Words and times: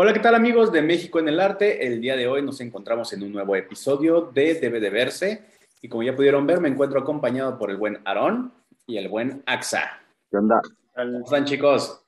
Hola, 0.00 0.12
¿qué 0.12 0.20
tal 0.20 0.36
amigos 0.36 0.70
de 0.70 0.80
México 0.80 1.18
en 1.18 1.26
el 1.26 1.40
Arte? 1.40 1.84
El 1.84 2.00
día 2.00 2.14
de 2.14 2.28
hoy 2.28 2.40
nos 2.40 2.60
encontramos 2.60 3.12
en 3.12 3.24
un 3.24 3.32
nuevo 3.32 3.56
episodio 3.56 4.30
de 4.32 4.54
Debe 4.54 4.78
de 4.78 4.90
Verse. 4.90 5.44
Y 5.82 5.88
como 5.88 6.04
ya 6.04 6.14
pudieron 6.14 6.46
ver, 6.46 6.60
me 6.60 6.68
encuentro 6.68 7.00
acompañado 7.00 7.58
por 7.58 7.68
el 7.68 7.78
buen 7.78 7.98
Aarón 8.04 8.52
y 8.86 8.96
el 8.96 9.08
buen 9.08 9.42
Axa. 9.44 10.00
¿Qué 10.30 10.36
onda? 10.36 10.62
¿Cómo 10.94 11.24
están 11.24 11.44
chicos? 11.46 12.00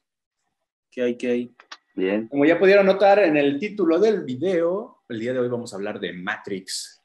¿Qué 0.88 1.02
hay? 1.02 1.16
¿Qué 1.16 1.30
hay? 1.32 1.54
Bien. 1.96 2.28
Como 2.28 2.44
ya 2.44 2.60
pudieron 2.60 2.86
notar 2.86 3.18
en 3.18 3.36
el 3.36 3.58
título 3.58 3.98
del 3.98 4.22
video, 4.22 5.02
el 5.08 5.18
día 5.18 5.32
de 5.32 5.40
hoy 5.40 5.48
vamos 5.48 5.72
a 5.72 5.76
hablar 5.76 5.98
de 5.98 6.12
Matrix. 6.12 7.02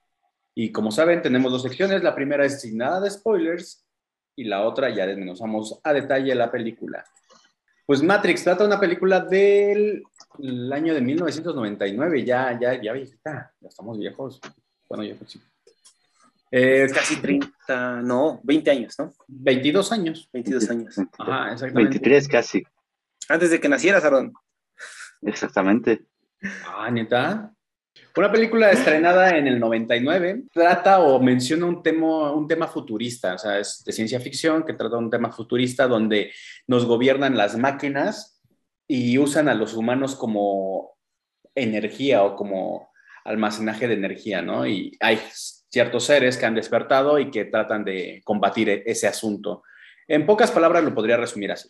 Y 0.53 0.71
como 0.71 0.91
saben, 0.91 1.23
tenemos 1.23 1.51
dos 1.51 1.63
secciones. 1.63 2.03
La 2.03 2.13
primera 2.13 2.45
es 2.45 2.61
sin 2.61 2.77
nada 2.77 3.01
de 3.01 3.09
spoilers 3.09 3.83
y 4.35 4.43
la 4.43 4.61
otra 4.61 4.91
ya 4.91 5.07
desmenuzamos 5.07 5.79
a 5.83 5.93
detalle 5.93 6.35
la 6.35 6.51
película. 6.51 7.03
Pues 7.87 8.03
Matrix 8.03 8.43
trata 8.43 8.63
de 8.63 8.67
una 8.67 8.79
película 8.79 9.19
del 9.19 10.03
el 10.41 10.71
año 10.71 10.93
de 10.93 11.01
1999, 11.01 12.23
ya, 12.23 12.57
ya, 12.59 12.81
ya 12.81 12.93
viejita, 12.93 13.53
ya 13.59 13.67
estamos 13.67 13.97
viejos. 13.97 14.39
Bueno, 14.89 15.03
yo 15.03 15.15
pues 15.15 15.31
sí. 15.31 15.41
Eh, 16.51 16.87
casi 16.93 17.17
30, 17.17 18.01
no, 18.01 18.39
20 18.43 18.71
años, 18.71 18.95
¿no? 18.99 19.13
22 19.27 19.91
años. 19.91 20.29
22 20.31 20.69
años. 20.69 20.95
Ajá, 21.17 21.51
exactamente. 21.51 21.99
23 21.99 22.27
casi. 22.27 22.63
Antes 23.27 23.49
de 23.51 23.59
que 23.59 23.67
nacieras, 23.67 24.03
Aaron. 24.05 24.33
Exactamente. 25.21 26.05
Ah, 26.67 26.89
neta. 26.91 27.51
Una 28.17 28.31
película 28.31 28.71
estrenada 28.71 29.37
en 29.37 29.47
el 29.47 29.59
99 29.59 30.43
trata 30.53 30.99
o 30.99 31.19
menciona 31.21 31.65
un 31.65 31.83
tema, 31.83 32.31
un 32.31 32.47
tema 32.47 32.67
futurista, 32.67 33.33
o 33.33 33.37
sea, 33.37 33.59
es 33.59 33.83
de 33.83 33.91
ciencia 33.91 34.19
ficción 34.21 34.63
que 34.63 34.73
trata 34.73 34.95
un 34.97 35.09
tema 35.09 35.31
futurista 35.31 35.87
donde 35.87 36.31
nos 36.67 36.85
gobiernan 36.85 37.35
las 37.35 37.57
máquinas 37.57 38.34
y 38.87 39.17
usan 39.17 39.49
a 39.49 39.55
los 39.55 39.73
humanos 39.73 40.15
como 40.15 40.97
energía 41.55 42.23
o 42.23 42.35
como 42.35 42.89
almacenaje 43.23 43.87
de 43.87 43.95
energía, 43.95 44.41
¿no? 44.41 44.67
Y 44.67 44.95
hay 44.99 45.19
ciertos 45.31 46.05
seres 46.05 46.37
que 46.37 46.45
han 46.45 46.55
despertado 46.55 47.19
y 47.19 47.31
que 47.31 47.45
tratan 47.45 47.83
de 47.83 48.21
combatir 48.23 48.69
e-, 48.69 48.83
ese 48.85 49.07
asunto. 49.07 49.63
En 50.07 50.25
pocas 50.25 50.51
palabras 50.51 50.83
lo 50.83 50.93
podría 50.93 51.17
resumir 51.17 51.51
así. 51.51 51.69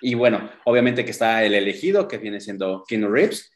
Y 0.00 0.14
bueno, 0.14 0.50
obviamente 0.64 1.04
que 1.04 1.10
está 1.10 1.42
El 1.42 1.54
elegido, 1.54 2.06
que 2.06 2.18
viene 2.18 2.40
siendo 2.40 2.84
Keanu 2.86 3.08
Reeves, 3.08 3.50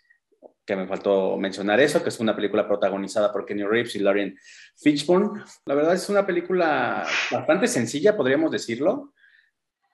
que 0.65 0.77
me 0.77 0.87
faltó 0.87 1.37
mencionar 1.37 1.81
eso, 1.81 2.03
que 2.03 2.09
es 2.09 2.20
una 2.20 2.37
película 2.37 2.67
protagonizada 2.67 3.33
por 3.33 3.45
Kenny 3.45 3.65
Reeves 3.65 3.97
y 3.97 3.98
Lauren 3.98 4.39
Fishburne. 4.77 5.43
La 5.67 5.75
verdad 5.75 5.95
es 5.95 6.09
una 6.09 6.25
película 6.25 7.06
bastante 7.31 7.67
sencilla, 7.67 8.17
podríamos 8.17 8.50
decirlo, 8.50 9.12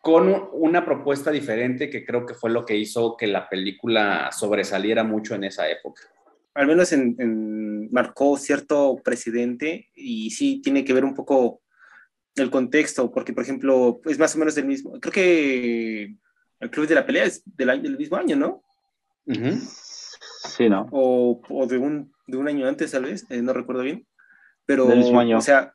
con 0.00 0.48
una 0.52 0.84
propuesta 0.84 1.30
diferente 1.30 1.90
que 1.90 2.04
creo 2.04 2.24
que 2.24 2.34
fue 2.34 2.50
lo 2.50 2.64
que 2.64 2.76
hizo 2.76 3.16
que 3.16 3.26
la 3.26 3.48
película 3.48 4.30
sobresaliera 4.32 5.04
mucho 5.04 5.34
en 5.34 5.44
esa 5.44 5.68
época. 5.68 6.02
Al 6.54 6.66
menos 6.66 6.92
en, 6.92 7.90
marcó 7.92 8.36
cierto 8.36 9.00
precedente 9.04 9.88
y 9.94 10.30
sí 10.30 10.60
tiene 10.62 10.84
que 10.84 10.92
ver 10.92 11.04
un 11.04 11.14
poco 11.14 11.60
el 12.36 12.50
contexto, 12.50 13.10
porque 13.10 13.32
por 13.32 13.42
ejemplo 13.42 14.00
es 14.04 14.18
más 14.18 14.34
o 14.34 14.38
menos 14.38 14.54
del 14.54 14.66
mismo, 14.66 14.98
creo 15.00 15.12
que 15.12 16.14
el 16.60 16.70
Club 16.70 16.86
de 16.86 16.94
la 16.94 17.06
Pelea 17.06 17.24
es 17.24 17.42
del, 17.44 17.70
año, 17.70 17.82
del 17.82 17.98
mismo 17.98 18.16
año, 18.16 18.36
¿no? 18.36 18.62
Sí, 20.44 20.68
¿no? 20.68 20.88
O, 20.90 21.40
o, 21.48 21.66
de, 21.66 21.78
un, 21.78 22.12
de 22.26 22.36
un 22.36 22.48
año 22.48 22.66
antes, 22.66 22.92
tal 22.92 23.04
vez, 23.04 23.26
eh, 23.30 23.42
no 23.42 23.52
recuerdo 23.52 23.82
bien. 23.82 24.06
Pero, 24.64 24.86
Del 24.86 24.98
mismo 24.98 25.20
año. 25.20 25.38
o 25.38 25.40
sea, 25.40 25.74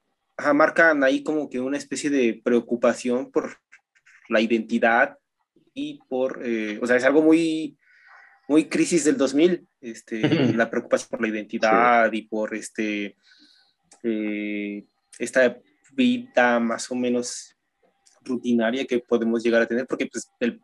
marcan 0.54 1.04
ahí 1.04 1.24
como 1.24 1.50
que 1.50 1.60
una 1.60 1.78
especie 1.78 2.10
de 2.10 2.42
preocupación 2.44 3.32
por 3.32 3.58
la 4.34 4.42
identidad 4.42 5.18
y 5.74 6.00
por, 6.10 6.42
eh, 6.44 6.80
o 6.82 6.88
sea, 6.88 6.98
es 6.98 7.04
algo 7.04 7.22
muy, 7.22 7.78
muy 8.48 8.66
crisis 8.66 9.06
del 9.06 9.18
2000, 9.18 9.68
este, 9.82 10.54
la 10.54 10.70
preocupación 10.70 11.10
por 11.10 11.22
la 11.22 11.30
identidad 11.30 12.12
y 12.12 12.24
por 12.24 12.54
este, 12.56 13.16
eh, 14.04 14.86
esta 15.18 15.58
vida 15.94 16.60
más 16.60 16.92
o 16.92 16.96
menos 16.96 17.56
rutinaria 18.22 18.86
que 18.86 19.00
podemos 19.00 19.44
llegar 19.44 19.62
a 19.62 19.68
tener, 19.68 19.86
porque 19.88 20.08
pues 20.08 20.30
el, 20.40 20.60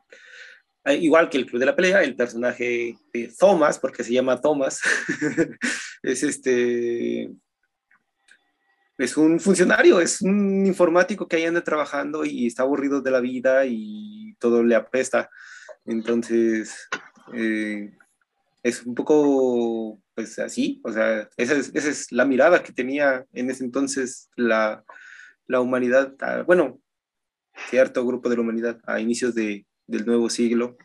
igual 0.99 1.29
que 1.29 1.37
el 1.37 1.45
Club 1.45 1.59
de 1.59 1.65
la 1.65 1.75
Pelea, 1.75 2.03
el 2.03 2.15
personaje 2.15 2.95
de 3.13 3.33
Thomas, 3.37 3.79
porque 3.79 4.03
se 4.03 4.13
llama 4.13 4.41
Thomas, 4.41 4.81
es 6.03 6.23
este 6.23 7.29
es 8.99 9.15
un 9.15 9.39
funcionario, 9.39 10.01
es 10.01 10.21
un 10.21 10.65
informático 10.65 11.25
que 11.25 11.37
ahí 11.37 11.45
anda 11.45 11.63
trabajando 11.63 12.25
y 12.25 12.47
está 12.47 12.63
aburrido 12.63 13.01
de 13.01 13.11
la 13.11 13.21
vida 13.21 13.65
y 13.65 14.35
todo 14.39 14.61
le 14.61 14.75
apesta. 14.75 15.29
Entonces, 15.85 16.89
eh, 17.33 17.95
es 18.61 18.85
un 18.85 18.95
poco, 18.95 20.01
pues 20.13 20.37
así, 20.39 20.81
o 20.83 20.91
sea, 20.91 21.29
esa 21.37 21.53
es, 21.53 21.71
esa 21.73 21.89
es, 21.89 22.11
la 22.11 22.25
mirada 22.25 22.61
que 22.61 22.73
tenía 22.73 23.25
en 23.31 23.49
ese 23.49 23.63
entonces 23.63 24.29
la, 24.35 24.83
la 25.47 25.61
humanidad, 25.61 26.13
bueno, 26.45 26.81
cierto 27.69 28.05
grupo 28.05 28.27
de 28.27 28.35
la 28.35 28.41
humanidad 28.41 28.81
a 28.85 28.99
inicios 28.99 29.33
de, 29.33 29.65
del 29.87 30.05
nuevo 30.05 30.29
siglo. 30.29 30.77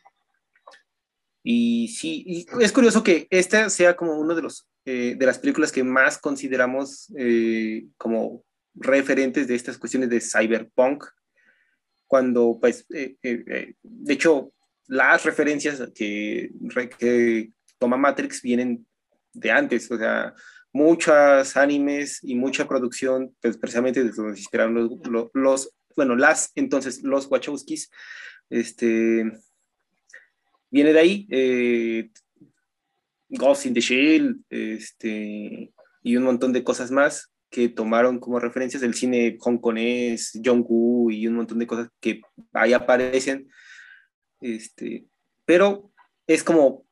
Y 1.43 1.89
sí, 1.89 2.47
es 2.61 2.71
curioso 2.71 3.03
que 3.03 3.27
esta 3.29 3.69
sea 3.71 3.97
como 3.97 4.17
uno 4.17 4.37
de 4.37 4.43
los 4.43 4.69
eh, 4.85 5.15
de 5.17 5.27
las 5.27 5.39
películas 5.39 5.73
que 5.73 5.83
más 5.83 6.19
consideramos 6.19 7.13
eh, 7.17 7.87
como 7.97 8.45
referentes 8.75 9.47
de 9.47 9.55
estas 9.55 9.79
cuestiones 9.79 10.11
de 10.11 10.21
cyberpunk, 10.21 11.05
cuando 12.07 12.59
pues, 12.61 12.87
eh, 12.93 13.17
eh 13.23 13.75
de 13.83 14.13
hecho, 14.13 14.53
las 14.87 15.25
referencias 15.25 15.83
que, 15.95 16.51
que 16.99 17.51
toma 17.79 17.97
Matrix 17.97 18.43
vienen 18.43 18.87
de 19.33 19.51
antes, 19.51 19.91
o 19.91 19.99
sea, 19.99 20.35
muchas 20.73 21.57
animes 21.57 22.19
y 22.23 22.35
mucha 22.35 22.67
producción, 22.69 23.35
pues 23.41 23.57
precisamente 23.57 24.03
de 24.03 24.11
donde 24.11 24.35
se 24.35 24.41
inspiraron 24.41 24.75
los, 24.75 24.91
los, 25.09 25.31
los, 25.33 25.71
bueno, 25.97 26.17
las, 26.17 26.51
entonces, 26.57 27.03
los 27.03 27.27
Wachowskis, 27.31 27.91
este, 28.51 29.33
viene 30.71 30.93
de 30.93 30.99
ahí, 30.99 31.27
eh, 31.31 32.11
Ghost 33.37 33.67
in 33.67 33.75
the 33.75 33.81
Shell, 33.81 34.41
este, 34.51 35.73
y 36.03 36.17
un 36.17 36.25
montón 36.25 36.53
de 36.53 36.65
cosas 36.65 36.91
más 36.91 37.33
que 37.51 37.69
tomaron 37.69 38.19
como 38.19 38.41
referencias 38.41 38.83
del 38.83 38.95
cine 38.95 39.39
hongkonés, 39.41 40.41
Jong-Woo 40.45 41.11
y 41.11 41.27
un 41.29 41.37
montón 41.37 41.59
de 41.61 41.67
cosas 41.67 41.89
que 42.01 42.21
ahí 42.53 42.73
aparecen. 42.73 43.49
Este, 44.41 45.07
pero 45.45 45.93
es 46.27 46.43
como 46.43 46.85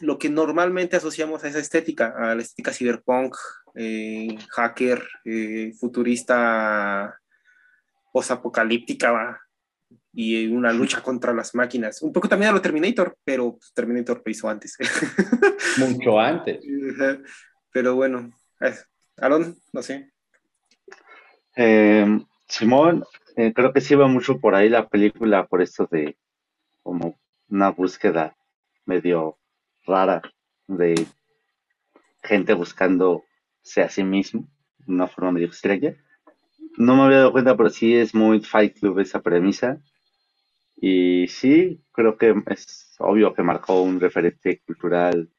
lo 0.00 0.18
que 0.18 0.28
normalmente 0.28 0.96
asociamos 0.96 1.42
a 1.42 1.48
esa 1.48 1.58
estética, 1.58 2.14
a 2.16 2.34
la 2.34 2.42
estética 2.42 2.72
cyberpunk, 2.72 3.34
eh, 3.74 4.36
hacker, 4.50 5.02
eh, 5.24 5.72
futurista, 5.78 7.18
posapocalíptica, 8.12 9.40
y 10.12 10.46
una 10.48 10.72
lucha 10.72 11.02
contra 11.02 11.32
las 11.32 11.54
máquinas. 11.54 12.02
Un 12.02 12.12
poco 12.12 12.28
también 12.28 12.50
a 12.50 12.54
lo 12.54 12.62
Terminator, 12.62 13.16
pero 13.24 13.52
pues, 13.52 13.72
Terminator 13.74 14.22
lo 14.24 14.30
hizo 14.30 14.48
antes. 14.48 14.76
Mucho 15.78 16.18
antes. 16.18 16.60
Pero 17.72 17.94
bueno, 17.94 18.30
Aaron, 19.18 19.56
no 19.72 19.82
sé. 19.82 20.10
Eh, 21.56 22.20
Simón, 22.48 23.04
eh, 23.36 23.52
creo 23.52 23.72
que 23.72 23.80
sí 23.80 23.94
va 23.94 24.06
mucho 24.06 24.40
por 24.40 24.54
ahí 24.54 24.68
la 24.68 24.88
película, 24.88 25.46
por 25.46 25.60
esto 25.60 25.88
de 25.90 26.16
como 26.82 27.18
una 27.48 27.70
búsqueda 27.70 28.36
medio 28.86 29.38
rara 29.86 30.22
de 30.66 31.06
gente 32.22 32.54
buscándose 32.54 33.82
a 33.82 33.88
sí 33.88 34.02
mismo 34.02 34.48
de 34.78 34.92
una 34.92 35.06
forma 35.06 35.32
medio 35.32 35.48
extraña. 35.48 35.94
No 36.76 36.96
me 36.96 37.02
había 37.02 37.18
dado 37.18 37.32
cuenta, 37.32 37.56
pero 37.56 37.70
sí 37.70 37.94
es 37.94 38.14
muy 38.14 38.40
Fight 38.40 38.78
Club 38.78 39.00
esa 39.00 39.20
premisa. 39.20 39.80
Y 40.80 41.28
sí, 41.28 41.82
creo 41.92 42.16
que 42.16 42.34
es 42.46 42.94
obvio 43.00 43.34
que 43.34 43.42
marcó 43.42 43.82
un 43.82 44.00
referente 44.00 44.60
cultural 44.66 45.30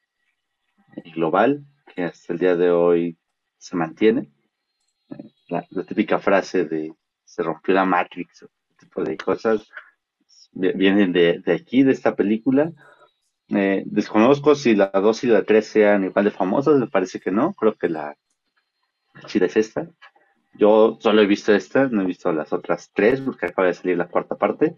global 1.16 1.66
que 1.94 2.04
hasta 2.04 2.34
el 2.34 2.40
día 2.40 2.56
de 2.56 2.72
hoy 2.72 3.18
se 3.58 3.76
mantiene. 3.76 4.32
La, 5.50 5.66
la 5.72 5.84
típica 5.84 6.20
frase 6.20 6.66
de 6.66 6.94
se 7.24 7.44
rompió 7.44 7.74
la 7.74 7.86
Matrix, 7.86 8.44
ese 8.44 8.48
tipo 8.80 9.04
de 9.04 9.18
cosas, 9.18 9.68
vienen 10.52 11.12
de, 11.14 11.40
de 11.40 11.54
aquí, 11.54 11.84
de 11.84 11.92
esta 11.92 12.16
película. 12.16 12.72
Eh, 13.50 13.84
desconozco 13.86 14.56
si 14.56 14.76
la 14.76 14.92
2 14.92 15.24
y 15.24 15.28
la 15.28 15.44
3 15.44 15.66
sean 15.66 16.06
igual 16.06 16.26
de 16.26 16.32
famosas, 16.32 16.78
me 16.80 16.88
parece 16.88 17.20
que 17.20 17.32
no, 17.32 17.54
creo 17.54 17.76
que 17.76 17.90
la 17.90 18.16
chida 19.28 19.46
es 19.46 19.58
esta. 19.58 19.88
Yo 20.54 20.98
solo 21.02 21.22
he 21.22 21.28
visto 21.28 21.54
esta, 21.54 21.88
no 21.88 22.02
he 22.02 22.06
visto 22.06 22.32
las 22.32 22.52
otras 22.54 22.92
tres, 22.94 23.22
porque 23.22 23.46
acaba 23.46 23.68
de 23.68 23.74
salir 23.76 23.98
la 23.98 24.08
cuarta 24.08 24.36
parte. 24.36 24.76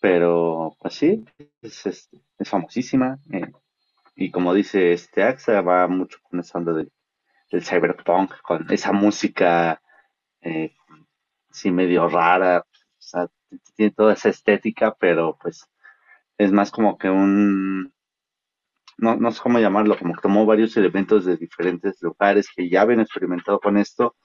Pero, 0.00 0.76
pues 0.80 0.94
sí, 0.94 1.24
es, 1.62 2.08
famosísima. 2.44 3.18
Eh, 3.32 3.52
y 4.16 4.30
como 4.30 4.54
dice 4.54 4.92
este 4.92 5.22
AXA, 5.22 5.60
va 5.60 5.86
mucho 5.88 6.18
con 6.22 6.40
esa 6.40 6.58
onda 6.58 6.72
del, 6.72 6.90
cyberpunk, 7.62 8.40
con 8.42 8.66
esa 8.70 8.92
música 8.92 9.80
eh, 10.40 10.74
así 11.50 11.70
medio 11.70 12.08
rara. 12.08 12.60
O 12.60 13.02
sea, 13.02 13.28
tiene 13.76 13.92
toda 13.92 14.14
esa 14.14 14.30
estética, 14.30 14.94
pero 14.98 15.36
pues 15.40 15.66
es 16.38 16.52
más 16.52 16.70
como 16.70 16.96
que 16.98 17.10
un 17.10 17.92
no, 19.00 19.16
no 19.16 19.32
sé 19.32 19.40
cómo 19.42 19.58
llamarlo, 19.58 19.98
como 19.98 20.14
que 20.14 20.20
tomó 20.20 20.44
varios 20.46 20.76
elementos 20.76 21.24
de 21.24 21.36
diferentes 21.36 22.00
lugares 22.02 22.48
que 22.54 22.68
ya 22.68 22.82
habían 22.82 23.00
experimentado 23.00 23.58
con 23.58 23.78
esto, 23.78 24.16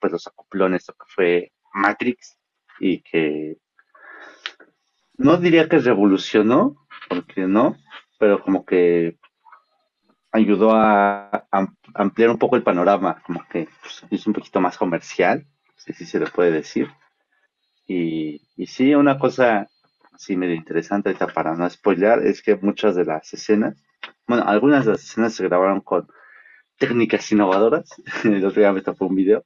pues 0.00 0.12
los 0.12 0.26
acopló 0.26 0.66
en 0.66 0.74
esto 0.74 0.92
que 0.92 1.06
fue 1.06 1.52
Matrix 1.72 2.36
y 2.80 3.00
que 3.02 3.58
no 5.16 5.36
diría 5.36 5.68
que 5.68 5.78
revolucionó, 5.78 6.76
porque 7.08 7.46
no, 7.46 7.76
pero 8.18 8.42
como 8.42 8.64
que 8.64 9.18
ayudó 10.32 10.72
a, 10.74 11.46
ampliar 11.94 12.30
un 12.30 12.38
poco 12.38 12.56
el 12.56 12.62
panorama, 12.62 13.22
como 13.24 13.46
que 13.48 13.68
pues, 13.80 14.04
es 14.10 14.26
un 14.26 14.32
poquito 14.32 14.60
más 14.60 14.76
comercial, 14.76 15.46
si 15.76 15.92
se 16.04 16.18
le 16.18 16.26
puede 16.26 16.50
decir. 16.50 16.88
Y, 17.86 18.40
sí, 18.66 18.94
una 18.94 19.18
cosa 19.18 19.68
así 20.12 20.36
medio 20.36 20.54
interesante 20.54 21.14
para 21.14 21.54
no 21.54 21.68
spoiler 21.68 22.20
es 22.26 22.42
que 22.42 22.56
muchas 22.56 22.96
de 22.96 23.04
las 23.04 23.32
escenas, 23.34 23.82
bueno, 24.26 24.44
algunas 24.46 24.84
de 24.84 24.92
las 24.92 25.04
escenas 25.04 25.34
se 25.34 25.44
grabaron 25.44 25.80
con 25.80 26.08
técnicas 26.78 27.30
innovadoras. 27.30 27.90
El 28.24 28.44
otro 28.44 28.60
día 28.60 28.72
me 28.72 28.82
tocó 28.82 29.06
un 29.06 29.16
video 29.16 29.44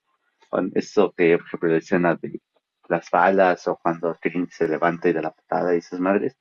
con 0.49 0.71
que, 0.71 1.37
por 1.37 1.47
ejemplo, 1.47 1.69
la 1.69 1.77
escena 1.77 2.15
de 2.15 2.41
las 2.89 3.11
balas 3.11 3.69
o 3.69 3.77
cuando 3.77 4.17
Trin 4.21 4.49
se 4.51 4.69
levanta 4.69 5.09
y 5.09 5.13
de 5.13 5.23
la 5.23 5.31
patada 5.31 5.75
y 5.75 5.79
esas 5.79 6.01
madres, 6.01 6.37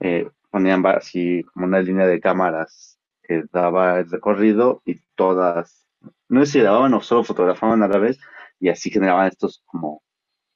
eh, 0.00 0.30
ponían 0.50 0.84
así 0.86 1.44
como 1.52 1.66
una 1.66 1.80
línea 1.80 2.06
de 2.06 2.20
cámaras 2.20 2.98
que 3.22 3.44
daba 3.52 4.00
el 4.00 4.10
recorrido 4.10 4.82
y 4.84 5.00
todas, 5.14 5.86
no 6.28 6.44
sé 6.44 6.52
si 6.52 6.60
grababan 6.60 6.94
o 6.94 7.00
solo 7.00 7.24
fotografaban 7.24 7.82
a 7.82 7.88
la 7.88 7.98
vez 7.98 8.18
y 8.58 8.68
así 8.68 8.90
generaban 8.90 9.28
estos 9.28 9.62
como 9.66 10.02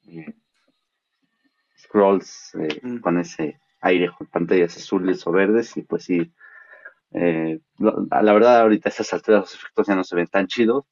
eh, 0.09 0.35
scrolls 1.79 2.55
eh, 2.55 2.81
mm. 2.82 2.99
con 2.99 3.19
ese 3.19 3.61
aire 3.81 4.11
con 4.17 4.26
pantallas 4.29 4.76
azules 4.76 5.26
o 5.26 5.32
verdes 5.32 5.76
y 5.76 5.82
pues 5.82 6.05
sí, 6.05 6.32
la 7.12 8.32
verdad 8.32 8.62
ahorita 8.62 8.88
a 8.88 8.91
estas 8.91 9.12
alturas 9.12 9.43
los 9.43 9.55
efectos 9.55 9.87
ya 9.87 9.94
no 9.94 10.05
se 10.05 10.17
ven 10.17 10.26
tan 10.26 10.47
chidos, 10.47 10.85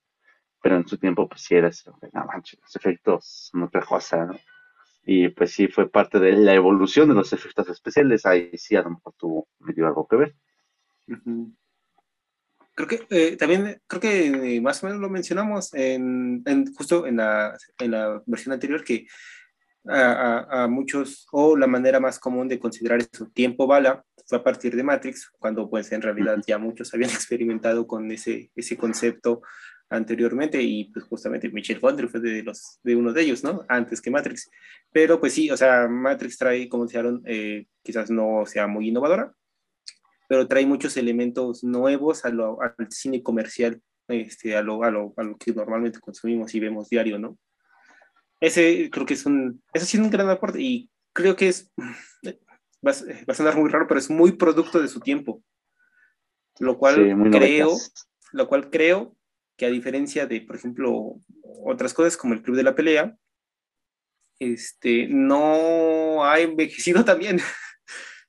pero 0.63 0.77
en 0.77 0.87
su 0.87 0.97
tiempo 0.97 1.29
pues 1.29 1.43
sí 1.43 1.55
era 1.55 1.69
eso, 1.69 1.99
no 2.13 2.25
manches, 2.25 2.61
los 2.61 2.77
efectos 2.77 3.51
son 3.51 3.65
otra 3.65 3.83
cosa, 3.83 4.25
¿no? 4.25 4.39
Y 5.05 5.29
pues 5.31 5.53
sí 5.53 5.67
fue 5.67 5.91
parte 5.91 6.21
de 6.21 6.33
la 6.33 6.55
evolución 6.55 7.09
de 7.09 7.15
los 7.15 7.33
efectos 7.33 7.69
especiales, 7.69 8.25
ahí 8.25 8.57
sí 8.57 8.77
a 8.77 8.83
lo 8.83 8.91
mejor 8.91 9.15
tuvo 9.19 9.49
medio 9.59 9.87
algo 9.89 10.07
que 10.07 10.17
ver. 10.17 10.35
Creo 12.75 12.89
que 12.89 13.07
eh, 13.11 13.37
también, 13.37 13.83
creo 13.89 14.01
que 14.01 14.61
más 14.63 14.83
o 14.83 14.87
menos 14.87 15.03
lo 15.03 15.11
mencionamos 15.11 15.75
en, 15.75 16.45
justo 16.75 17.07
en 17.07 17.17
la, 17.17 17.59
en 17.81 17.91
la 17.91 18.23
versión 18.27 18.53
anterior 18.53 18.85
que 18.85 19.07
a, 19.89 20.63
a, 20.63 20.69
muchos, 20.69 21.27
o 21.33 21.57
la 21.57 21.67
manera 21.67 21.99
más 21.99 22.21
común 22.21 22.47
de 22.47 22.61
considerar 22.61 23.01
eso, 23.01 23.27
tiempo 23.35 23.67
bala, 23.67 24.05
fue 24.25 24.39
a 24.39 24.45
partir 24.45 24.77
de 24.77 24.83
Matrix, 24.83 25.31
cuando 25.39 25.69
pues 25.69 25.91
en 25.93 26.03
realidad 26.03 26.39
ya 26.47 26.59
muchos 26.59 26.95
habían 26.95 27.11
experimentado 27.11 27.87
con 27.87 28.11
ese, 28.11 28.51
ese 28.55 28.77
concepto 28.77 29.43
anteriormente 29.93 30.61
y 30.61 30.85
pues 30.85 31.05
justamente 31.05 31.51
Michel 31.51 31.79
Gondry 31.79 32.09
fue 32.09 32.21
de, 32.21 32.43
los, 32.43 32.81
de 32.83 32.97
uno 32.97 33.13
de 33.13 33.23
ellos, 33.23 33.45
¿no? 33.45 33.65
Antes 33.69 34.01
que 34.01 34.11
Matrix. 34.11 34.51
Pero 34.91 35.21
pues 35.21 35.35
sí, 35.35 35.51
o 35.51 35.57
sea, 35.57 35.87
Matrix 35.89 36.39
trae, 36.39 36.69
como 36.69 36.87
decían, 36.87 37.21
eh, 37.27 37.67
quizás 37.83 38.11
no 38.11 38.45
sea 38.47 38.67
muy 38.67 38.89
innovadora, 38.89 39.33
pero 40.29 40.49
trae 40.49 40.67
muchos 40.67 40.97
elementos 40.97 41.63
nuevos 41.63 42.25
a 42.25 42.31
lo, 42.31 42.61
al 42.63 42.75
cine 42.91 43.23
comercial, 43.23 43.81
este, 44.09 44.57
a, 44.57 44.63
lo, 44.63 44.83
a, 44.83 44.91
lo, 44.91 45.13
a 45.17 45.23
lo 45.23 45.37
que 45.37 45.53
normalmente 45.53 46.01
consumimos 46.01 46.55
y 46.55 46.61
vemos 46.61 46.89
diario, 46.89 47.19
¿no? 47.19 47.39
Ese 48.41 48.91
creo 48.91 49.07
que 49.07 49.15
es 49.15 49.27
un, 49.27 49.63
ese 49.73 49.87
sí 49.87 49.99
es 49.99 50.03
un 50.03 50.11
gran 50.11 50.29
aporte 50.29 50.61
y 50.61 50.91
creo 51.13 51.37
que 51.37 51.49
es, 51.49 51.71
va, 52.85 52.91
a 52.91 53.35
sonar 53.35 53.57
muy 53.57 53.71
raro, 53.71 53.87
pero 53.87 54.01
es 54.01 54.11
muy 54.11 54.33
producto 54.33 54.81
de 54.81 54.89
su 54.89 55.01
tiempo. 55.01 55.43
Lo 56.59 56.77
cual 56.77 57.15
creo, 57.31 57.71
lo 58.33 58.49
cual 58.49 58.69
creo 58.71 59.17
que 59.63 59.67
a 59.67 59.71
diferencia 59.71 60.27
de, 60.27 60.41
por 60.41 60.57
ejemplo, 60.57 61.15
otras 61.65 61.95
cosas 61.95 62.17
como 62.17 62.35
el 62.35 62.43
Club 62.43 62.57
de 62.57 62.65
la 62.65 62.75
Pelea, 62.75 63.17
este, 64.41 65.07
no 65.09 66.25
ha 66.25 66.41
envejecido 66.41 67.05
también. 67.05 67.39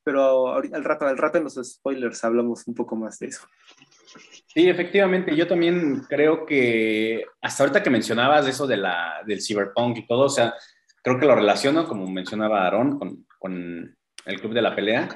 Pero 0.03 0.53
al 0.53 0.83
rato, 0.83 1.07
al 1.07 1.17
rato 1.17 1.39
en 1.39 1.45
los 1.45 1.55
spoilers 1.55 2.23
hablamos 2.23 2.67
un 2.67 2.75
poco 2.75 2.95
más 2.95 3.17
de 3.17 3.27
eso. 3.29 3.47
Sí, 4.45 4.69
efectivamente, 4.69 5.35
yo 5.35 5.47
también 5.47 6.01
creo 6.07 6.45
que 6.45 7.25
hasta 7.41 7.63
ahorita 7.63 7.81
que 7.81 7.89
mencionabas 7.89 8.47
eso 8.47 8.67
de 8.67 8.77
la, 8.77 9.23
del 9.25 9.41
cyberpunk 9.41 9.97
y 9.97 10.05
todo, 10.05 10.25
o 10.25 10.29
sea, 10.29 10.53
creo 11.01 11.19
que 11.19 11.25
lo 11.25 11.33
relaciono, 11.33 11.87
como 11.87 12.05
mencionaba 12.05 12.67
Aaron, 12.67 12.99
con, 12.99 13.25
con 13.39 13.97
el 14.25 14.39
Club 14.39 14.53
de 14.53 14.61
la 14.61 14.75
Pelea, 14.75 15.09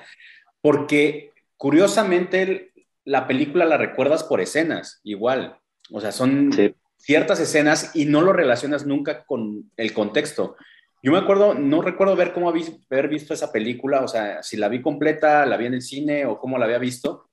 porque 0.62 1.32
curiosamente 1.58 2.72
la 3.04 3.28
película 3.28 3.66
la 3.66 3.78
recuerdas 3.78 4.24
por 4.24 4.42
escenas, 4.42 5.00
igual. 5.04 5.60
O 5.92 6.02
sea, 6.02 6.12
son 6.12 6.52
ciertas 6.98 7.40
escenas 7.40 7.96
y 7.96 8.06
no 8.06 8.22
lo 8.22 8.34
relacionas 8.34 8.86
nunca 8.86 9.24
con 9.26 9.72
el 9.78 9.94
contexto. 9.94 10.56
Yo 11.02 11.12
me 11.12 11.20
acuerdo, 11.20 11.54
no 11.54 11.82
recuerdo 11.82 12.16
ver 12.16 12.34
cómo 12.34 12.50
haber 12.50 13.08
visto 13.08 13.34
esa 13.34 13.52
película, 13.52 14.02
o 14.02 14.08
sea, 14.08 14.42
si 14.42 14.58
la 14.58 14.68
vi 14.68 14.82
completa, 14.82 15.46
la 15.46 15.56
vi 15.56 15.68
en 15.68 15.76
el 15.76 15.82
cine 15.82 16.26
o 16.26 16.40
cómo 16.40 16.58
la 16.58 16.66
había 16.66 16.80
visto, 16.80 17.30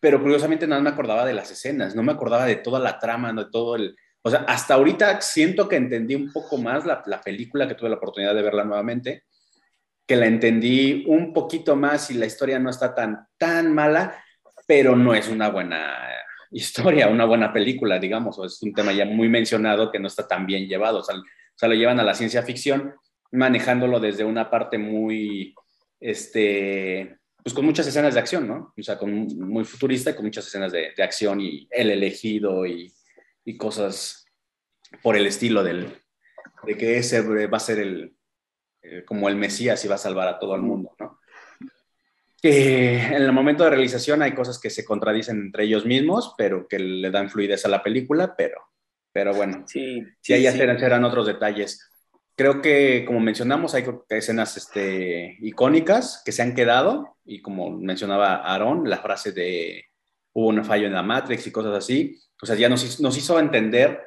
pero 0.00 0.20
curiosamente 0.20 0.66
nada 0.66 0.82
me 0.82 0.90
acordaba 0.90 1.24
de 1.24 1.32
las 1.32 1.50
escenas, 1.50 1.94
no 1.94 2.02
me 2.02 2.12
acordaba 2.12 2.44
de 2.44 2.56
toda 2.56 2.80
la 2.80 2.98
trama, 2.98 3.32
de 3.32 3.46
todo 3.50 3.76
el... 3.76 3.96
O 4.22 4.30
sea, 4.30 4.40
hasta 4.48 4.74
ahorita 4.74 5.20
siento 5.20 5.68
que 5.68 5.76
entendí 5.76 6.16
un 6.16 6.32
poco 6.32 6.58
más 6.58 6.84
la, 6.84 7.02
la 7.06 7.20
película, 7.20 7.68
que 7.68 7.76
tuve 7.76 7.88
la 7.88 7.96
oportunidad 7.96 8.34
de 8.34 8.42
verla 8.42 8.64
nuevamente, 8.64 9.22
que 10.04 10.16
la 10.16 10.26
entendí 10.26 11.04
un 11.06 11.32
poquito 11.32 11.76
más 11.76 12.10
y 12.10 12.14
la 12.14 12.26
historia 12.26 12.58
no 12.58 12.70
está 12.70 12.94
tan, 12.94 13.28
tan 13.38 13.72
mala, 13.72 14.22
pero 14.66 14.96
no 14.96 15.14
es 15.14 15.28
una 15.28 15.48
buena 15.48 16.16
historia, 16.50 17.08
una 17.08 17.24
buena 17.24 17.52
película, 17.52 17.98
digamos, 17.98 18.38
o 18.38 18.44
es 18.44 18.62
un 18.62 18.72
tema 18.72 18.92
ya 18.92 19.04
muy 19.04 19.28
mencionado 19.28 19.90
que 19.90 19.98
no 19.98 20.08
está 20.08 20.26
tan 20.26 20.46
bien 20.46 20.66
llevado, 20.66 21.00
o 21.00 21.02
sea, 21.02 21.68
lo 21.68 21.74
llevan 21.74 22.00
a 22.00 22.04
la 22.04 22.14
ciencia 22.14 22.42
ficción 22.42 22.94
manejándolo 23.32 24.00
desde 24.00 24.24
una 24.24 24.50
parte 24.50 24.78
muy, 24.78 25.54
este, 26.00 27.18
pues 27.42 27.54
con 27.54 27.64
muchas 27.64 27.86
escenas 27.86 28.14
de 28.14 28.20
acción, 28.20 28.46
¿no? 28.46 28.72
O 28.76 28.82
sea, 28.82 28.98
con, 28.98 29.12
muy 29.12 29.64
futurista 29.64 30.10
y 30.10 30.14
con 30.14 30.24
muchas 30.24 30.46
escenas 30.46 30.72
de, 30.72 30.92
acción 31.02 31.40
y 31.40 31.66
el 31.70 31.90
elegido 31.90 32.66
y, 32.66 32.92
y, 33.44 33.56
cosas 33.56 34.26
por 35.02 35.16
el 35.16 35.26
estilo 35.26 35.62
del, 35.62 36.02
de 36.64 36.76
que 36.76 36.98
ese 36.98 37.20
va 37.46 37.56
a 37.56 37.60
ser 37.60 37.80
el, 37.80 38.16
eh, 38.82 39.04
como 39.04 39.28
el 39.28 39.36
Mesías 39.36 39.84
y 39.84 39.88
va 39.88 39.96
a 39.96 39.98
salvar 39.98 40.28
a 40.28 40.38
todo 40.38 40.54
el 40.54 40.62
mundo, 40.62 40.94
¿no? 40.98 41.18
En 42.48 43.22
el 43.22 43.32
momento 43.32 43.64
de 43.64 43.70
realización 43.70 44.22
hay 44.22 44.32
cosas 44.32 44.58
que 44.58 44.70
se 44.70 44.84
contradicen 44.84 45.38
entre 45.40 45.64
ellos 45.64 45.84
mismos, 45.84 46.34
pero 46.36 46.66
que 46.68 46.78
le 46.78 47.10
dan 47.10 47.30
fluidez 47.30 47.64
a 47.64 47.68
la 47.68 47.82
película, 47.82 48.34
pero, 48.36 48.60
pero 49.12 49.34
bueno, 49.34 49.64
sí, 49.66 50.02
sí, 50.20 50.32
ahí 50.32 50.46
sí. 50.50 50.58
serán 50.58 51.04
otros 51.04 51.26
detalles. 51.26 51.90
Creo 52.34 52.60
que, 52.60 53.04
como 53.06 53.20
mencionamos, 53.20 53.74
hay 53.74 53.84
escenas 54.10 54.56
este, 54.56 55.38
icónicas 55.40 56.22
que 56.24 56.32
se 56.32 56.42
han 56.42 56.54
quedado, 56.54 57.16
y 57.24 57.40
como 57.40 57.70
mencionaba 57.70 58.36
Aaron, 58.36 58.88
la 58.88 58.98
frase 58.98 59.32
de 59.32 59.84
hubo 60.32 60.48
un 60.48 60.64
fallo 60.64 60.86
en 60.86 60.92
la 60.92 61.02
Matrix 61.02 61.46
y 61.46 61.52
cosas 61.52 61.74
así, 61.74 62.20
o 62.42 62.44
sea, 62.44 62.56
ya 62.56 62.68
nos, 62.68 63.00
nos 63.00 63.16
hizo 63.16 63.40
entender 63.40 64.02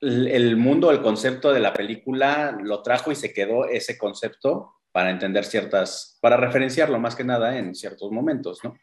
el, 0.00 0.28
el 0.28 0.56
mundo, 0.56 0.92
el 0.92 1.02
concepto 1.02 1.52
de 1.52 1.58
la 1.58 1.72
película, 1.72 2.56
lo 2.62 2.80
trajo 2.82 3.10
y 3.10 3.16
se 3.16 3.32
quedó 3.32 3.66
ese 3.66 3.98
concepto 3.98 4.75
para 4.96 5.10
entender 5.10 5.44
ciertas, 5.44 6.16
para 6.22 6.38
referenciarlo 6.38 6.98
más 6.98 7.14
que 7.14 7.22
nada 7.22 7.58
en 7.58 7.74
ciertos 7.74 8.10
momentos, 8.10 8.60
¿no? 8.64 8.78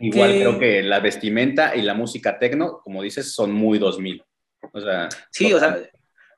Igual 0.00 0.32
creo 0.32 0.58
que 0.58 0.82
la 0.82 1.00
vestimenta 1.00 1.74
y 1.74 1.80
la 1.80 1.94
música 1.94 2.38
tecno, 2.38 2.78
como 2.84 3.02
dices, 3.02 3.32
son 3.32 3.52
muy 3.52 3.78
2000. 3.78 4.22
O 4.74 4.80
sea, 4.82 5.08
sí, 5.30 5.50
o 5.54 5.58
sea, 5.58 5.80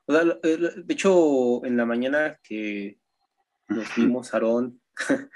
de 0.07 0.85
hecho, 0.95 1.67
en 1.67 1.77
la 1.77 1.85
mañana 1.85 2.39
que 2.45 2.99
nos 3.67 3.93
vimos, 3.97 4.33
Aarón 4.33 4.81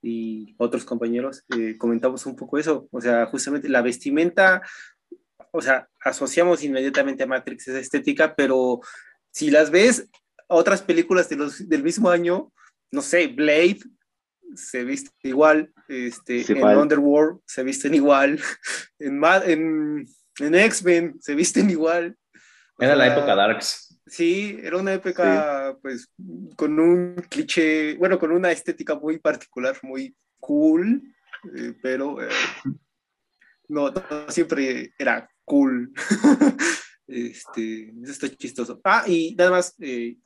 y 0.00 0.54
otros 0.58 0.84
compañeros, 0.84 1.44
eh, 1.58 1.76
comentamos 1.76 2.24
un 2.24 2.36
poco 2.36 2.56
eso. 2.56 2.86
O 2.92 3.00
sea, 3.00 3.26
justamente 3.26 3.68
la 3.68 3.82
vestimenta, 3.82 4.62
o 5.50 5.60
sea, 5.60 5.88
asociamos 6.04 6.62
inmediatamente 6.62 7.24
a 7.24 7.26
Matrix 7.26 7.66
esa 7.66 7.80
estética, 7.80 8.36
pero 8.36 8.78
si 9.32 9.50
las 9.50 9.72
ves, 9.72 10.08
otras 10.48 10.82
películas 10.82 11.28
de 11.28 11.36
los, 11.36 11.68
del 11.68 11.82
mismo 11.82 12.10
año, 12.10 12.52
no 12.90 13.02
sé, 13.02 13.28
Blade 13.28 13.80
se 14.54 14.84
viste 14.84 15.10
igual, 15.22 15.72
este, 15.88 16.44
en 16.50 16.64
Underworld 16.64 17.40
se 17.46 17.62
visten 17.62 17.94
igual, 17.94 18.40
en, 18.98 19.22
en, 19.24 20.06
en 20.40 20.54
X-Men 20.54 21.18
se 21.20 21.34
visten 21.34 21.70
igual. 21.70 22.16
Era 22.78 22.96
la 22.96 23.08
época 23.08 23.34
Darks. 23.34 23.88
Sí, 24.06 24.58
era 24.62 24.78
una 24.78 24.94
época, 24.94 25.76
pues, 25.82 26.08
con 26.56 26.80
un 26.80 27.16
cliché, 27.28 27.96
bueno, 27.96 28.18
con 28.18 28.32
una 28.32 28.50
estética 28.50 28.94
muy 28.94 29.18
particular, 29.18 29.76
muy 29.82 30.16
cool, 30.40 31.02
eh, 31.54 31.74
pero 31.82 32.22
eh, 32.22 32.28
no, 33.68 33.92
siempre 34.28 34.92
era 34.98 35.28
cool. 35.44 35.92
este, 37.06 37.92
eso 38.02 38.12
está 38.12 38.28
chistoso. 38.28 38.80
Ah, 38.84 39.04
y 39.06 39.34
nada 39.36 39.50
más, 39.50 39.74
eh, 39.80 40.16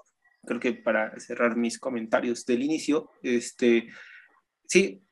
creo 0.44 0.60
que 0.60 0.72
para 0.72 1.18
cerrar 1.20 1.56
mis 1.56 1.78
comentarios 1.78 2.44
del 2.44 2.62
inicio, 2.62 3.10
este, 3.22 3.88
sí, 4.66 5.02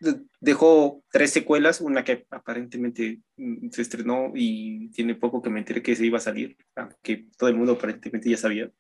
dejó 0.41 1.05
tres 1.11 1.31
secuelas, 1.31 1.81
una 1.81 2.05
que 2.05 2.27
aparentemente 2.31 3.21
mm, 3.37 3.71
se 3.71 3.83
estrenó 3.83 4.33
y 4.35 4.91
tiene 4.91 5.15
poco 5.15 5.43
que 5.43 5.51
me 5.51 5.61
enteré 5.61 5.83
que 5.83 5.97
se 5.97 6.07
iba 6.07 6.19
a 6.19 6.23
salir, 6.23 6.57
aunque 6.77 7.27
todo 7.37 7.49
el 7.49 7.57
mundo 7.57 7.73
aparentemente 7.73 8.31
ya 8.31 8.37
sabía. 8.37 8.71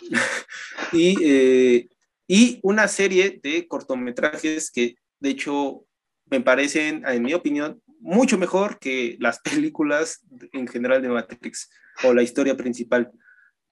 y, 0.92 1.16
eh, 1.22 1.88
y 2.26 2.58
una 2.62 2.88
serie 2.88 3.40
de 3.42 3.66
cortometrajes 3.68 4.70
que 4.70 4.96
de 5.20 5.30
hecho 5.30 5.86
me 6.26 6.40
parecen, 6.40 7.04
en 7.06 7.22
mi 7.22 7.34
opinión, 7.34 7.82
mucho 8.00 8.36
mejor 8.36 8.78
que 8.78 9.16
las 9.20 9.40
películas 9.44 10.20
en 10.52 10.66
general 10.66 11.02
de 11.02 11.08
Matrix 11.08 11.70
o 12.04 12.12
la 12.12 12.22
historia 12.22 12.56
principal. 12.56 13.10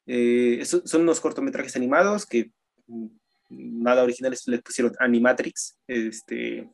Eh, 0.07 0.65
son 0.65 1.03
unos 1.03 1.21
cortometrajes 1.21 1.77
animados 1.77 2.27
que 2.27 2.51
mm, 2.87 3.07
nada 3.51 4.03
originales 4.03 4.47
le 4.47 4.61
pusieron 4.61 4.93
Animatrix, 4.99 5.79
este, 5.87 6.71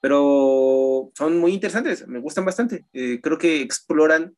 pero 0.00 1.10
son 1.14 1.38
muy 1.38 1.52
interesantes, 1.52 2.06
me 2.06 2.20
gustan 2.20 2.44
bastante. 2.44 2.86
Eh, 2.92 3.20
creo 3.20 3.38
que 3.38 3.60
exploran, 3.60 4.36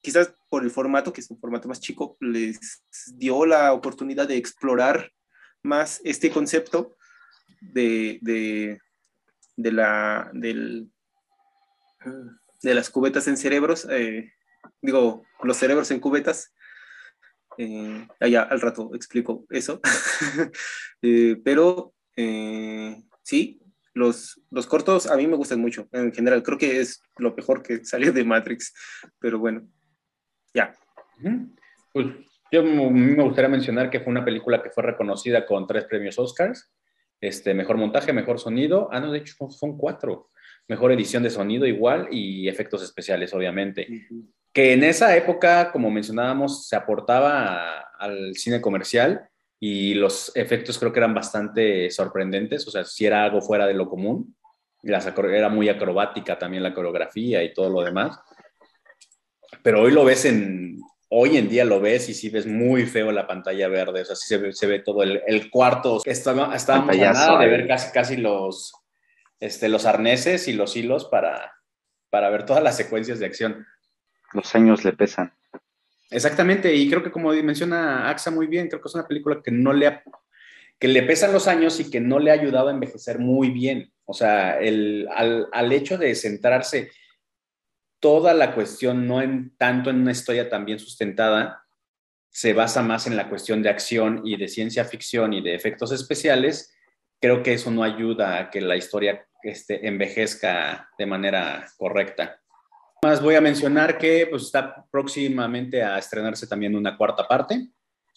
quizás 0.00 0.32
por 0.48 0.62
el 0.62 0.70
formato, 0.70 1.12
que 1.12 1.20
es 1.20 1.30
un 1.30 1.38
formato 1.38 1.68
más 1.68 1.80
chico, 1.80 2.16
les 2.20 2.82
dio 3.14 3.46
la 3.46 3.72
oportunidad 3.72 4.28
de 4.28 4.36
explorar 4.36 5.12
más 5.62 6.00
este 6.04 6.30
concepto 6.30 6.96
de, 7.60 8.18
de, 8.22 8.80
de 9.56 9.72
la, 9.72 10.30
del, 10.32 10.90
de 12.62 12.74
las 12.74 12.90
cubetas 12.90 13.26
en 13.28 13.36
cerebros, 13.36 13.86
eh, 13.90 14.32
digo, 14.80 15.24
los 15.42 15.56
cerebros 15.56 15.90
en 15.90 16.00
cubetas, 16.00 16.52
eh, 17.58 18.06
allá 18.20 18.42
al 18.42 18.60
rato 18.60 18.90
explico 18.94 19.46
eso. 19.50 19.80
Eh, 21.02 21.36
pero 21.44 21.92
eh, 22.16 22.96
sí, 23.22 23.60
los, 23.92 24.40
los 24.50 24.66
cortos 24.66 25.06
a 25.06 25.16
mí 25.16 25.26
me 25.26 25.36
gustan 25.36 25.60
mucho. 25.60 25.86
En 25.92 26.10
general, 26.10 26.42
creo 26.42 26.56
que 26.56 26.80
es 26.80 27.02
lo 27.18 27.34
mejor 27.34 27.62
que 27.62 27.84
salió 27.84 28.12
de 28.12 28.24
Matrix. 28.24 28.72
Pero 29.20 29.38
bueno, 29.38 29.68
ya. 30.54 30.74
Pues 31.92 32.06
yo 32.50 32.64
me 32.64 33.22
gustaría 33.22 33.50
mencionar 33.50 33.90
que 33.90 34.00
fue 34.00 34.10
una 34.10 34.24
película 34.24 34.62
que 34.62 34.70
fue 34.70 34.84
reconocida 34.84 35.44
con 35.44 35.66
tres 35.66 35.84
premios 35.84 36.18
Oscars. 36.18 36.72
Este, 37.20 37.52
mejor 37.52 37.76
montaje, 37.76 38.12
mejor 38.12 38.40
sonido. 38.40 38.88
Ah, 38.90 38.98
no, 38.98 39.12
de 39.12 39.18
hecho 39.18 39.50
son 39.50 39.76
cuatro. 39.76 40.30
Mejor 40.66 40.92
edición 40.92 41.22
de 41.22 41.30
sonido 41.30 41.66
igual 41.66 42.08
y 42.10 42.48
efectos 42.48 42.82
especiales, 42.82 43.32
obviamente 43.34 44.08
que 44.56 44.72
en 44.72 44.84
esa 44.84 45.14
época, 45.14 45.70
como 45.70 45.90
mencionábamos, 45.90 46.66
se 46.66 46.76
aportaba 46.76 47.90
al 47.98 48.34
cine 48.36 48.62
comercial 48.62 49.28
y 49.60 49.92
los 49.92 50.34
efectos 50.34 50.78
creo 50.78 50.94
que 50.94 50.98
eran 50.98 51.12
bastante 51.12 51.90
sorprendentes, 51.90 52.66
o 52.66 52.70
sea, 52.70 52.82
si 52.86 53.04
era 53.04 53.22
algo 53.22 53.42
fuera 53.42 53.66
de 53.66 53.74
lo 53.74 53.86
común, 53.86 54.34
era 54.82 55.50
muy 55.50 55.68
acrobática 55.68 56.38
también 56.38 56.62
la 56.62 56.72
coreografía 56.72 57.42
y 57.42 57.52
todo 57.52 57.68
lo 57.68 57.82
demás, 57.82 58.18
pero 59.62 59.82
hoy 59.82 59.92
lo 59.92 60.06
ves 60.06 60.24
en, 60.24 60.78
hoy 61.10 61.36
en 61.36 61.50
día 61.50 61.66
lo 61.66 61.78
ves 61.78 62.08
y 62.08 62.14
sí 62.14 62.30
ves 62.30 62.46
muy 62.46 62.86
feo 62.86 63.12
la 63.12 63.26
pantalla 63.26 63.68
verde, 63.68 64.00
o 64.00 64.04
sea, 64.06 64.16
sí 64.16 64.38
se 64.52 64.66
ve, 64.66 64.78
todo 64.78 65.02
el, 65.02 65.50
cuarto, 65.50 66.00
estábamos 66.06 66.66
nada 66.96 67.38
de 67.38 67.46
ver 67.46 67.68
casi, 67.68 67.92
casi 67.92 68.16
los, 68.16 68.72
este, 69.38 69.68
los 69.68 69.84
arneses 69.84 70.48
y 70.48 70.54
los 70.54 70.76
hilos 70.76 71.04
para, 71.04 71.52
para 72.08 72.30
ver 72.30 72.46
todas 72.46 72.62
las 72.62 72.78
secuencias 72.78 73.18
de 73.18 73.26
acción 73.26 73.66
los 74.32 74.54
años 74.54 74.84
le 74.84 74.92
pesan. 74.92 75.32
Exactamente, 76.10 76.74
y 76.74 76.88
creo 76.88 77.02
que 77.02 77.10
como 77.10 77.30
menciona 77.32 78.08
AXA 78.08 78.30
muy 78.30 78.46
bien, 78.46 78.68
creo 78.68 78.80
que 78.80 78.88
es 78.88 78.94
una 78.94 79.08
película 79.08 79.40
que 79.42 79.50
no 79.50 79.72
le 79.72 80.02
que 80.78 80.88
le 80.88 81.02
pesan 81.02 81.32
los 81.32 81.48
años 81.48 81.80
y 81.80 81.90
que 81.90 82.00
no 82.00 82.18
le 82.18 82.30
ha 82.30 82.34
ayudado 82.34 82.68
a 82.68 82.72
envejecer 82.72 83.18
muy 83.18 83.48
bien. 83.48 83.92
O 84.04 84.12
sea, 84.12 84.60
el, 84.60 85.08
al, 85.14 85.48
al, 85.50 85.72
hecho 85.72 85.96
de 85.96 86.14
centrarse 86.14 86.90
toda 87.98 88.34
la 88.34 88.54
cuestión 88.54 89.06
no 89.06 89.22
en 89.22 89.56
tanto 89.56 89.88
en 89.88 90.02
una 90.02 90.12
historia 90.12 90.50
tan 90.50 90.66
bien 90.66 90.78
sustentada, 90.78 91.66
se 92.28 92.52
basa 92.52 92.82
más 92.82 93.06
en 93.06 93.16
la 93.16 93.30
cuestión 93.30 93.62
de 93.62 93.70
acción 93.70 94.20
y 94.22 94.36
de 94.36 94.48
ciencia 94.48 94.84
ficción 94.84 95.32
y 95.32 95.40
de 95.40 95.54
efectos 95.54 95.90
especiales, 95.90 96.76
creo 97.20 97.42
que 97.42 97.54
eso 97.54 97.70
no 97.70 97.82
ayuda 97.82 98.38
a 98.38 98.50
que 98.50 98.60
la 98.60 98.76
historia 98.76 99.26
este, 99.42 99.88
envejezca 99.88 100.90
de 100.98 101.06
manera 101.06 101.66
correcta. 101.78 102.42
Más 103.02 103.22
voy 103.22 103.34
a 103.34 103.40
mencionar 103.40 103.98
que 103.98 104.26
pues, 104.28 104.44
está 104.44 104.84
próximamente 104.90 105.82
a 105.82 105.98
estrenarse 105.98 106.46
también 106.46 106.74
una 106.74 106.96
cuarta 106.96 107.26
parte, 107.28 107.68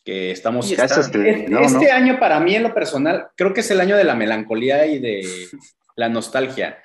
que 0.03 0.31
estamos... 0.31 0.71
este, 0.71 1.45
este 1.61 1.91
año 1.91 2.19
para 2.19 2.39
mí 2.39 2.55
en 2.55 2.63
lo 2.63 2.73
personal, 2.73 3.27
creo 3.35 3.53
que 3.53 3.59
es 3.59 3.71
el 3.71 3.81
año 3.81 3.97
de 3.97 4.03
la 4.03 4.15
melancolía 4.15 4.85
y 4.85 4.99
de 4.99 5.21
la 5.95 6.09
nostalgia. 6.09 6.81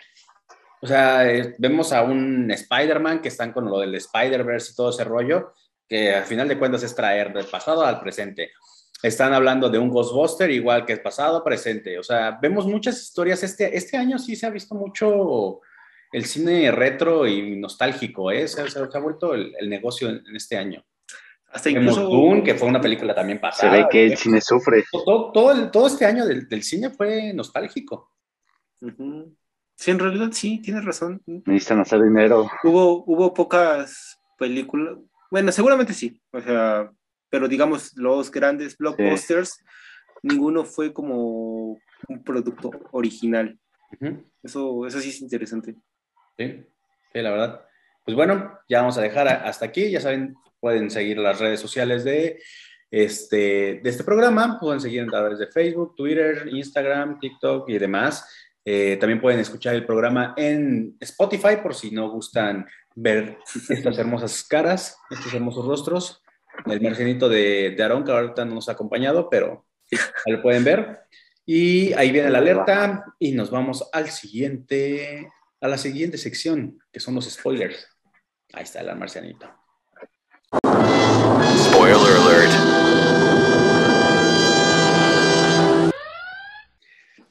O 0.84 0.86
sea, 0.86 1.30
eh, 1.30 1.54
vemos 1.56 1.92
a 1.92 2.02
un 2.02 2.50
Spider-Man 2.50 3.22
que 3.22 3.28
están 3.28 3.52
con 3.52 3.64
lo 3.64 3.80
del 3.80 3.94
Spider-Verse 3.94 4.72
y 4.72 4.76
todo 4.76 4.90
ese 4.90 5.04
rollo, 5.04 5.54
que 5.88 6.14
al 6.14 6.24
final 6.24 6.46
de 6.48 6.58
cuentas 6.58 6.82
es 6.82 6.94
traer 6.94 7.32
del 7.32 7.46
pasado 7.46 7.86
al 7.86 8.00
presente. 8.00 8.50
Están 9.02 9.32
hablando 9.32 9.70
de 9.70 9.78
un 9.78 9.88
Ghostbuster 9.88 10.50
igual 10.50 10.84
que 10.84 10.94
es 10.94 11.00
pasado, 11.00 11.42
presente. 11.42 11.98
O 11.98 12.02
sea, 12.02 12.38
vemos 12.40 12.66
muchas 12.66 13.00
historias. 13.00 13.42
Este, 13.42 13.76
este 13.76 13.96
año 13.96 14.18
sí 14.18 14.36
se 14.36 14.46
ha 14.46 14.50
visto 14.50 14.74
mucho 14.74 15.60
el 16.14 16.26
cine 16.26 16.70
retro 16.70 17.26
y 17.26 17.56
nostálgico, 17.56 18.30
¿eh? 18.30 18.46
se, 18.46 18.60
ha 18.62 19.00
vuelto 19.00 19.34
el, 19.34 19.68
negocio 19.68 20.08
en, 20.08 20.36
este 20.36 20.56
año. 20.56 20.84
Hasta 21.48 21.70
incluso 21.70 22.04
Dune, 22.08 22.44
que 22.44 22.54
fue 22.54 22.68
una 22.68 22.80
película 22.80 23.12
también 23.12 23.40
pasada. 23.40 23.72
Se 23.72 23.78
ve 23.78 23.88
que 23.90 24.06
el 24.06 24.16
cine 24.16 24.40
sufre. 24.40 24.84
Todo, 24.92 25.32
todo, 25.32 25.70
todo 25.72 25.86
este 25.88 26.06
año 26.06 26.24
del, 26.24 26.48
del, 26.48 26.62
cine 26.62 26.90
fue 26.90 27.32
nostálgico. 27.32 28.12
Sí, 28.80 29.90
en 29.90 29.98
realidad 29.98 30.28
sí, 30.30 30.62
tienes 30.62 30.84
razón. 30.84 31.20
Necesitan 31.26 31.80
hacer 31.80 32.00
dinero. 32.00 32.48
Hubo, 32.62 33.02
hubo 33.06 33.34
pocas 33.34 34.16
películas, 34.38 34.96
bueno, 35.32 35.50
seguramente 35.50 35.94
sí, 35.94 36.20
o 36.30 36.40
sea, 36.40 36.92
pero 37.28 37.48
digamos, 37.48 37.92
los 37.96 38.30
grandes 38.30 38.78
blockbusters, 38.78 39.64
ninguno 40.22 40.64
fue 40.64 40.92
como 40.92 41.76
un 42.08 42.24
producto 42.24 42.70
original. 42.92 43.58
eso, 44.44 44.86
eso 44.86 45.00
sí 45.00 45.08
es 45.08 45.20
interesante. 45.20 45.74
Sí, 46.36 46.64
la 47.12 47.30
verdad. 47.30 47.64
Pues 48.04 48.16
bueno, 48.16 48.58
ya 48.68 48.80
vamos 48.80 48.98
a 48.98 49.02
dejar 49.02 49.28
hasta 49.28 49.66
aquí. 49.66 49.90
Ya 49.90 50.00
saben, 50.00 50.34
pueden 50.60 50.90
seguir 50.90 51.18
las 51.18 51.40
redes 51.40 51.60
sociales 51.60 52.04
de 52.04 52.42
este, 52.90 53.80
de 53.82 53.90
este 53.90 54.04
programa. 54.04 54.58
Pueden 54.60 54.80
seguir 54.80 55.02
a 55.02 55.06
través 55.06 55.38
de 55.38 55.46
Facebook, 55.46 55.94
Twitter, 55.96 56.48
Instagram, 56.50 57.18
TikTok 57.18 57.68
y 57.68 57.78
demás. 57.78 58.28
Eh, 58.64 58.96
también 58.98 59.20
pueden 59.20 59.40
escuchar 59.40 59.74
el 59.74 59.84
programa 59.84 60.34
en 60.36 60.96
Spotify 61.00 61.56
por 61.62 61.74
si 61.74 61.90
no 61.90 62.10
gustan 62.10 62.66
ver 62.94 63.38
estas 63.68 63.98
hermosas 63.98 64.42
caras, 64.44 64.96
estos 65.10 65.32
hermosos 65.34 65.66
rostros. 65.66 66.22
El 66.66 66.80
margenito 66.80 67.28
de, 67.28 67.74
de 67.76 67.82
Aarón, 67.82 68.04
que 68.04 68.12
ahorita 68.12 68.44
no 68.44 68.54
nos 68.54 68.68
ha 68.68 68.72
acompañado, 68.72 69.28
pero 69.28 69.66
lo 70.26 70.42
pueden 70.42 70.64
ver. 70.64 71.00
Y 71.46 71.92
ahí 71.94 72.10
viene 72.10 72.30
la 72.30 72.38
alerta 72.38 73.04
y 73.18 73.32
nos 73.32 73.50
vamos 73.50 73.88
al 73.92 74.08
siguiente 74.10 75.28
a 75.64 75.68
la 75.68 75.78
siguiente 75.78 76.18
sección, 76.18 76.78
que 76.92 77.00
son 77.00 77.14
los 77.14 77.24
spoilers. 77.24 77.88
Ahí 78.52 78.64
está 78.64 78.80
el 78.82 78.94
marcianito. 78.96 79.50
Spoiler 81.56 82.16
alert. 82.20 82.52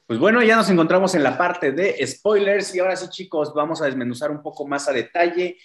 Pues 0.04 0.18
bueno, 0.18 0.42
ya 0.42 0.56
nos 0.56 0.68
encontramos 0.68 1.14
en 1.14 1.22
la 1.22 1.38
parte 1.38 1.70
de 1.70 2.04
spoilers 2.04 2.74
y 2.74 2.80
ahora 2.80 2.96
sí, 2.96 3.08
chicos, 3.08 3.54
vamos 3.54 3.80
a 3.80 3.84
desmenuzar 3.86 4.32
un 4.32 4.42
poco 4.42 4.66
más 4.66 4.88
a 4.88 4.92
detalle 4.92 5.56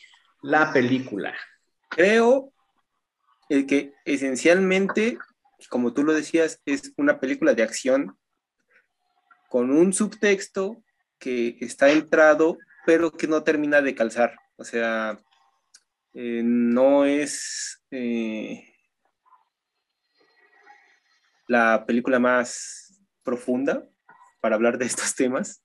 la 0.44 0.72
película. 0.72 1.34
Creo 1.90 2.54
que 3.50 3.94
esencialmente, 4.06 5.18
como 5.70 5.92
tú 5.92 6.04
lo 6.04 6.14
decías, 6.14 6.62
es 6.68 6.94
una 6.98 7.20
película 7.20 7.56
de 7.56 7.64
acción 7.64 8.16
con 9.50 9.72
un 9.72 9.92
subtexto 9.92 10.84
que 11.20 11.58
está 11.60 11.92
entrado, 11.92 12.58
pero 12.86 13.12
que 13.12 13.28
no 13.28 13.44
termina 13.44 13.82
de 13.82 13.94
calzar. 13.94 14.36
O 14.56 14.64
sea, 14.64 15.20
eh, 16.14 16.42
no 16.44 17.06
es 17.06 17.84
eh, 17.92 18.74
la 21.48 21.86
película 21.86 22.20
más 22.20 23.00
profunda 23.24 23.88
para 24.42 24.56
hablar 24.56 24.78
de 24.78 24.86
estos 24.86 25.16
temas. 25.16 25.64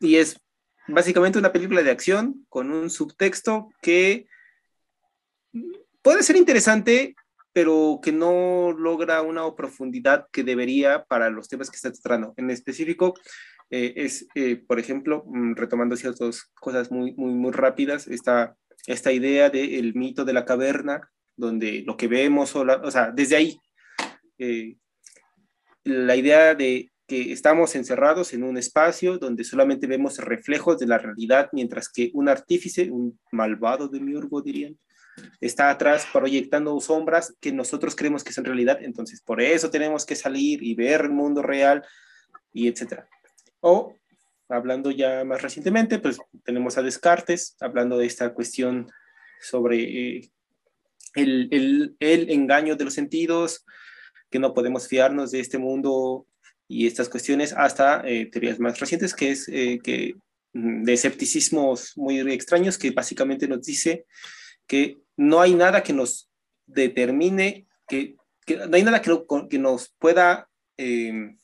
Y 0.00 0.16
es 0.16 0.40
básicamente 0.86 1.38
una 1.38 1.52
película 1.52 1.82
de 1.82 1.90
acción 1.90 2.46
con 2.48 2.70
un 2.70 2.90
subtexto 2.90 3.70
que 3.82 4.26
puede 6.02 6.22
ser 6.22 6.36
interesante, 6.36 7.14
pero 7.52 8.00
que 8.02 8.12
no 8.12 8.72
logra 8.72 9.22
una 9.22 9.54
profundidad 9.54 10.28
que 10.32 10.44
debería 10.44 11.04
para 11.04 11.30
los 11.30 11.48
temas 11.48 11.70
que 11.70 11.76
está 11.76 11.92
tratando. 11.92 12.32
En 12.36 12.50
específico, 12.50 13.14
eh, 13.70 13.92
es, 13.96 14.26
eh, 14.34 14.56
por 14.56 14.78
ejemplo, 14.78 15.24
mm, 15.26 15.54
retomando 15.54 15.96
ciertas 15.96 16.50
cosas 16.54 16.90
muy, 16.90 17.14
muy, 17.14 17.32
muy 17.34 17.52
rápidas, 17.52 18.08
esta, 18.08 18.56
esta 18.86 19.12
idea 19.12 19.50
del 19.50 19.94
mito 19.94 20.24
de 20.24 20.32
la 20.32 20.44
caverna, 20.44 21.10
donde 21.36 21.82
lo 21.86 21.96
que 21.96 22.08
vemos, 22.08 22.56
o, 22.56 22.62
o 22.62 22.90
sea, 22.90 23.10
desde 23.10 23.36
ahí, 23.36 23.60
eh, 24.38 24.76
la 25.84 26.16
idea 26.16 26.54
de 26.54 26.90
que 27.06 27.32
estamos 27.32 27.74
encerrados 27.74 28.34
en 28.34 28.42
un 28.42 28.58
espacio 28.58 29.18
donde 29.18 29.44
solamente 29.44 29.86
vemos 29.86 30.18
reflejos 30.18 30.78
de 30.78 30.86
la 30.86 30.98
realidad, 30.98 31.48
mientras 31.52 31.88
que 31.88 32.10
un 32.14 32.28
artífice, 32.28 32.90
un 32.90 33.18
malvado 33.32 33.88
de 33.88 34.00
miurgo 34.00 34.42
dirían, 34.42 34.78
está 35.40 35.70
atrás 35.70 36.06
proyectando 36.12 36.78
sombras 36.80 37.34
que 37.40 37.52
nosotros 37.52 37.96
creemos 37.96 38.24
que 38.24 38.32
son 38.32 38.44
realidad, 38.44 38.78
entonces 38.82 39.22
por 39.22 39.40
eso 39.40 39.70
tenemos 39.70 40.04
que 40.04 40.16
salir 40.16 40.62
y 40.62 40.74
ver 40.74 41.02
el 41.02 41.10
mundo 41.10 41.42
real 41.42 41.82
y 42.52 42.68
etcétera. 42.68 43.08
O 43.60 43.94
hablando 44.48 44.90
ya 44.90 45.24
más 45.24 45.42
recientemente, 45.42 45.98
pues 45.98 46.18
tenemos 46.44 46.78
a 46.78 46.82
Descartes 46.82 47.56
hablando 47.60 47.98
de 47.98 48.06
esta 48.06 48.32
cuestión 48.32 48.90
sobre 49.40 49.82
eh, 50.16 50.30
el, 51.14 51.48
el, 51.50 51.96
el 52.00 52.30
engaño 52.30 52.76
de 52.76 52.84
los 52.84 52.94
sentidos, 52.94 53.64
que 54.30 54.38
no 54.38 54.54
podemos 54.54 54.88
fiarnos 54.88 55.30
de 55.30 55.40
este 55.40 55.58
mundo 55.58 56.26
y 56.68 56.86
estas 56.86 57.08
cuestiones 57.08 57.54
hasta 57.54 58.02
eh, 58.06 58.26
teorías 58.26 58.60
más 58.60 58.78
recientes, 58.78 59.14
que 59.14 59.30
es 59.30 59.48
eh, 59.48 59.80
que 59.82 60.14
mm, 60.52 60.84
de 60.84 60.92
escepticismos 60.92 61.96
muy 61.96 62.20
extraños, 62.20 62.76
que 62.76 62.90
básicamente 62.90 63.48
nos 63.48 63.62
dice 63.62 64.04
que 64.66 64.98
no 65.16 65.40
hay 65.40 65.54
nada 65.54 65.82
que 65.82 65.94
nos 65.94 66.30
determine, 66.66 67.66
que, 67.88 68.16
no 68.68 68.76
hay 68.76 68.82
nada 68.82 69.00
que, 69.00 69.18
que 69.48 69.58
nos 69.58 69.94
pueda 69.98 70.48
eh, 70.76 71.34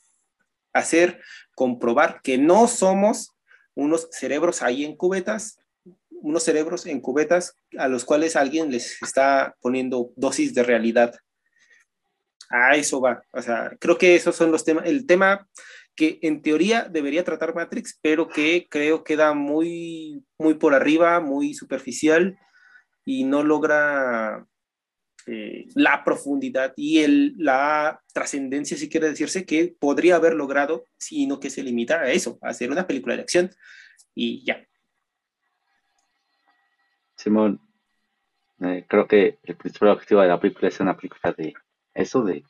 hacer 0.74 1.22
comprobar 1.54 2.20
que 2.22 2.36
no 2.36 2.68
somos 2.68 3.32
unos 3.74 4.08
cerebros 4.10 4.62
ahí 4.62 4.84
en 4.84 4.96
cubetas, 4.96 5.58
unos 6.10 6.42
cerebros 6.42 6.86
en 6.86 7.00
cubetas 7.00 7.56
a 7.78 7.88
los 7.88 8.04
cuales 8.04 8.36
alguien 8.36 8.70
les 8.70 9.02
está 9.02 9.56
poniendo 9.60 10.12
dosis 10.16 10.54
de 10.54 10.62
realidad 10.62 11.14
a 12.50 12.76
eso 12.76 13.00
va. 13.00 13.24
O 13.32 13.42
sea, 13.42 13.72
creo 13.80 13.98
que 13.98 14.14
esos 14.14 14.36
son 14.36 14.52
los 14.52 14.64
temas, 14.64 14.86
el 14.86 15.06
tema 15.06 15.48
que 15.96 16.18
en 16.22 16.42
teoría 16.42 16.84
debería 16.84 17.24
tratar 17.24 17.54
Matrix, 17.54 17.98
pero 18.02 18.28
que 18.28 18.66
creo 18.68 19.04
queda 19.04 19.32
muy, 19.32 20.24
muy 20.38 20.54
por 20.54 20.74
arriba, 20.74 21.20
muy 21.20 21.54
superficial 21.54 22.36
y 23.04 23.24
no 23.24 23.42
logra 23.42 24.46
eh, 25.26 25.68
la 25.74 26.04
profundidad 26.04 26.74
y 26.76 27.00
el, 27.00 27.34
la 27.38 28.02
trascendencia, 28.12 28.76
si 28.76 28.88
quiere 28.88 29.08
decirse, 29.08 29.46
que 29.46 29.74
podría 29.78 30.16
haber 30.16 30.34
logrado, 30.34 30.84
sino 30.98 31.40
que 31.40 31.50
se 31.50 31.62
limita 31.62 32.00
a 32.00 32.10
eso, 32.10 32.38
a 32.42 32.48
hacer 32.48 32.70
una 32.70 32.86
película 32.86 33.16
de 33.16 33.22
acción 33.22 33.50
y 34.14 34.44
ya. 34.44 34.66
Simón, 37.16 37.60
eh, 38.60 38.84
creo 38.86 39.06
que 39.06 39.38
el 39.42 39.56
principal 39.56 39.90
objetivo 39.90 40.20
de 40.20 40.28
la 40.28 40.40
película 40.40 40.68
es 40.68 40.80
una 40.80 40.96
película 40.96 41.32
de 41.32 41.54
eso 41.94 42.22
de 42.22 42.44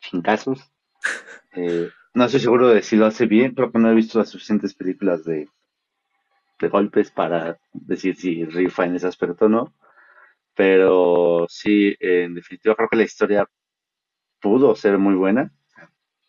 chingazos. 0.00 0.60
Eh, 1.56 1.88
no 2.14 2.24
estoy 2.24 2.40
seguro 2.40 2.66
de 2.66 2.82
si 2.82 2.96
lo 2.96 3.06
hace 3.06 3.26
bien, 3.26 3.54
creo 3.54 3.70
que 3.70 3.78
no 3.78 3.88
he 3.88 3.94
visto 3.94 4.18
las 4.18 4.28
suficientes 4.28 4.74
películas 4.74 5.24
de, 5.24 5.48
de 6.58 6.68
golpes 6.68 7.12
para 7.12 7.60
decir 7.72 8.16
si 8.16 8.44
rifa 8.44 8.84
en 8.84 8.96
ese 8.96 9.06
aspecto 9.06 9.44
o 9.44 9.48
no. 9.48 9.72
Pero 10.54 11.46
sí, 11.48 11.94
en 12.00 12.34
definitiva 12.34 12.74
creo 12.76 12.88
que 12.88 12.96
la 12.96 13.04
historia 13.04 13.48
pudo 14.40 14.74
ser 14.76 14.98
muy 14.98 15.14
buena. 15.14 15.52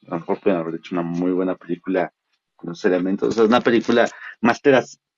A 0.07 0.11
lo 0.11 0.19
mejor 0.19 0.39
pueden 0.39 0.59
haber 0.59 0.75
hecho 0.75 0.95
una 0.95 1.03
muy 1.03 1.31
buena 1.31 1.55
película 1.55 2.13
con 2.55 2.71
esos 2.71 2.85
elementos. 2.85 3.35
Sea, 3.35 3.45
una 3.45 3.61
película 3.61 4.09
más 4.41 4.61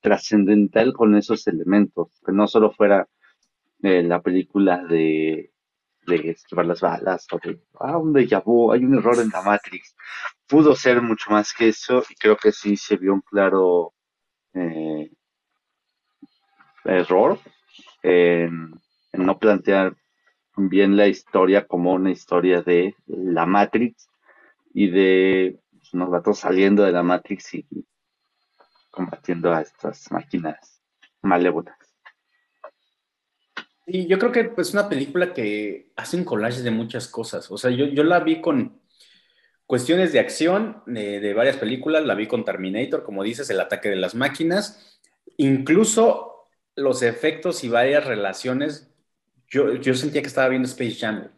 trascendental 0.00 0.92
con 0.92 1.16
esos 1.16 1.46
elementos. 1.46 2.20
Que 2.24 2.32
no 2.32 2.46
solo 2.46 2.72
fuera 2.72 3.08
eh, 3.82 4.02
la 4.02 4.20
película 4.20 4.84
de 4.84 5.52
de 6.08 6.30
esquivar 6.30 6.66
las 6.66 6.80
balas 6.80 7.26
o 7.32 7.38
de, 7.38 7.60
ah, 7.80 7.98
un 7.98 8.12
déjà 8.12 8.42
vu, 8.42 8.72
hay 8.72 8.84
un 8.84 8.96
error 8.96 9.18
en 9.20 9.30
la 9.30 9.42
Matrix. 9.42 9.94
Pudo 10.46 10.74
ser 10.74 11.02
mucho 11.02 11.30
más 11.30 11.52
que 11.52 11.68
eso 11.68 12.02
y 12.08 12.14
creo 12.14 12.36
que 12.36 12.52
sí 12.52 12.76
se 12.76 12.96
vio 12.96 13.12
un 13.14 13.20
claro 13.20 13.94
eh, 14.54 15.10
error 16.84 17.38
en, 18.02 18.72
no 19.18 19.38
plantear 19.38 19.96
bien 20.56 20.96
la 20.96 21.06
historia 21.06 21.66
como 21.66 21.92
una 21.92 22.10
historia 22.10 22.62
de 22.62 22.94
la 23.06 23.46
Matrix 23.46 24.08
y 24.74 24.88
de 24.90 25.60
pues, 25.70 25.94
unos 25.94 26.10
gatos 26.10 26.38
saliendo 26.38 26.82
de 26.82 26.92
la 26.92 27.02
Matrix 27.02 27.54
y 27.54 27.66
combatiendo 28.90 29.52
a 29.52 29.60
estas 29.60 30.10
máquinas 30.10 30.82
malévolas. 31.22 31.76
Y 33.86 34.06
yo 34.06 34.18
creo 34.18 34.32
que 34.32 34.40
es 34.40 34.48
pues, 34.54 34.72
una 34.72 34.88
película 34.88 35.32
que 35.32 35.92
hace 35.96 36.16
un 36.16 36.24
collage 36.24 36.62
de 36.62 36.70
muchas 36.70 37.08
cosas. 37.08 37.50
O 37.50 37.56
sea, 37.56 37.70
yo, 37.70 37.86
yo 37.86 38.04
la 38.04 38.20
vi 38.20 38.40
con 38.40 38.80
cuestiones 39.68 40.12
de 40.12 40.18
acción 40.18 40.82
de, 40.86 41.32
varias 41.34 41.58
películas, 41.58 42.04
la 42.04 42.14
vi 42.14 42.26
con 42.26 42.44
Terminator, 42.44 43.02
como 43.02 43.22
dices, 43.22 43.50
el 43.50 43.60
ataque 43.60 43.90
de 43.90 43.96
las 43.96 44.14
máquinas, 44.14 44.98
incluso 45.36 46.48
los 46.74 47.02
efectos 47.02 47.64
y 47.64 47.68
varias 47.68 48.06
relaciones. 48.06 48.90
Yo, 49.48 49.74
yo 49.74 49.94
sentía 49.94 50.22
que 50.22 50.28
estaba 50.28 50.48
viendo 50.48 50.68
Space 50.68 50.96
Jam, 50.98 51.28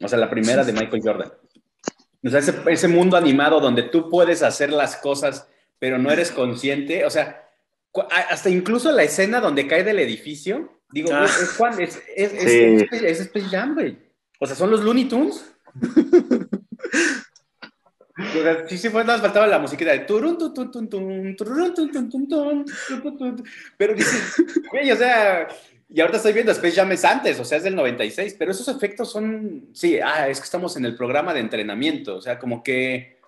o 0.00 0.08
sea, 0.08 0.18
la 0.18 0.30
primera 0.30 0.64
de 0.64 0.72
Michael 0.72 1.02
Jordan. 1.02 1.32
O 2.22 2.28
sea, 2.28 2.40
ese, 2.40 2.54
ese 2.66 2.88
mundo 2.88 3.16
animado 3.16 3.60
donde 3.60 3.84
tú 3.84 4.08
puedes 4.10 4.42
hacer 4.42 4.70
las 4.70 4.96
cosas, 4.96 5.48
pero 5.78 5.98
no 5.98 6.10
eres 6.10 6.30
consciente. 6.30 7.04
O 7.04 7.10
sea, 7.10 7.48
hasta 8.28 8.50
incluso 8.50 8.92
la 8.92 9.04
escena 9.04 9.40
donde 9.40 9.66
cae 9.66 9.84
del 9.84 9.98
edificio, 9.98 10.80
Digo, 10.92 11.10
ah. 11.12 11.24
es 11.24 11.54
Juan, 11.56 11.80
es, 11.80 12.02
es, 12.16 12.32
es, 12.32 13.20
Space 13.20 13.46
Jam, 13.48 13.74
güey. 13.74 13.96
O 14.38 14.46
sea, 14.46 14.56
son 14.56 14.70
los 14.70 14.82
Looney 14.82 15.04
Tunes. 15.06 15.44
sí, 18.68 18.78
sí, 18.78 18.88
fue, 18.88 19.04
nada 19.04 19.20
faltaba 19.20 19.46
la 19.46 19.60
musiquita 19.60 19.92
de 19.92 20.00
turun, 20.00 20.36
turun, 20.36 20.70
turun, 20.72 20.90
turun, 21.36 21.36
turun, 21.36 22.28
turun, 22.28 23.44
pero 23.76 23.94
dices, 23.94 24.34
güey, 24.70 24.90
o 24.90 24.96
sea, 24.96 25.46
y 25.92 26.00
ahorita 26.00 26.18
estoy 26.18 26.32
viendo 26.32 26.52
Space 26.52 26.76
Jam 26.76 26.92
es 26.92 27.04
antes, 27.04 27.40
o 27.40 27.44
sea, 27.44 27.58
es 27.58 27.64
del 27.64 27.74
96, 27.74 28.36
pero 28.38 28.52
esos 28.52 28.68
efectos 28.68 29.10
son, 29.10 29.70
sí, 29.72 29.98
ah, 29.98 30.28
es 30.28 30.38
que 30.38 30.44
estamos 30.44 30.76
en 30.76 30.84
el 30.84 30.96
programa 30.96 31.34
de 31.34 31.40
entrenamiento, 31.40 32.16
o 32.16 32.20
sea, 32.20 32.38
como 32.38 32.62
que 32.62 33.18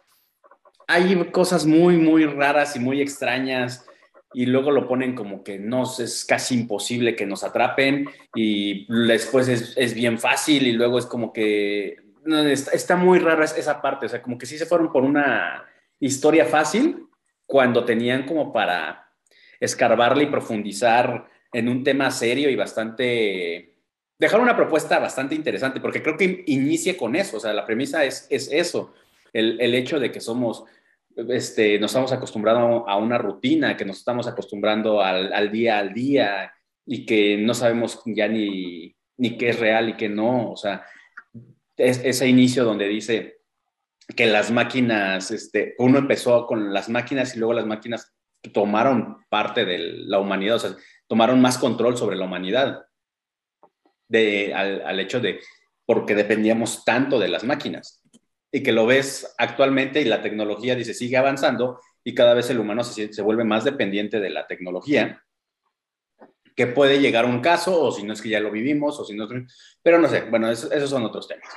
hay 0.86 1.14
cosas 1.30 1.66
muy, 1.66 1.96
muy 1.96 2.24
raras 2.24 2.76
y 2.76 2.80
muy 2.80 3.00
extrañas 3.00 3.84
y 4.34 4.46
luego 4.46 4.70
lo 4.70 4.86
ponen 4.86 5.14
como 5.14 5.42
que 5.42 5.58
no 5.58 5.82
es 5.82 6.24
casi 6.24 6.54
imposible 6.54 7.16
que 7.16 7.26
nos 7.26 7.44
atrapen 7.44 8.08
y 8.34 8.86
después 9.06 9.48
es, 9.48 9.74
es 9.76 9.94
bien 9.94 10.18
fácil 10.18 10.66
y 10.66 10.72
luego 10.72 10.98
es 10.98 11.06
como 11.06 11.32
que 11.32 11.96
está, 12.72 12.96
muy 12.96 13.18
rara 13.18 13.44
esa 13.44 13.82
parte, 13.82 14.06
o 14.06 14.08
sea, 14.08 14.22
como 14.22 14.38
que 14.38 14.46
sí 14.46 14.56
se 14.56 14.66
fueron 14.66 14.92
por 14.92 15.04
una 15.04 15.64
historia 15.98 16.44
fácil 16.44 17.06
cuando 17.46 17.84
tenían 17.84 18.24
como 18.24 18.52
para 18.52 19.10
escarbarle 19.60 20.24
y 20.24 20.28
profundizar 20.28 21.31
en 21.52 21.68
un 21.68 21.84
tema 21.84 22.10
serio 22.10 22.48
y 22.50 22.56
bastante 22.56 23.74
dejar 24.18 24.40
una 24.40 24.56
propuesta 24.56 24.98
bastante 24.98 25.34
interesante, 25.34 25.80
porque 25.80 26.02
creo 26.02 26.16
que 26.16 26.44
inicia 26.46 26.96
con 26.96 27.16
eso, 27.16 27.36
o 27.38 27.40
sea, 27.40 27.52
la 27.52 27.66
premisa 27.66 28.04
es, 28.04 28.26
es 28.30 28.50
eso, 28.52 28.94
el, 29.32 29.60
el 29.60 29.74
hecho 29.74 29.98
de 29.98 30.12
que 30.12 30.20
somos 30.20 30.64
este, 31.16 31.78
nos 31.78 31.90
estamos 31.90 32.12
acostumbrando 32.12 32.88
a 32.88 32.96
una 32.96 33.18
rutina, 33.18 33.76
que 33.76 33.84
nos 33.84 33.98
estamos 33.98 34.26
acostumbrando 34.26 35.02
al, 35.02 35.50
día 35.50 35.78
al 35.78 35.92
día 35.92 36.52
y 36.86 37.04
que 37.04 37.36
no 37.36 37.54
sabemos 37.54 38.00
ya 38.06 38.28
ni, 38.28 38.94
ni 39.18 39.36
qué 39.36 39.50
es 39.50 39.60
real 39.60 39.90
y 39.90 39.94
qué 39.94 40.08
no. 40.08 40.50
O 40.52 40.56
sea, 40.56 40.84
es, 41.76 42.00
ese 42.04 42.28
inicio 42.28 42.64
donde 42.64 42.88
dice 42.88 43.40
que 44.16 44.26
las 44.26 44.50
máquinas, 44.50 45.30
este, 45.30 45.74
uno 45.78 45.98
empezó 45.98 46.46
con 46.46 46.72
las 46.72 46.88
máquinas 46.88 47.34
y 47.34 47.38
luego 47.38 47.54
las 47.54 47.66
máquinas 47.66 48.12
tomaron 48.52 49.18
parte 49.28 49.64
de 49.64 49.78
la 49.78 50.18
humanidad, 50.18 50.56
o 50.56 50.58
sea, 50.58 50.76
tomaron 51.12 51.42
más 51.42 51.58
control 51.58 51.98
sobre 51.98 52.16
la 52.16 52.24
humanidad 52.24 52.86
de, 54.08 54.54
al, 54.54 54.80
al 54.80 54.98
hecho 54.98 55.20
de, 55.20 55.40
porque 55.84 56.14
dependíamos 56.14 56.86
tanto 56.86 57.18
de 57.18 57.28
las 57.28 57.44
máquinas. 57.44 58.02
Y 58.50 58.62
que 58.62 58.72
lo 58.72 58.86
ves 58.86 59.34
actualmente 59.36 60.00
y 60.00 60.06
la 60.06 60.22
tecnología 60.22 60.74
dice 60.74 60.94
sigue 60.94 61.18
avanzando 61.18 61.78
y 62.02 62.14
cada 62.14 62.32
vez 62.32 62.48
el 62.48 62.60
humano 62.60 62.82
se, 62.82 63.12
se 63.12 63.20
vuelve 63.20 63.44
más 63.44 63.62
dependiente 63.62 64.20
de 64.20 64.30
la 64.30 64.46
tecnología 64.46 65.22
que 66.56 66.66
puede 66.66 66.98
llegar 66.98 67.26
a 67.26 67.28
un 67.28 67.42
caso 67.42 67.78
o 67.78 67.92
si 67.92 68.04
no 68.04 68.14
es 68.14 68.22
que 68.22 68.30
ya 68.30 68.40
lo 68.40 68.50
vivimos 68.50 68.98
o 68.98 69.04
si 69.04 69.14
no 69.14 69.28
pero 69.82 69.98
no 69.98 70.08
sé 70.08 70.22
bueno 70.22 70.50
esos 70.50 70.88
son 70.88 71.04
otros 71.04 71.28
temas. 71.28 71.50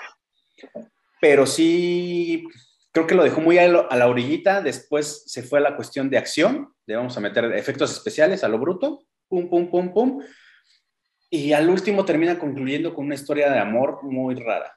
Pero 1.22 1.46
sí 1.46 2.46
creo 2.92 3.08
que 3.08 3.16
lo 3.16 3.24
dejó 3.24 3.40
muy 3.40 3.58
a, 3.58 3.70
la 3.70 4.08
orillita. 4.10 4.62
Después 4.62 5.24
se 5.28 5.44
fue 5.44 5.60
a 5.60 5.62
la 5.62 5.78
cuestión 5.78 6.10
de 6.10 6.18
acción 6.18 6.74
de 6.86 6.98
vamos 6.98 7.16
a 7.16 7.22
meter 7.22 7.46
efectos 7.54 7.94
especiales 7.94 8.44
a 8.44 8.50
lo 8.50 8.60
bruto 8.60 9.06
pum 9.28 9.50
pum 9.50 9.70
pum 9.70 9.94
pum 9.94 10.22
y 11.30 11.54
al 11.54 11.70
último 11.70 12.06
termina 12.06 12.38
concluyendo 12.38 12.94
con 12.94 13.06
una 13.06 13.16
historia 13.16 13.52
de 13.52 13.60
amor 13.60 14.04
muy 14.04 14.36
rara 14.36 14.76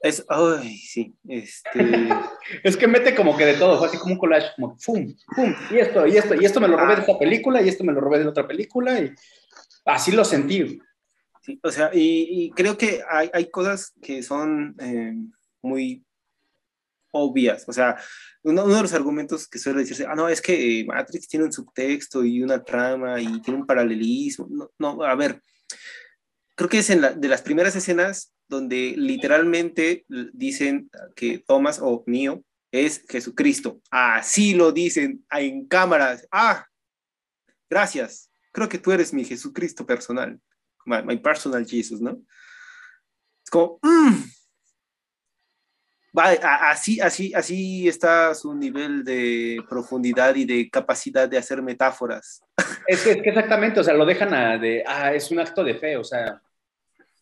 es, 0.00 0.24
ay, 0.28 0.78
sí, 0.78 1.14
este... 1.28 1.68
es 2.64 2.76
que 2.76 2.88
mete 2.88 3.14
como 3.14 3.36
que 3.36 3.44
de 3.44 3.54
todo, 3.54 3.78
fue 3.78 3.88
así 3.88 3.98
como 3.98 4.14
un 4.14 4.18
collage, 4.18 4.48
como 4.56 4.76
¡fum! 4.78 5.14
¡fum! 5.34 5.54
Y 5.70 5.78
esto, 5.78 6.06
y 6.06 6.16
esto, 6.16 6.34
y 6.34 6.44
esto 6.44 6.60
me 6.60 6.68
lo 6.68 6.76
robé 6.76 6.94
de 6.94 7.00
esta 7.02 7.18
película, 7.18 7.60
y 7.60 7.68
esto 7.68 7.84
me 7.84 7.92
lo 7.92 8.00
robé 8.00 8.18
de 8.20 8.26
otra 8.26 8.48
película, 8.48 8.98
y 8.98 9.12
así 9.84 10.12
lo 10.12 10.24
sentí. 10.24 10.80
Sí, 11.42 11.60
o 11.62 11.70
sea, 11.70 11.90
y, 11.92 12.50
creo 12.52 12.78
que 12.78 13.02
hay, 13.08 13.30
hay, 13.32 13.50
cosas 13.50 13.92
que 14.00 14.22
son 14.22 14.74
eh, 14.80 15.14
muy 15.62 16.04
obvias. 17.12 17.64
O 17.68 17.72
sea, 17.72 17.96
uno, 18.42 18.66
de 18.66 18.82
los 18.82 18.92
argumentos 18.92 19.48
que 19.48 19.58
suele 19.58 19.80
decirse, 19.80 20.06
ah, 20.08 20.14
no, 20.14 20.28
es 20.28 20.40
que 20.40 20.84
Matrix 20.86 21.28
tiene 21.28 21.46
un 21.46 21.52
subtexto 21.52 22.24
y 22.24 22.42
una 22.42 22.62
trama 22.62 23.20
y 23.20 23.40
tiene 23.42 23.60
un 23.60 23.66
paralelismo. 23.66 24.48
No, 24.50 24.70
no 24.78 25.02
a 25.02 25.14
ver, 25.14 25.42
creo 26.56 26.68
que 26.68 26.78
es 26.78 26.90
en 26.90 27.00
la, 27.00 27.12
de 27.12 27.28
las 27.28 27.42
primeras 27.42 27.76
escenas 27.76 28.32
donde 28.48 28.94
literalmente 28.96 30.04
dicen 30.32 30.90
que 31.14 31.38
Thomas 31.38 31.78
o 31.80 32.02
Neo 32.06 32.44
es 32.72 33.04
Jesucristo. 33.08 33.80
Así 33.90 34.54
lo 34.54 34.72
dicen 34.72 35.24
en 35.30 35.66
cámaras. 35.66 36.26
Ah, 36.30 36.66
gracias. 37.68 38.30
Creo 38.52 38.68
que 38.68 38.78
tú 38.78 38.90
eres 38.92 39.12
mi 39.12 39.24
Jesucristo 39.24 39.86
personal. 39.86 40.40
My, 40.84 41.18
personal 41.18 41.64
Jesus, 41.66 42.00
¿no? 42.00 42.20
Es 43.44 43.50
como, 43.50 43.78
mm". 43.82 44.39
Así, 46.20 47.00
así, 47.00 47.32
así 47.34 47.88
está 47.88 48.34
su 48.34 48.54
nivel 48.54 49.04
de 49.04 49.62
profundidad 49.68 50.34
y 50.34 50.44
de 50.44 50.70
capacidad 50.70 51.28
de 51.28 51.38
hacer 51.38 51.62
metáforas. 51.62 52.42
Es 52.86 53.02
que, 53.02 53.12
exactamente, 53.12 53.80
o 53.80 53.84
sea, 53.84 53.94
lo 53.94 54.06
dejan 54.06 54.34
a 54.34 54.58
de, 54.58 54.84
ah, 54.86 55.12
es 55.14 55.30
un 55.30 55.40
acto 55.40 55.64
de 55.64 55.74
fe, 55.74 55.96
o 55.96 56.04
sea, 56.04 56.40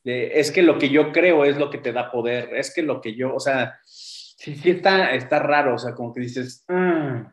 es 0.05 0.51
que 0.51 0.63
lo 0.63 0.79
que 0.79 0.89
yo 0.89 1.13
creo 1.13 1.45
es 1.45 1.59
lo 1.59 1.71
que 1.71 1.79
te 1.79 1.93
da 1.93 2.11
poder, 2.11 2.55
es 2.55 2.73
que 2.73 2.83
lo 2.83 3.01
que 3.01 3.15
yo, 3.15 3.35
o 3.35 3.41
sea, 3.41 3.79
sí, 3.85 4.55
sí 4.57 4.71
está, 4.71 5.13
está 5.15 5.39
raro, 5.39 5.75
o 5.75 5.79
sea, 5.79 5.95
como 5.95 6.13
que 6.13 6.21
dices, 6.21 6.65
ah". 6.69 7.33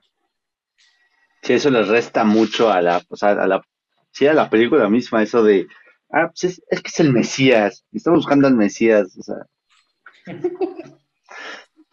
Sí, 1.42 1.54
eso 1.54 1.70
le 1.70 1.84
resta 1.84 2.24
mucho 2.24 2.72
a 2.72 2.82
la, 2.82 3.02
o 3.08 3.16
sea, 3.16 3.30
a 3.30 3.48
la, 3.48 3.62
sí, 4.12 4.28
a 4.28 4.34
la 4.34 4.50
película 4.50 4.90
misma, 4.90 5.24
eso 5.24 5.44
de, 5.44 5.68
ah, 6.12 6.28
pues 6.28 6.44
es, 6.44 6.64
es 6.70 6.82
que 6.82 6.88
es 6.88 7.00
el 7.00 7.14
Mesías, 7.14 7.86
estamos 7.94 8.20
buscando 8.20 8.48
al 8.48 8.56
Mesías, 8.56 9.16
o 9.18 9.24
sea. 9.24 9.46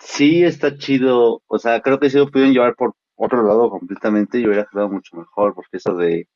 sí 0.04 0.44
está 0.44 0.76
chido, 0.76 1.42
o 1.46 1.58
sea, 1.58 1.80
creo 1.80 1.98
que 2.00 2.10
si 2.10 2.18
lo 2.18 2.30
pudieron 2.30 2.52
llevar 2.52 2.74
por 2.74 2.94
otro 3.16 3.42
lado 3.42 3.70
completamente 3.70 4.38
y 4.38 4.46
hubiera 4.46 4.66
quedado 4.66 4.88
mucho 4.88 5.16
mejor, 5.16 5.54
porque 5.54 5.76
eso 5.78 5.94
de, 5.96 6.28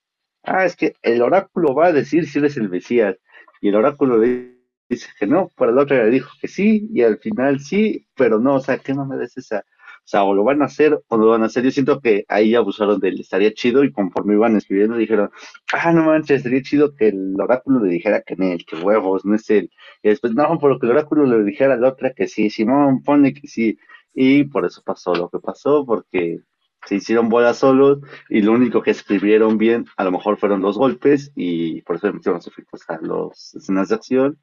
ah, 0.45 0.65
es 0.65 0.77
que 0.77 0.95
el 1.03 1.23
oráculo 1.23 1.75
va 1.75 1.87
a 1.87 1.93
decir 1.93 2.29
si 2.29 2.39
eres 2.39 2.57
el 2.57 2.69
Mesías, 2.71 3.17
y 3.61 3.69
el 3.69 3.77
oráculo 3.77 4.19
le 4.19 4.57
dice 4.89 5.09
que 5.19 5.27
no, 5.27 5.51
pero 5.57 5.73
el 5.73 5.79
otro 5.79 5.97
le 5.97 6.11
dijo 6.11 6.31
que 6.41 6.49
sí, 6.49 6.89
y 6.93 7.03
al 7.03 7.19
final 7.19 7.61
sí, 7.61 8.07
pero 8.17 8.39
no, 8.39 8.57
o 8.57 8.61
sea, 8.61 8.79
¿qué 8.79 8.95
me 8.95 9.25
es 9.25 9.37
esa? 9.37 9.65
O 10.07 10.09
sea, 10.09 10.23
o 10.23 10.35
lo 10.35 10.45
van 10.45 10.63
a 10.63 10.67
hacer 10.67 11.03
o 11.09 11.17
no 11.17 11.25
lo 11.25 11.31
van 11.33 11.43
a 11.43 11.47
hacer. 11.47 11.65
Yo 11.65 11.73
siento 11.73 12.01
que 12.01 12.25
ahí 12.29 12.55
abusaron 12.55 13.01
de 13.01 13.09
él, 13.09 13.21
estaría 13.21 13.53
chido 13.53 13.83
y 13.83 13.91
conforme 13.91 14.35
iban 14.35 14.57
escribiendo 14.57 14.97
dijeron, 14.97 15.31
ah, 15.73 15.93
no 15.93 16.05
manches, 16.05 16.37
estaría 16.39 16.63
chido 16.63 16.95
que 16.95 17.09
el 17.09 17.35
oráculo 17.41 17.81
le 17.85 17.91
dijera 17.91 18.23
que 18.23 18.37
no, 18.37 18.57
que 18.65 18.77
huevos, 18.77 19.25
no 19.25 19.35
es 19.35 19.51
él. 19.51 19.69
Y 20.05 20.11
después, 20.11 20.33
no, 20.33 20.61
por 20.61 20.71
lo 20.71 20.79
que 20.79 20.87
el 20.87 20.93
oráculo 20.93 21.27
le 21.27 21.43
dijera 21.43 21.75
a 21.75 21.77
la 21.77 21.89
otra 21.89 22.13
que 22.15 22.29
sí, 22.29 22.51
Simón 22.51 23.03
pone 23.03 23.35
que 23.35 23.49
sí. 23.49 23.79
Y 24.15 24.45
por 24.45 24.65
eso 24.65 24.81
pasó 24.85 25.13
lo 25.13 25.29
que 25.29 25.41
pasó, 25.41 25.85
porque 25.85 26.39
se 26.87 26.95
hicieron 26.95 27.29
bolas 27.29 27.59
solos 27.59 27.99
y 28.29 28.43
lo 28.43 28.53
único 28.53 28.83
que 28.83 28.93
escribieron 28.93 29.59
bien 29.59 29.87
a 29.97 30.05
lo 30.05 30.13
mejor 30.13 30.39
fueron 30.39 30.63
los 30.63 30.79
golpes 30.79 31.33
y 31.35 31.83
por 31.83 31.97
eso 31.97 32.13
metieron 32.13 32.37
los 32.37 32.47
efectos 32.47 32.83
a 32.89 33.01
las 33.01 33.57
escenas 33.57 33.89
de 33.89 33.97
acción 33.97 34.39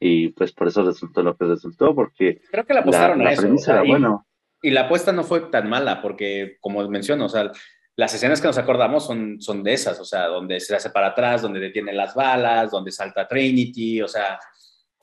y 0.00 0.30
pues 0.30 0.52
por 0.52 0.68
eso 0.68 0.82
resultó 0.84 1.22
lo 1.22 1.36
que 1.36 1.44
resultó 1.44 1.94
porque 1.94 2.40
creo 2.50 2.64
que 2.64 2.72
la 2.72 2.80
apostaron 2.80 3.20
a 3.20 3.32
eso 3.32 3.46
y, 3.84 3.88
bueno. 3.88 4.26
Y 4.62 4.70
la 4.70 4.82
apuesta 4.82 5.12
no 5.12 5.24
fue 5.24 5.40
tan 5.50 5.68
mala 5.68 6.00
porque 6.00 6.56
como 6.60 6.88
menciono 6.88 7.26
o 7.26 7.28
sea 7.28 7.52
las 7.96 8.14
escenas 8.14 8.40
que 8.40 8.46
nos 8.46 8.58
acordamos 8.58 9.06
son, 9.06 9.40
son 9.40 9.62
de 9.62 9.74
esas, 9.74 10.00
o 10.00 10.04
sea, 10.04 10.26
donde 10.26 10.60
se 10.60 10.74
hace 10.74 10.90
para 10.90 11.08
atrás, 11.08 11.42
donde 11.42 11.60
detiene 11.60 11.92
las 11.92 12.14
balas, 12.14 12.70
donde 12.70 12.90
salta 12.90 13.28
Trinity, 13.28 14.00
o 14.00 14.08
sea, 14.08 14.38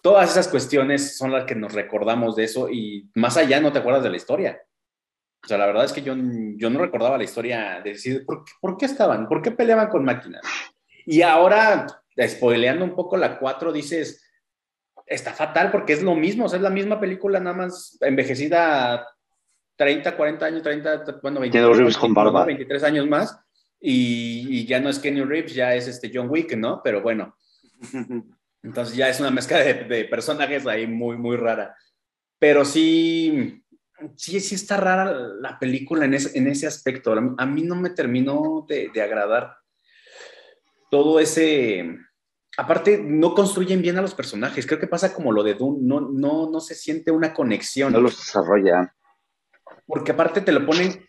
todas 0.02 0.32
esas 0.32 0.48
cuestiones 0.48 1.18
son 1.18 1.32
las 1.32 1.46
que 1.46 1.56
nos 1.56 1.74
recordamos 1.74 2.36
de 2.36 2.46
eso 2.46 2.70
y 2.70 3.10
más 3.14 3.38
allá 3.38 3.60
no 3.60 3.72
te 3.72 3.80
acuerdas 3.80 4.04
de 4.04 4.10
la 4.10 4.18
historia. 4.18 4.62
O 5.44 5.48
sea, 5.48 5.58
la 5.58 5.68
verdad 5.68 5.86
es 5.86 5.94
que 5.94 6.02
yo, 6.02 6.16
yo 6.56 6.70
no 6.70 6.80
recordaba 6.80 7.18
la 7.18 7.24
historia 7.24 7.80
de 7.84 7.92
decir, 7.92 8.26
¿por 8.26 8.44
qué, 8.44 8.52
¿por 8.60 8.78
qué 8.78 8.86
estaban? 8.86 9.28
¿Por 9.28 9.42
qué 9.42 9.52
peleaban 9.52 9.90
con 9.90 10.04
máquinas? 10.04 10.42
Y 11.06 11.22
ahora, 11.22 11.86
spoileando 12.22 12.84
un 12.84 12.96
poco 12.96 13.18
la 13.18 13.40
4, 13.40 13.72
dices, 13.72 14.26
está 15.06 15.34
fatal 15.34 15.72
porque 15.72 15.94
es 15.94 16.04
lo 16.04 16.16
mismo, 16.16 16.46
o 16.46 16.50
sea, 16.50 16.58
es 16.58 16.64
la 16.64 16.70
misma 16.70 17.00
película, 17.00 17.40
nada 17.40 17.56
más 17.56 17.98
envejecida 18.02 19.08
30, 19.80 20.18
40 20.18 20.46
años, 20.46 20.62
30, 20.62 21.20
bueno, 21.24 21.40
23, 21.40 21.98
con 21.98 22.14
barba. 22.14 22.44
23 22.44 22.84
años 22.84 23.08
más, 23.08 23.40
y, 23.80 24.66
ya 24.66 24.82
no 24.82 24.90
es 24.90 25.00
Kenny 25.00 25.22
Reeves, 25.22 25.56
ya 25.56 25.74
es 25.74 25.88
este 25.88 26.12
John 26.14 26.30
Wick, 26.30 26.58
¿no? 26.58 26.82
Pero 26.84 27.02
bueno, 27.02 27.38
entonces 28.62 28.98
ya 28.98 29.08
es 29.08 29.22
una 29.22 29.32
mezcla 29.32 29.60
de, 29.60 29.86
de 29.86 30.04
personajes 30.04 30.68
ahí 30.68 30.86
muy, 30.86 31.16
muy 31.16 31.38
rara. 31.38 31.78
Pero 32.38 32.66
sí, 32.66 33.64
sí, 34.18 34.42
sí 34.42 34.56
está 34.56 34.76
rara 34.76 35.14
la 35.14 35.58
película 35.58 36.04
en 36.04 36.14
ese, 36.14 36.38
en 36.38 36.48
ese 36.48 36.68
aspecto. 36.68 37.14
A 37.38 37.46
mí 37.46 37.64
no 37.64 37.76
me 37.76 37.92
terminó 37.92 38.66
de, 38.68 38.92
agradar 39.02 39.56
todo 40.92 41.22
ese... 41.22 42.00
Aparte, 42.58 43.02
no 43.02 43.34
construyen 43.34 43.82
bien 43.82 43.98
a 43.98 44.02
los 44.02 44.14
personajes. 44.14 44.68
Creo 44.68 44.80
que 44.80 44.88
pasa 44.88 45.14
como 45.14 45.32
lo 45.32 45.42
de 45.42 45.54
Dune. 45.54 45.80
No, 45.82 46.02
no, 46.02 46.50
no 46.52 46.60
se 46.60 46.76
siente 46.76 47.12
una 47.12 47.34
conexión. 47.34 47.94
No 47.94 48.02
los 48.02 48.18
desarrolla. 48.18 48.94
Porque 49.90 50.12
aparte 50.12 50.42
te 50.42 50.52
lo 50.52 50.68
ponen 50.68 51.04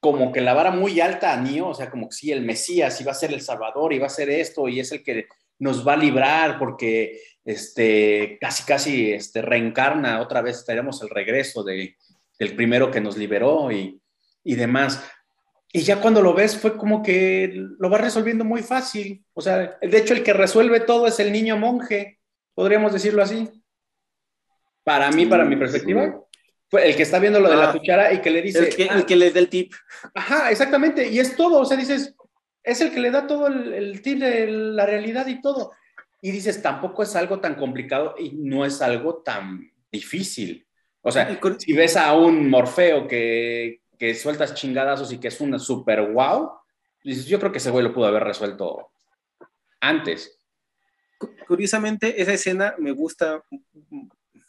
como 0.00 0.32
que 0.32 0.40
la 0.40 0.54
vara 0.54 0.72
muy 0.72 1.00
alta 1.00 1.32
a 1.32 1.40
Neo, 1.40 1.68
o 1.68 1.74
sea, 1.74 1.88
como 1.88 2.08
que 2.08 2.16
sí, 2.16 2.32
el 2.32 2.42
Mesías 2.42 3.00
iba 3.00 3.12
a 3.12 3.14
ser 3.14 3.32
el 3.32 3.40
Salvador, 3.40 3.92
iba 3.92 4.06
a 4.06 4.10
ser 4.10 4.28
esto, 4.28 4.68
y 4.68 4.80
es 4.80 4.90
el 4.90 5.04
que 5.04 5.28
nos 5.60 5.86
va 5.86 5.92
a 5.92 5.96
librar 5.96 6.58
porque 6.58 7.20
este, 7.44 8.36
casi, 8.40 8.64
casi 8.64 9.12
este, 9.12 9.40
reencarna 9.40 10.20
otra 10.20 10.42
vez, 10.42 10.64
tenemos 10.66 11.00
el 11.00 11.10
regreso 11.10 11.62
de, 11.62 11.96
el 12.40 12.56
primero 12.56 12.90
que 12.90 13.00
nos 13.00 13.16
liberó 13.16 13.70
y, 13.70 14.02
y 14.42 14.56
demás. 14.56 15.00
Y 15.72 15.82
ya 15.82 16.00
cuando 16.00 16.20
lo 16.20 16.34
ves 16.34 16.58
fue 16.58 16.76
como 16.76 17.02
que 17.02 17.52
lo 17.54 17.88
va 17.88 17.98
resolviendo 17.98 18.44
muy 18.44 18.62
fácil. 18.62 19.24
O 19.32 19.40
sea, 19.40 19.78
de 19.80 19.96
hecho 19.96 20.12
el 20.12 20.24
que 20.24 20.32
resuelve 20.32 20.80
todo 20.80 21.06
es 21.06 21.20
el 21.20 21.32
niño 21.32 21.56
monje, 21.56 22.18
podríamos 22.52 22.92
decirlo 22.92 23.22
así. 23.22 23.48
Para 24.82 25.10
mí, 25.12 25.24
para 25.24 25.44
mi 25.44 25.56
perspectiva, 25.56 26.23
el 26.78 26.96
que 26.96 27.02
está 27.02 27.18
viendo 27.18 27.40
lo 27.40 27.50
de 27.50 27.56
la 27.56 27.70
ah. 27.70 27.72
cuchara 27.72 28.12
y 28.12 28.20
que 28.20 28.30
le 28.30 28.42
dice... 28.42 28.58
El 28.60 28.74
que, 28.74 28.84
el 28.84 29.06
que 29.06 29.16
le 29.16 29.30
da 29.30 29.40
el 29.40 29.48
tip. 29.48 29.72
Ajá, 30.14 30.50
exactamente. 30.50 31.08
Y 31.08 31.18
es 31.18 31.36
todo. 31.36 31.60
O 31.60 31.64
sea, 31.64 31.76
dices, 31.76 32.14
es 32.62 32.80
el 32.80 32.92
que 32.92 33.00
le 33.00 33.10
da 33.10 33.26
todo 33.26 33.46
el, 33.46 33.72
el 33.72 34.02
tip 34.02 34.18
de 34.18 34.46
la 34.46 34.86
realidad 34.86 35.26
y 35.26 35.40
todo. 35.40 35.72
Y 36.20 36.30
dices, 36.30 36.62
tampoco 36.62 37.02
es 37.02 37.14
algo 37.16 37.40
tan 37.40 37.54
complicado 37.54 38.14
y 38.18 38.30
no 38.32 38.64
es 38.64 38.80
algo 38.80 39.22
tan 39.22 39.70
difícil. 39.92 40.66
O 41.02 41.12
sea, 41.12 41.38
si 41.58 41.72
ves 41.74 41.98
a 41.98 42.14
un 42.14 42.48
Morfeo 42.48 43.06
que, 43.06 43.82
que 43.98 44.14
sueltas 44.14 44.54
chingadazos 44.54 45.12
y 45.12 45.18
que 45.18 45.28
es 45.28 45.38
una 45.40 45.58
super 45.58 46.00
wow, 46.12 46.52
dices, 47.04 47.26
yo 47.26 47.38
creo 47.38 47.52
que 47.52 47.58
ese 47.58 47.70
güey 47.70 47.84
lo 47.84 47.92
pudo 47.92 48.06
haber 48.06 48.24
resuelto 48.24 48.90
antes. 49.80 50.38
Curiosamente, 51.46 52.20
esa 52.22 52.32
escena 52.32 52.74
me 52.78 52.90
gusta, 52.92 53.44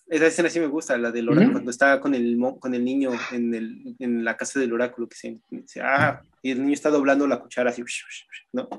esa 0.07 0.27
escena 0.27 0.49
sí 0.49 0.59
me 0.59 0.67
gusta, 0.67 0.97
la 0.97 1.11
del 1.11 1.29
oráculo, 1.29 1.53
cuando 1.53 1.71
está 1.71 1.99
con 1.99 2.13
el, 2.13 2.37
con 2.59 2.73
el 2.73 2.85
niño 2.85 3.11
en, 3.31 3.53
el, 3.53 3.95
en 3.99 4.23
la 4.23 4.37
casa 4.37 4.59
del 4.59 4.73
oráculo, 4.73 5.07
que 5.07 5.15
se, 5.15 5.39
se, 5.65 5.81
ah, 5.81 6.21
y 6.41 6.51
el 6.51 6.61
niño 6.61 6.73
está 6.73 6.89
doblando 6.89 7.25
la 7.27 7.39
cuchara 7.39 7.71
así, 7.71 7.83
¿no? 8.53 8.69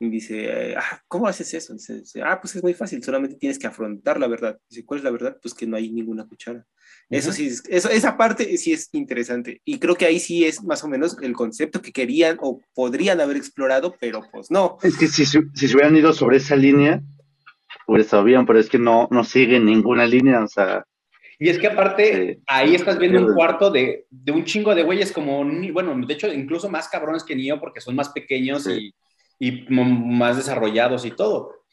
Y 0.00 0.08
dice, 0.08 0.74
ah, 0.76 1.00
¿cómo 1.06 1.28
haces 1.28 1.54
eso? 1.54 1.74
Dice, 1.74 2.22
ah, 2.24 2.40
pues 2.40 2.56
es 2.56 2.62
muy 2.62 2.74
fácil, 2.74 3.02
solamente 3.04 3.36
tienes 3.36 3.58
que 3.58 3.68
afrontar 3.68 4.18
la 4.18 4.26
verdad. 4.26 4.58
Dice, 4.68 4.84
¿cuál 4.84 4.98
es 4.98 5.04
la 5.04 5.12
verdad? 5.12 5.38
Pues 5.40 5.54
que 5.54 5.64
no 5.66 5.76
hay 5.76 5.92
ninguna 5.92 6.26
cuchara. 6.26 6.66
Eso 7.08 7.30
sí, 7.30 7.52
eso, 7.68 7.88
esa 7.88 8.16
parte 8.16 8.56
sí 8.56 8.72
es 8.72 8.88
interesante. 8.92 9.60
Y 9.64 9.78
creo 9.78 9.94
que 9.94 10.06
ahí 10.06 10.18
sí 10.18 10.44
es 10.44 10.64
más 10.64 10.82
o 10.82 10.88
menos 10.88 11.16
el 11.22 11.34
concepto 11.34 11.82
que 11.82 11.92
querían 11.92 12.38
o 12.40 12.60
podrían 12.74 13.20
haber 13.20 13.36
explorado, 13.36 13.94
pero 14.00 14.22
pues 14.32 14.50
no. 14.50 14.78
Es 14.82 14.96
que 14.96 15.06
si, 15.06 15.24
si 15.24 15.40
se 15.54 15.74
hubieran 15.74 15.94
ido 15.94 16.12
sobre 16.12 16.38
esa 16.38 16.56
línea, 16.56 17.00
pues 17.86 18.08
sabían, 18.08 18.46
pero 18.46 18.58
es 18.58 18.68
que 18.68 18.78
no, 18.78 19.08
no 19.10 19.24
siguen 19.24 19.66
ninguna 19.66 20.06
línea, 20.06 20.42
o 20.42 20.48
sea. 20.48 20.84
Y 21.38 21.48
es 21.48 21.58
que 21.58 21.66
aparte, 21.66 22.40
ahí 22.46 22.74
estás 22.74 22.98
viendo 22.98 23.20
un 23.20 23.34
cuarto 23.34 23.70
de, 23.70 24.06
de, 24.10 24.32
un 24.32 24.44
chingo 24.44 24.74
de 24.74 24.84
güeyes 24.84 25.10
como, 25.10 25.44
bueno, 25.72 25.94
de 26.06 26.14
hecho, 26.14 26.32
incluso 26.32 26.68
más 26.68 26.88
cabrones 26.88 27.24
que 27.24 27.34
Nio 27.34 27.58
porque 27.58 27.80
son 27.80 27.96
más 27.96 28.10
pequeños 28.10 28.68
y 28.68 28.94
y 29.42 29.66
más 29.68 30.36
desarrollados 30.36 31.04
y 31.04 31.10
todo. 31.10 31.64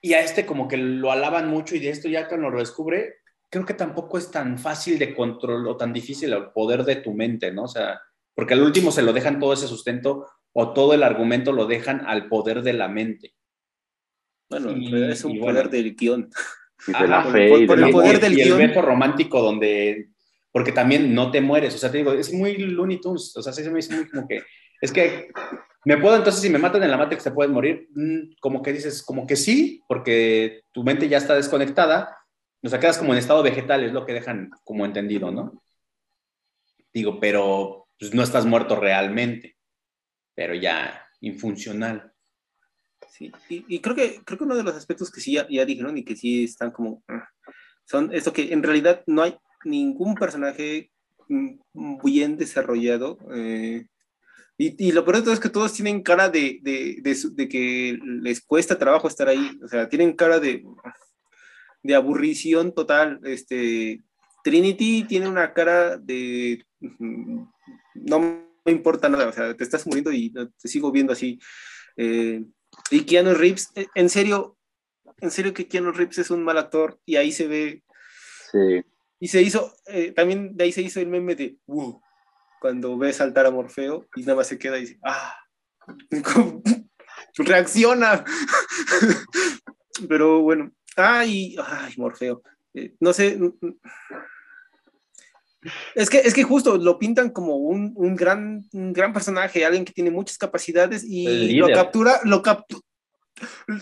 Y 0.00 0.14
a 0.14 0.20
este 0.20 0.46
como 0.46 0.68
que 0.68 0.76
lo 0.76 1.10
alaban 1.10 1.48
mucho 1.48 1.74
y 1.74 1.80
de 1.80 1.90
esto 1.90 2.08
ya 2.08 2.28
cuando 2.28 2.50
lo 2.50 2.60
descubre, 2.60 3.16
creo 3.50 3.66
que 3.66 3.74
tampoco 3.74 4.16
es 4.16 4.30
tan 4.30 4.56
fácil 4.58 4.96
de 4.96 5.12
control 5.12 5.66
o 5.66 5.76
tan 5.76 5.92
difícil 5.92 6.32
el 6.32 6.52
poder 6.52 6.84
de 6.84 6.96
tu 6.96 7.14
mente, 7.14 7.50
¿no? 7.50 7.64
O 7.64 7.68
sea, 7.68 8.00
porque 8.32 8.54
al 8.54 8.62
último 8.62 8.92
se 8.92 9.02
lo 9.02 9.12
dejan 9.12 9.40
todo 9.40 9.54
ese 9.54 9.66
sustento 9.66 10.28
o 10.52 10.72
todo 10.72 10.94
el 10.94 11.02
argumento 11.02 11.50
lo 11.50 11.66
dejan 11.66 12.06
al 12.06 12.28
poder 12.28 12.62
de 12.62 12.74
la 12.74 12.86
mente. 12.86 13.34
Bueno, 14.60 15.06
es 15.08 15.24
un 15.24 15.38
poder 15.38 15.68
del 15.70 15.94
guion. 15.94 16.30
Y 16.86 16.92
de 16.92 17.08
la 17.08 17.24
fe. 17.24 17.48
y, 17.48 17.62
el 17.62 17.90
poder 17.90 18.20
del 18.20 18.38
y 18.38 18.42
el 18.42 18.74
romántico 18.74 19.40
donde, 19.40 20.08
porque 20.50 20.72
también 20.72 21.14
no 21.14 21.30
te 21.30 21.40
mueres, 21.40 21.74
o 21.74 21.78
sea, 21.78 21.90
te 21.90 21.98
digo, 21.98 22.12
es 22.12 22.32
muy 22.32 22.56
Looney 22.56 23.00
Tunes, 23.00 23.36
o 23.36 23.42
sea, 23.42 23.52
se 23.52 23.68
me 23.70 23.76
dice 23.76 23.94
muy 23.94 24.08
como 24.08 24.26
que, 24.26 24.42
es 24.80 24.90
que 24.90 25.28
¿Me 25.84 25.98
puedo 25.98 26.16
entonces, 26.16 26.40
si 26.40 26.48
me 26.48 26.58
matan 26.58 26.82
en 26.84 26.90
la 26.90 26.96
Matrix, 26.96 27.24
te 27.24 27.32
puedes 27.32 27.50
morir? 27.50 27.88
Mm, 27.94 28.34
como 28.40 28.62
que 28.62 28.72
dices, 28.72 29.02
como 29.02 29.26
que 29.26 29.34
sí, 29.34 29.82
porque 29.88 30.62
tu 30.70 30.84
mente 30.84 31.08
ya 31.08 31.18
está 31.18 31.34
desconectada, 31.34 32.16
O 32.64 32.68
sea, 32.68 32.78
quedas 32.78 32.98
como 32.98 33.12
en 33.12 33.18
estado 33.18 33.42
vegetal, 33.42 33.82
es 33.82 33.92
lo 33.92 34.06
que 34.06 34.12
dejan 34.12 34.50
como 34.62 34.84
entendido, 34.86 35.32
¿no? 35.32 35.60
Digo, 36.92 37.18
pero 37.18 37.88
pues, 37.98 38.14
no 38.14 38.22
estás 38.22 38.46
muerto 38.46 38.76
realmente, 38.76 39.56
pero 40.34 40.54
ya 40.54 41.04
infuncional. 41.20 42.11
Sí, 43.12 43.30
y, 43.68 43.80
creo, 43.80 43.94
que, 43.94 44.22
creo 44.24 44.38
que 44.38 44.44
uno 44.44 44.56
de 44.56 44.62
los 44.62 44.74
aspectos 44.74 45.10
que 45.10 45.20
sí 45.20 45.32
ya, 45.34 45.64
dijeron 45.66 45.98
y 45.98 46.02
que 46.04 46.16
sí 46.16 46.44
están 46.44 46.70
como... 46.70 47.02
ah, 47.08 47.28
son 47.84 48.10
esto 48.14 48.32
que 48.32 48.54
en 48.54 48.62
realidad 48.62 49.02
no 49.06 49.22
hay 49.22 49.36
ningún 49.66 50.14
personaje 50.14 50.90
mm, 51.28 51.98
bien 52.02 52.38
desarrollado. 52.38 53.18
eh, 53.34 53.86
y, 54.56 54.92
lo 54.92 55.04
peor 55.04 55.16
de 55.16 55.22
todo 55.22 55.34
es 55.34 55.40
que 55.40 55.50
todos 55.50 55.74
tienen 55.74 56.02
cara 56.02 56.30
de, 56.30 56.60
de, 56.62 57.02
de 57.02 57.48
que 57.48 57.98
les 58.02 58.40
cuesta 58.40 58.78
trabajo 58.78 59.08
estar 59.08 59.28
ahí. 59.28 59.58
O 59.62 59.68
sea, 59.68 59.88
tienen 59.88 60.14
cara 60.14 60.38
de, 60.40 60.64
de 61.82 61.94
aburrición 61.94 62.72
total. 62.72 63.20
Este, 63.24 64.00
Trinity 64.42 65.04
tiene 65.04 65.28
una 65.28 65.52
cara 65.52 65.98
de... 65.98 66.64
mm, 66.80 67.42
No 67.94 68.20
me 68.64 68.72
importa 68.72 69.08
nada. 69.08 69.28
O 69.28 69.32
sea, 69.32 69.54
te 69.54 69.64
estás 69.64 69.86
muriendo 69.86 70.12
y 70.12 70.30
te 70.32 70.68
sigo 70.68 70.92
viendo 70.92 71.12
así. 71.12 71.38
Eh, 71.96 72.44
y 72.92 73.04
Keanu 73.04 73.34
Reeves, 73.34 73.70
eh, 73.74 73.86
en 73.94 74.08
serio, 74.08 74.56
en 75.20 75.30
serio 75.30 75.54
que 75.54 75.66
Keanu 75.68 75.92
Reeves 75.92 76.18
es 76.18 76.30
un 76.30 76.42
mal 76.44 76.58
actor 76.58 77.00
y 77.06 77.16
ahí 77.16 77.32
se 77.32 77.46
ve 77.46 77.82
Sí. 78.50 78.82
y 79.20 79.28
se 79.28 79.40
hizo, 79.42 79.72
eh, 79.86 80.12
también 80.12 80.56
de 80.56 80.64
ahí 80.64 80.72
se 80.72 80.82
hizo 80.82 81.00
el 81.00 81.06
meme 81.08 81.34
de 81.34 81.56
"Uh", 81.66 81.98
cuando 82.60 82.96
ve 82.98 83.12
saltar 83.12 83.46
a 83.46 83.50
Morfeo 83.50 84.06
y 84.16 84.20
nada 84.22 84.36
más 84.36 84.46
se 84.48 84.58
queda 84.58 84.78
y 84.78 84.82
dice, 84.82 84.98
¡ah! 85.04 85.34
Reacciona. 87.38 88.24
Pero 90.08 90.40
bueno, 90.42 90.70
ay, 90.96 91.56
ay, 91.64 91.94
Morfeo. 91.96 92.42
Eh, 92.74 92.94
no 93.00 93.12
sé. 93.12 93.38
Es 95.94 96.10
que, 96.10 96.18
es 96.18 96.34
que 96.34 96.42
justo 96.42 96.76
lo 96.76 96.98
pintan 96.98 97.30
como 97.30 97.56
un, 97.56 97.92
un 97.94 98.16
gran, 98.16 98.64
un 98.72 98.92
gran 98.92 99.12
personaje, 99.12 99.64
alguien 99.64 99.84
que 99.84 99.92
tiene 99.92 100.10
muchas 100.10 100.36
capacidades 100.36 101.04
y 101.04 101.54
lo 101.56 101.68
captura, 101.68 102.20
lo 102.24 102.42
captura. 102.42 102.81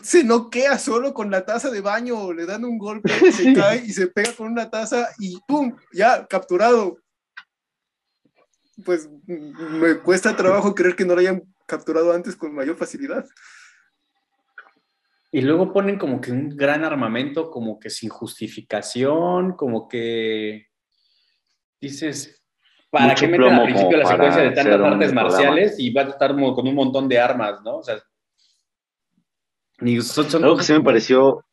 Se 0.03 0.25
noquea 0.25 0.79
solo 0.79 1.13
con 1.15 1.31
la 1.31 1.45
taza 1.45 1.71
de 1.71 1.81
baño, 1.81 2.33
le 2.33 2.47
dan 2.47 2.65
un 2.65 2.79
golpe, 2.79 3.11
se 3.33 3.53
cae 3.53 3.85
y 3.85 3.91
se 3.91 4.07
pega 4.07 4.33
con 4.35 4.49
una 4.49 4.71
taza 4.71 5.09
y 5.19 5.39
¡pum! 5.47 5.77
Ya, 5.93 6.27
capturado. 6.27 6.99
Pues 8.85 9.09
mm, 9.27 9.81
me 9.81 9.99
cuesta 9.99 10.37
trabajo 10.37 10.75
creer 10.75 10.97
que 10.97 11.05
no 11.05 11.15
lo 11.15 11.21
hayan 11.21 11.43
capturado 11.67 12.13
antes 12.13 12.37
con 12.37 12.55
mayor 12.55 12.77
facilidad. 12.77 13.27
Y 15.33 15.43
luego 15.43 15.73
ponen 15.73 15.97
como 15.97 16.21
que 16.21 16.33
un 16.33 16.57
gran 16.57 16.83
armamento, 16.85 17.51
como 17.51 17.79
que 17.79 17.89
sin 17.89 18.09
justificación, 18.09 19.53
como 19.53 19.87
que 19.87 20.67
dices, 21.81 22.45
¿para 22.91 23.09
Mucho 23.09 23.27
qué 23.27 23.29
meten 23.29 23.55
al 23.55 23.65
principio 23.65 23.97
la 23.97 24.07
secuencia 24.07 24.43
de 24.43 24.51
tantas 24.51 24.81
artes 24.81 24.81
programa. 24.81 25.23
marciales 25.23 25.79
y 25.79 25.93
va 25.93 26.03
a 26.03 26.09
estar 26.09 26.35
con 26.35 26.67
un 26.67 26.75
montón 26.75 27.09
de 27.09 27.21
armas, 27.21 27.63
¿no? 27.63 27.77
O 27.79 27.83
sea, 27.83 28.03
y 29.83 30.01
son, 30.03 30.31
son 30.31 30.45
Algo 30.45 30.57
que 30.57 30.65
sí 30.65 30.73
me 30.73 30.83
pareció 30.83 31.45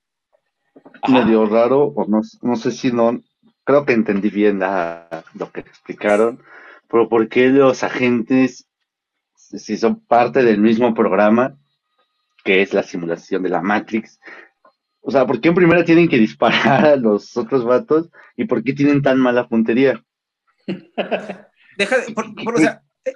Ajá. 1.01 1.13
medio 1.23 1.45
raro, 1.45 1.83
o 1.85 2.05
no, 2.07 2.21
no 2.41 2.55
sé 2.55 2.71
si 2.71 2.91
no, 2.91 3.21
creo 3.63 3.85
que 3.85 3.93
entendí 3.93 4.29
bien 4.29 4.59
la- 4.59 5.23
lo 5.33 5.51
que 5.51 5.61
explicaron, 5.61 6.41
pero 6.89 7.09
¿por 7.09 7.27
qué 7.29 7.49
los 7.49 7.83
agentes, 7.83 8.67
si 9.35 9.77
son 9.77 9.99
parte 10.01 10.43
del 10.43 10.59
mismo 10.59 10.93
programa, 10.93 11.57
que 12.43 12.61
es 12.61 12.73
la 12.73 12.83
simulación 12.83 13.43
de 13.43 13.49
la 13.49 13.61
Matrix, 13.61 14.19
o 15.01 15.11
sea, 15.11 15.25
¿por 15.25 15.39
qué 15.39 15.49
en 15.49 15.55
primera 15.55 15.85
tienen 15.85 16.09
que 16.09 16.17
disparar 16.17 16.85
a 16.85 16.95
los 16.97 17.35
otros 17.37 17.63
vatos 17.63 18.09
y 18.35 18.45
por 18.45 18.63
qué 18.63 18.73
tienen 18.73 19.01
tan 19.01 19.19
mala 19.19 19.47
puntería? 19.47 20.03
Deja 21.77 21.97
de- 21.99 22.13
por- 22.13 22.35
por- 22.35 22.55
o 22.55 22.59
sea, 22.59 22.81
eh, 23.05 23.13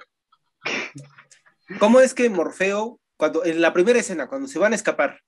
¿cómo 1.80 2.00
es 2.00 2.14
que 2.14 2.30
Morfeo, 2.30 3.00
cuando 3.22 3.46
en 3.46 3.62
la 3.62 3.72
primera 3.72 4.00
escena, 4.00 4.26
cuando 4.26 4.48
se 4.48 4.58
van 4.58 4.72
a 4.72 4.76
escapar, 4.76 5.20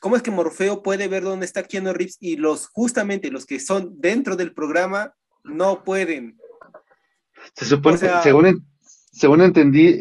cómo 0.00 0.16
es 0.16 0.22
que 0.22 0.32
Morfeo 0.32 0.82
puede 0.82 1.06
ver 1.06 1.22
dónde 1.22 1.46
está 1.46 1.62
Keanu 1.62 1.92
Reeves 1.92 2.16
y 2.18 2.36
los 2.38 2.66
justamente 2.66 3.30
los 3.30 3.46
que 3.46 3.60
son 3.60 4.00
dentro 4.00 4.34
del 4.34 4.52
programa 4.52 5.14
no 5.44 5.84
pueden? 5.84 6.40
Se 7.54 7.64
supone, 7.64 7.94
O 7.94 7.98
sea- 7.98 8.20
según, 8.20 8.66
según 9.12 9.42
entendí, 9.42 9.96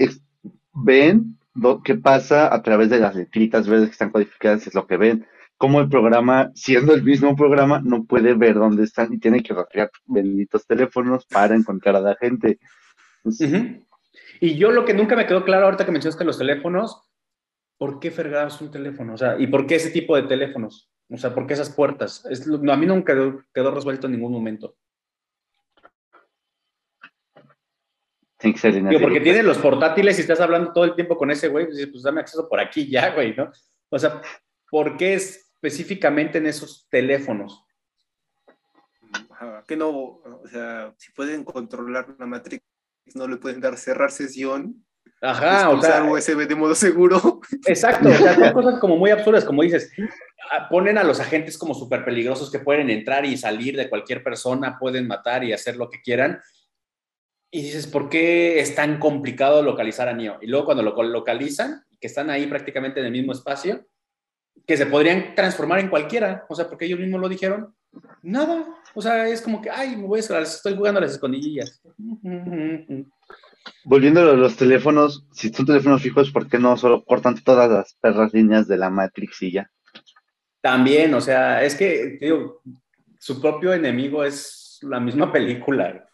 ven 0.73 1.37
lo 1.53 1.83
que 1.83 1.93
pasa 1.93 2.51
a 2.51 2.63
través 2.63 2.89
de 2.89 2.97
las 2.97 3.13
letritas 3.13 3.67
verdes 3.67 3.89
que 3.89 3.91
están 3.91 4.09
codificadas, 4.09 4.65
es 4.65 4.73
lo 4.73 4.87
que 4.87 4.97
ven. 4.97 5.27
Como 5.57 5.79
el 5.81 5.87
programa, 5.87 6.49
siendo 6.55 6.95
el 6.95 7.03
mismo 7.03 7.35
programa, 7.35 7.79
no 7.79 8.05
puede 8.05 8.33
ver 8.33 8.55
dónde 8.55 8.85
están 8.85 9.13
y 9.13 9.19
tiene 9.19 9.43
que 9.43 9.53
rastrear 9.53 9.91
benditos 10.07 10.65
teléfonos 10.65 11.27
para 11.27 11.53
encontrar 11.55 11.95
a 11.95 12.01
la 12.01 12.15
gente. 12.15 12.57
Entonces. 13.23 13.83
Y 14.41 14.55
yo 14.57 14.71
lo 14.71 14.83
que 14.83 14.95
nunca 14.95 15.15
me 15.15 15.27
quedó 15.27 15.45
claro 15.45 15.65
ahorita 15.65 15.85
que 15.85 15.91
mencionaste 15.91 16.25
los 16.25 16.39
teléfonos, 16.39 17.04
¿por 17.77 17.99
qué 17.99 18.11
fregados 18.11 18.61
un 18.61 18.71
teléfono? 18.71 19.13
O 19.13 19.17
sea, 19.17 19.37
¿y 19.39 19.47
por 19.47 19.65
qué 19.65 19.75
ese 19.75 19.91
tipo 19.91 20.15
de 20.15 20.23
teléfonos? 20.23 20.91
O 21.09 21.17
sea, 21.17 21.33
¿por 21.33 21.45
qué 21.45 21.53
esas 21.53 21.69
puertas? 21.69 22.25
Es, 22.29 22.47
lo- 22.47 22.57
no, 22.57 22.71
a 22.71 22.77
mí 22.77 22.85
nunca 22.85 23.13
quedó, 23.13 23.43
quedó 23.53 23.71
resuelto 23.71 24.07
en 24.07 24.13
ningún 24.13 24.31
momento. 24.31 24.75
Tiene 28.37 28.53
que 28.53 28.59
ser 28.59 28.73
líneas 28.73 28.91
Digo, 28.91 29.01
porque 29.01 29.21
tienes 29.21 29.45
los 29.45 29.57
portátiles 29.57 30.17
y 30.17 30.21
estás 30.21 30.41
hablando 30.41 30.73
todo 30.73 30.83
el 30.83 30.95
tiempo 30.95 31.17
con 31.17 31.31
ese 31.31 31.47
güey, 31.47 31.67
pues, 31.67 31.87
pues 31.87 32.03
dame 32.03 32.21
acceso 32.21 32.47
por 32.49 32.59
aquí 32.59 32.89
ya, 32.89 33.13
güey, 33.13 33.35
¿no? 33.35 33.51
O 33.89 33.97
sea, 33.97 34.21
¿por 34.69 34.97
qué 34.97 35.13
específicamente 35.13 36.37
en 36.39 36.47
esos 36.47 36.87
teléfonos? 36.89 37.63
Que 39.67 39.75
no, 39.75 39.89
o 39.89 40.47
sea, 40.47 40.93
si 40.97 41.11
pueden 41.11 41.43
controlar 41.43 42.15
la 42.19 42.25
Matrix, 42.25 42.63
no 43.13 43.27
le 43.27 43.37
pueden 43.37 43.61
dar 43.61 43.77
cerrar 43.77 44.11
sesión, 44.11 44.84
Ajá, 45.25 45.69
o 45.69 45.81
sea, 45.81 46.03
USB 46.03 46.47
de 46.47 46.55
modo 46.55 46.75
seguro. 46.75 47.41
exacto, 47.65 48.09
o 48.09 48.13
sea, 48.13 48.35
son 48.35 48.53
cosas 48.53 48.79
como 48.79 48.95
muy 48.97 49.09
absurdas, 49.09 49.43
como 49.43 49.63
dices, 49.63 49.91
ponen 50.69 50.97
a 50.97 51.03
los 51.03 51.19
agentes 51.19 51.57
como 51.57 51.73
súper 51.73 52.05
peligrosos 52.05 52.51
que 52.51 52.59
pueden 52.59 52.89
entrar 52.89 53.25
y 53.25 53.37
salir 53.37 53.75
de 53.75 53.89
cualquier 53.89 54.23
persona, 54.23 54.77
pueden 54.79 55.07
matar 55.07 55.43
y 55.43 55.53
hacer 55.53 55.77
lo 55.77 55.89
que 55.89 56.01
quieran. 56.01 56.39
Y 57.51 57.61
dices, 57.63 57.87
¿por 57.87 58.09
qué 58.09 58.59
es 58.59 58.75
tan 58.75 58.99
complicado 58.99 59.63
localizar 59.63 60.07
a 60.07 60.13
Neo? 60.13 60.37
Y 60.41 60.47
luego 60.47 60.65
cuando 60.65 60.83
lo 60.83 61.01
localizan, 61.03 61.83
que 61.99 62.07
están 62.07 62.29
ahí 62.29 62.47
prácticamente 62.47 62.99
en 62.99 63.07
el 63.07 63.11
mismo 63.11 63.31
espacio, 63.31 63.85
que 64.67 64.77
se 64.77 64.85
podrían 64.85 65.35
transformar 65.35 65.79
en 65.79 65.89
cualquiera, 65.89 66.45
o 66.49 66.55
sea, 66.55 66.67
porque 66.67 66.85
ellos 66.85 66.99
mismos 66.99 67.21
lo 67.21 67.29
dijeron, 67.29 67.73
nada, 68.21 68.65
o 68.93 69.01
sea, 69.01 69.27
es 69.27 69.41
como 69.41 69.61
que, 69.61 69.69
ay, 69.69 69.95
me 69.95 70.07
voy 70.07 70.19
a 70.19 70.39
estoy 70.39 70.75
jugando 70.75 70.99
a 70.99 71.03
las 71.03 71.13
escondidillas. 71.13 71.81
Volviendo 73.83 74.21
a 74.21 74.33
los 74.33 74.55
teléfonos, 74.55 75.25
si 75.31 75.49
son 75.49 75.65
teléfonos 75.65 76.01
fijos, 76.01 76.31
¿por 76.31 76.47
qué 76.47 76.59
no 76.59 76.75
solo 76.77 77.03
cortan 77.03 77.41
todas 77.43 77.69
las 77.69 77.93
perras 77.95 78.33
líneas 78.33 78.67
de 78.67 78.77
la 78.77 78.89
Matrix 78.89 79.41
y 79.41 79.51
ya? 79.53 79.69
También, 80.61 81.13
o 81.13 81.21
sea, 81.21 81.63
es 81.63 81.75
que, 81.75 82.17
digo, 82.19 82.61
su 83.19 83.39
propio 83.41 83.73
enemigo 83.73 84.23
es 84.23 84.79
la 84.81 84.99
misma 84.99 85.31
película. 85.31 86.07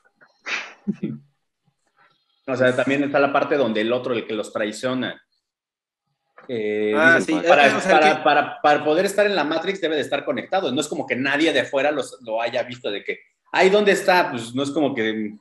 Sí. 0.99 1.13
O 2.47 2.55
sea, 2.57 2.75
también 2.75 3.03
está 3.03 3.19
la 3.19 3.31
parte 3.31 3.55
donde 3.55 3.81
el 3.81 3.93
otro, 3.93 4.13
el 4.13 4.25
que 4.25 4.33
los 4.33 4.51
traiciona. 4.51 5.21
Eh, 6.47 6.91
Ah, 6.97 7.19
sí, 7.21 7.33
para, 7.47 7.67
eh, 7.67 7.73
o 7.75 7.79
sea, 7.79 7.99
para- 7.99 8.17
que- 8.17 8.23
para- 8.23 8.61
para 8.61 8.83
poder 8.83 9.05
estar 9.05 9.25
en 9.27 9.35
la 9.35 9.43
Matrix 9.43 9.79
debe 9.79 9.95
de 9.95 10.01
estar 10.01 10.25
conectado. 10.25 10.71
No 10.71 10.81
es 10.81 10.87
como 10.87 11.05
que 11.05 11.15
nadie 11.15 11.53
de 11.53 11.63
fuera 11.63 11.91
los- 11.91 12.17
lo 12.25 12.41
haya 12.41 12.63
visto 12.63 12.89
de 12.89 13.03
que, 13.03 13.19
ahí 13.53 13.69
dónde 13.69 13.91
está, 13.91 14.31
pues 14.31 14.53
no 14.55 14.63
es 14.63 14.71
como 14.71 14.93
que 14.95 15.35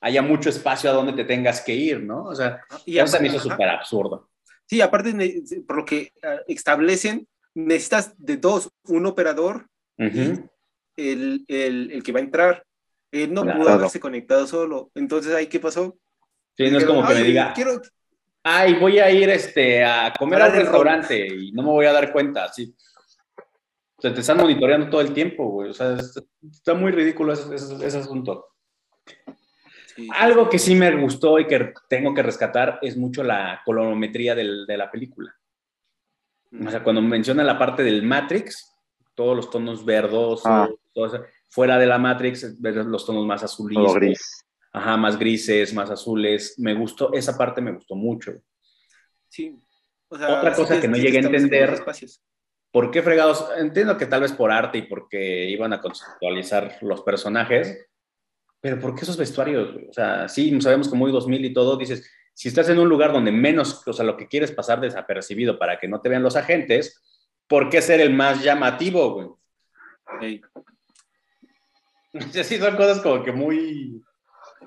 haya 0.00 0.22
mucho 0.22 0.48
espacio 0.50 0.90
a 0.90 0.92
donde 0.92 1.12
te 1.12 1.24
tengas 1.24 1.60
que 1.60 1.74
ir, 1.74 2.00
¿no? 2.02 2.24
O 2.24 2.34
sea, 2.34 2.60
Y 2.86 2.98
eso 2.98 3.06
se 3.08 3.20
me 3.20 3.28
hizo 3.28 3.38
ajá. 3.38 3.48
súper 3.50 3.68
absurdo. 3.68 4.30
Sí, 4.66 4.80
aparte, 4.80 5.42
por 5.66 5.76
lo 5.78 5.84
que 5.84 6.12
ah, 6.22 6.36
establecen, 6.46 7.26
necesitas 7.54 8.14
de 8.18 8.36
dos, 8.36 8.70
un 8.84 9.06
operador 9.06 9.66
el, 9.96 10.48
el, 11.48 11.90
el 11.90 12.02
que 12.02 12.12
va 12.12 12.20
a 12.20 12.22
entrar. 12.22 12.64
Él 13.10 13.32
no 13.32 13.42
Claro. 13.42 13.58
pudo 13.58 13.70
haberse 13.70 13.98
conectado 14.00 14.46
solo. 14.46 14.90
Entonces, 14.94 15.34
¿ahí 15.34 15.46
qué 15.46 15.58
pasó? 15.58 15.96
Sí, 16.56 16.70
no 16.70 16.78
es 16.78 16.84
como 16.84 17.06
que 17.06 17.14
me 17.14 17.20
"Ay, 17.20 17.26
diga, 17.26 17.52
Quiero, 17.54 17.80
ay, 18.42 18.74
voy 18.74 18.98
a 18.98 19.10
ir 19.10 19.28
este, 19.30 19.82
a 19.84 20.12
comer 20.18 20.42
a 20.42 20.46
un 20.46 20.50
Parar 20.52 20.60
el 20.60 20.66
rol. 20.66 20.84
restaurante 20.84 21.26
y 21.34 21.52
no 21.52 21.62
me 21.62 21.68
voy 21.70 21.86
a 21.86 21.92
dar 21.92 22.12
cuenta, 22.12 22.44
así. 22.44 22.74
O 23.96 24.00
sea, 24.02 24.12
te 24.14 24.20
están 24.20 24.36
monitoreando 24.36 24.90
todo 24.90 25.00
el 25.00 25.12
tiempo, 25.14 25.48
güey. 25.50 25.70
O 25.70 25.74
sea, 25.74 25.94
es- 25.94 26.22
está 26.52 26.74
muy 26.74 26.92
ridículo 26.92 27.32
ese, 27.32 27.54
ese- 27.54 27.84
ese 27.86 27.98
asunto. 27.98 28.46
Sí, 29.98 30.08
Algo 30.14 30.48
que 30.48 30.60
sí 30.60 30.76
me 30.76 30.94
gustó 30.94 31.40
y 31.40 31.46
que 31.48 31.72
tengo 31.88 32.14
que 32.14 32.22
rescatar 32.22 32.78
es 32.82 32.96
mucho 32.96 33.24
la 33.24 33.60
colorometría 33.64 34.34
del- 34.36 34.64
de 34.64 34.76
la 34.76 34.88
película. 34.92 35.34
O 36.64 36.70
sea, 36.70 36.84
cuando 36.84 37.02
menciona 37.02 37.42
la 37.42 37.58
parte 37.58 37.82
del 37.82 38.04
Matrix, 38.04 38.72
todos 39.16 39.34
los 39.36 39.50
tonos 39.50 39.84
verdosos, 39.84 40.46
Ah. 40.46 40.68
todo 40.94 41.06
eso, 41.06 41.24
fuera 41.48 41.76
de 41.78 41.86
la 41.86 41.98
Matrix, 41.98 42.56
los 42.60 43.04
tonos 43.04 43.26
más 43.26 43.42
azulitos, 43.42 43.94
gris. 43.94 44.44
ajá, 44.72 44.96
más 44.96 45.18
grises, 45.18 45.74
más 45.74 45.90
azules. 45.90 46.54
Me 46.58 46.74
gustó, 46.74 47.12
esa 47.12 47.36
parte 47.36 47.60
me 47.60 47.72
gustó 47.72 47.94
mucho. 47.96 48.32
sí. 49.28 49.58
O 50.10 50.16
sea, 50.16 50.38
Otra 50.38 50.54
cosa 50.54 50.76
te- 50.76 50.80
que 50.82 50.88
no 50.88 50.96
llegué 50.96 51.18
a 51.18 51.20
entender-. 51.22 51.82
¿por 52.70 52.90
qué 52.90 53.02
fregados? 53.02 53.44
Entiendo 53.58 53.98
que 53.98 54.06
tal 54.06 54.22
vez 54.22 54.32
por 54.32 54.50
arte 54.52 54.78
y 54.78 54.82
porque 54.82 55.50
iban 55.50 55.72
a 55.74 55.80
conceptualizar 55.82 56.78
los 56.80 57.02
personajes, 57.02 57.86
pero 58.60 58.78
¿por 58.80 58.94
qué 58.94 59.02
esos 59.02 59.16
vestuarios? 59.16 59.74
O 59.88 59.92
sea, 59.92 60.28
sí, 60.28 60.60
sabemos 60.60 60.88
que 60.88 60.96
muy 60.96 61.12
2000 61.12 61.44
y 61.44 61.52
todo, 61.52 61.76
dices, 61.76 62.10
si 62.34 62.48
estás 62.48 62.68
en 62.68 62.78
un 62.78 62.88
lugar 62.88 63.12
donde 63.12 63.32
menos, 63.32 63.86
o 63.86 63.92
sea, 63.92 64.04
lo 64.04 64.16
que 64.16 64.28
quieres 64.28 64.52
pasar 64.52 64.80
desapercibido 64.80 65.58
para 65.58 65.78
que 65.78 65.88
no 65.88 66.00
te 66.00 66.08
vean 66.08 66.22
los 66.22 66.36
agentes, 66.36 67.02
¿por 67.46 67.68
qué 67.68 67.82
ser 67.82 68.00
el 68.00 68.14
más 68.14 68.42
llamativo, 68.42 69.12
güey? 69.14 69.28
Sí. 70.20 70.40
Sí, 72.42 72.56
son 72.56 72.74
cosas 72.74 73.00
como 73.00 73.22
que 73.22 73.32
muy 73.32 74.02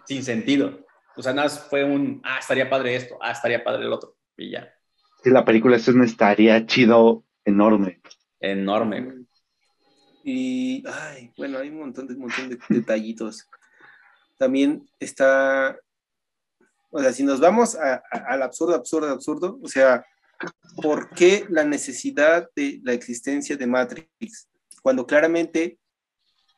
sin 0.05 0.23
sentido. 0.23 0.85
O 1.17 1.21
sea, 1.21 1.33
nada 1.33 1.49
fue 1.49 1.83
un, 1.83 2.21
ah, 2.23 2.37
estaría 2.39 2.69
padre 2.69 2.95
esto, 2.95 3.17
ah, 3.19 3.31
estaría 3.31 3.63
padre 3.63 3.85
el 3.85 3.91
otro, 3.91 4.15
y 4.37 4.51
ya. 4.51 4.71
Sí, 5.23 5.31
la 5.31 5.43
película 5.43 5.75
es 5.75 5.87
un 5.87 6.03
estaría 6.03 6.65
chido 6.65 7.25
enorme. 7.43 7.99
Enorme. 8.39 9.25
Y, 10.23 10.83
ay, 10.87 11.31
bueno, 11.37 11.57
hay 11.57 11.69
un 11.69 11.79
montón 11.79 12.07
de, 12.07 12.13
un 12.13 12.21
montón 12.21 12.49
de 12.49 12.57
detallitos. 12.69 13.47
También 14.41 14.89
está, 14.99 15.77
o 16.89 16.99
sea, 16.99 17.13
si 17.13 17.21
nos 17.21 17.39
vamos 17.39 17.75
al 17.75 18.41
absurdo, 18.41 18.73
absurdo, 18.73 19.11
absurdo, 19.11 19.59
o 19.61 19.67
sea, 19.67 20.03
¿por 20.81 21.11
qué 21.11 21.45
la 21.47 21.63
necesidad 21.63 22.49
de 22.55 22.79
la 22.83 22.93
existencia 22.93 23.55
de 23.55 23.67
Matrix? 23.67 24.49
Cuando 24.81 25.05
claramente 25.05 25.77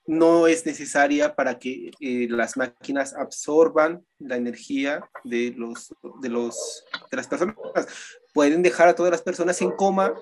no 0.07 0.47
es 0.47 0.65
necesaria 0.65 1.35
para 1.35 1.59
que 1.59 1.91
eh, 1.99 2.27
las 2.29 2.55
máquinas 2.55 3.13
absorban 3.15 4.05
la 4.17 4.37
energía 4.37 5.03
de, 5.25 5.53
los, 5.57 5.93
de, 6.21 6.29
los, 6.29 6.85
de 7.11 7.17
las 7.17 7.27
personas. 7.27 7.57
Pueden 8.33 8.63
dejar 8.63 8.87
a 8.87 8.95
todas 8.95 9.11
las 9.11 9.23
personas 9.23 9.61
en 9.61 9.71
coma 9.71 10.13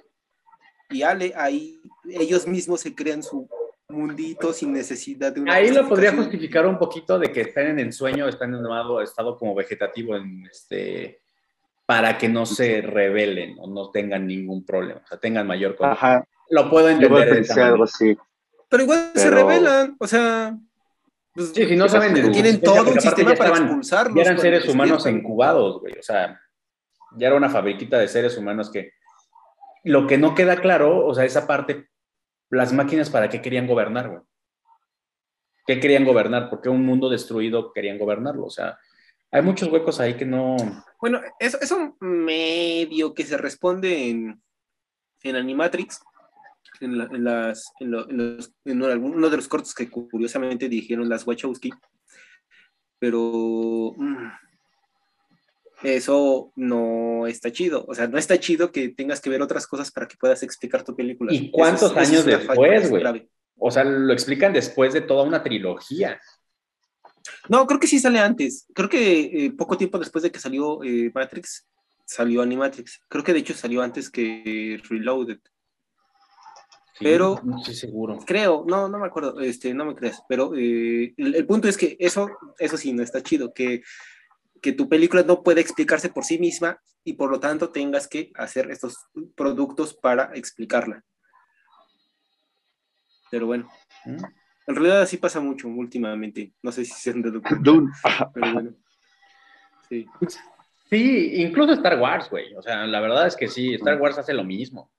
y 0.89 1.03
ale, 1.03 1.31
ahí 1.37 1.79
ellos 2.05 2.47
mismos 2.47 2.81
se 2.81 2.95
crean 2.95 3.21
su 3.21 3.47
mundito 3.91 4.53
sin 4.53 4.73
necesidad 4.73 5.33
de 5.33 5.41
una... 5.41 5.53
Ahí 5.53 5.71
lo 5.71 5.87
podría 5.87 6.13
justificar 6.13 6.65
un 6.65 6.77
poquito 6.77 7.19
de 7.19 7.31
que 7.31 7.41
estén 7.41 7.67
en 7.67 7.79
el 7.79 7.93
sueño, 7.93 8.27
están 8.27 8.53
en 8.53 8.65
un 8.65 9.01
estado 9.03 9.37
como 9.37 9.53
vegetativo 9.55 10.15
en 10.15 10.45
este 10.49 11.21
para 11.91 12.17
que 12.17 12.29
no 12.29 12.45
se 12.45 12.81
rebelen 12.81 13.57
o 13.59 13.67
no 13.67 13.91
tengan 13.91 14.25
ningún 14.25 14.65
problema, 14.65 15.01
o 15.03 15.07
sea, 15.07 15.17
tengan 15.17 15.45
mayor 15.45 15.75
Ajá. 15.81 16.25
Lo 16.49 16.69
puedo 16.69 16.87
entender. 16.87 17.43
algo 17.59 17.83
así. 17.83 18.17
Pero 18.69 18.83
igual 18.83 19.11
se 19.13 19.29
rebelan, 19.29 19.97
o 19.99 20.07
sea. 20.07 20.57
Pues, 21.33 21.51
sí, 21.53 21.65
si 21.65 21.75
no 21.75 21.89
saben 21.89 22.31
tienen 22.31 22.61
todo 22.61 22.89
un 22.89 23.01
sistema 23.01 23.33
para 23.35 23.49
expulsarlos. 23.57 24.15
Ya 24.15 24.21
eran 24.21 24.39
seres 24.39 24.69
humanos 24.69 25.05
incubados, 25.05 25.81
güey. 25.81 25.93
O 25.99 26.01
sea, 26.01 26.39
ya 27.17 27.27
era 27.27 27.35
una 27.35 27.49
fabriquita 27.49 27.97
de 27.99 28.07
seres 28.07 28.37
humanos 28.37 28.71
que. 28.71 28.93
Lo 29.83 30.07
que 30.07 30.17
no 30.17 30.33
queda 30.33 30.61
claro, 30.61 31.05
o 31.05 31.13
sea, 31.13 31.25
esa 31.25 31.45
parte, 31.45 31.89
las 32.51 32.73
máquinas 32.73 33.09
para 33.09 33.29
qué 33.29 33.41
querían 33.41 33.67
gobernar, 33.67 34.09
güey. 34.09 34.21
¿Qué 35.65 35.79
querían 35.79 36.05
gobernar? 36.05 36.49
¿Por 36.49 36.61
qué 36.61 36.69
un 36.69 36.85
mundo 36.85 37.09
destruido 37.09 37.71
querían 37.71 37.97
gobernarlo? 37.97 38.45
O 38.45 38.49
sea, 38.49 38.77
hay 39.31 39.41
muchos 39.41 39.71
huecos 39.71 39.99
ahí 39.99 40.15
que 40.15 40.25
no. 40.25 40.57
Bueno, 40.99 41.21
eso 41.39 41.57
es 41.61 41.71
un 41.71 41.95
medio 41.99 43.13
que 43.13 43.23
se 43.23 43.37
responde 43.37 44.09
en, 44.09 44.41
en 45.23 45.35
Animatrix, 45.35 46.01
en, 46.81 46.97
las, 47.23 47.71
en, 47.79 47.91
los, 47.91 48.53
en 48.65 48.81
uno 48.81 49.29
de 49.29 49.37
los 49.37 49.47
cortos 49.47 49.73
que 49.73 49.89
curiosamente 49.89 50.67
dirigieron 50.67 51.07
las 51.07 51.25
Wachowski, 51.25 51.71
pero 52.99 53.93
mm, 53.95 54.27
eso 55.83 56.51
no 56.55 57.27
está 57.27 57.51
chido. 57.51 57.85
O 57.87 57.95
sea, 57.95 58.07
no 58.07 58.17
está 58.17 58.39
chido 58.39 58.71
que 58.71 58.89
tengas 58.89 59.21
que 59.21 59.29
ver 59.29 59.41
otras 59.41 59.67
cosas 59.67 59.91
para 59.91 60.07
que 60.07 60.17
puedas 60.17 60.43
explicar 60.43 60.83
tu 60.83 60.95
película. 60.95 61.33
¿Y 61.33 61.51
cuántos 61.51 61.95
años 61.95 62.25
después, 62.25 62.89
güey? 62.89 63.29
O 63.57 63.69
sea, 63.69 63.83
lo 63.83 64.11
explican 64.11 64.53
después 64.53 64.93
de 64.93 65.01
toda 65.01 65.23
una 65.23 65.43
trilogía. 65.43 66.19
No, 67.47 67.67
creo 67.67 67.79
que 67.79 67.87
sí 67.87 67.99
sale 67.99 68.19
antes. 68.19 68.67
Creo 68.73 68.89
que 68.89 69.45
eh, 69.45 69.51
poco 69.51 69.77
tiempo 69.77 69.99
después 69.99 70.23
de 70.23 70.31
que 70.31 70.39
salió 70.39 70.83
eh, 70.83 71.11
Matrix, 71.13 71.67
salió 72.05 72.41
Animatrix. 72.41 73.01
Creo 73.07 73.23
que 73.23 73.33
de 73.33 73.39
hecho 73.39 73.53
salió 73.53 73.81
antes 73.81 74.09
que 74.09 74.81
Reloaded 74.89 75.39
pero 77.01 77.39
no 77.43 77.57
estoy 77.57 77.73
seguro. 77.75 78.19
Creo, 78.25 78.63
no, 78.67 78.87
no 78.87 78.99
me 78.99 79.07
acuerdo, 79.07 79.39
este, 79.39 79.73
no 79.73 79.85
me 79.85 79.95
creas, 79.95 80.21
pero 80.29 80.53
eh, 80.55 81.13
el, 81.17 81.45
punto 81.45 81.67
es 81.67 81.77
que 81.77 81.97
eso, 81.99 82.29
eso 82.59 82.77
sí 82.77 82.93
no 82.93 83.03
está 83.03 83.21
chido, 83.21 83.53
que, 83.53 83.81
que 84.61 84.71
tu 84.71 84.87
película 84.87 85.23
no 85.23 85.43
puede 85.43 85.61
explicarse 85.61 86.09
por 86.09 86.23
sí 86.23 86.37
misma 86.37 86.79
y 87.03 87.13
por 87.13 87.31
lo 87.31 87.39
tanto 87.39 87.69
tengas 87.69 88.07
que 88.07 88.31
hacer 88.35 88.69
estos 88.69 88.95
productos 89.35 89.93
para 89.93 90.31
explicarla. 90.35 91.03
Pero 93.31 93.47
bueno, 93.47 93.69
¿Mm? 94.05 94.23
en 94.67 94.75
realidad 94.75 95.01
así 95.01 95.17
pasa 95.17 95.39
mucho 95.39 95.67
últimamente. 95.67 96.53
No 96.61 96.71
sé 96.71 96.85
si 96.85 96.91
se 96.91 97.11
han 97.11 97.21
dado 97.21 97.41
cuenta, 97.41 98.31
pero 98.33 98.53
bueno. 98.53 98.75
Sí. 99.89 100.05
Sí, 100.89 101.41
incluso 101.41 101.71
Star 101.71 101.97
Wars, 101.99 102.29
güey. 102.29 102.53
O 102.53 102.61
sea, 102.61 102.85
la 102.85 102.99
verdad 102.99 103.25
es 103.25 103.37
que 103.37 103.47
sí, 103.47 103.73
Star 103.75 103.99
Wars 103.99 104.17
hace 104.17 104.33
lo 104.33 104.43
mismo. 104.43 104.91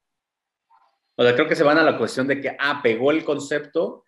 O 1.17 1.23
sea, 1.23 1.35
creo 1.35 1.47
que 1.47 1.55
se 1.55 1.65
van 1.65 1.77
a 1.77 1.83
la 1.83 1.99
cuestión 1.99 2.27
de 2.27 2.41
que, 2.41 2.57
ah, 2.59 2.81
pegó 2.83 3.11
el 3.11 3.25
concepto, 3.25 4.05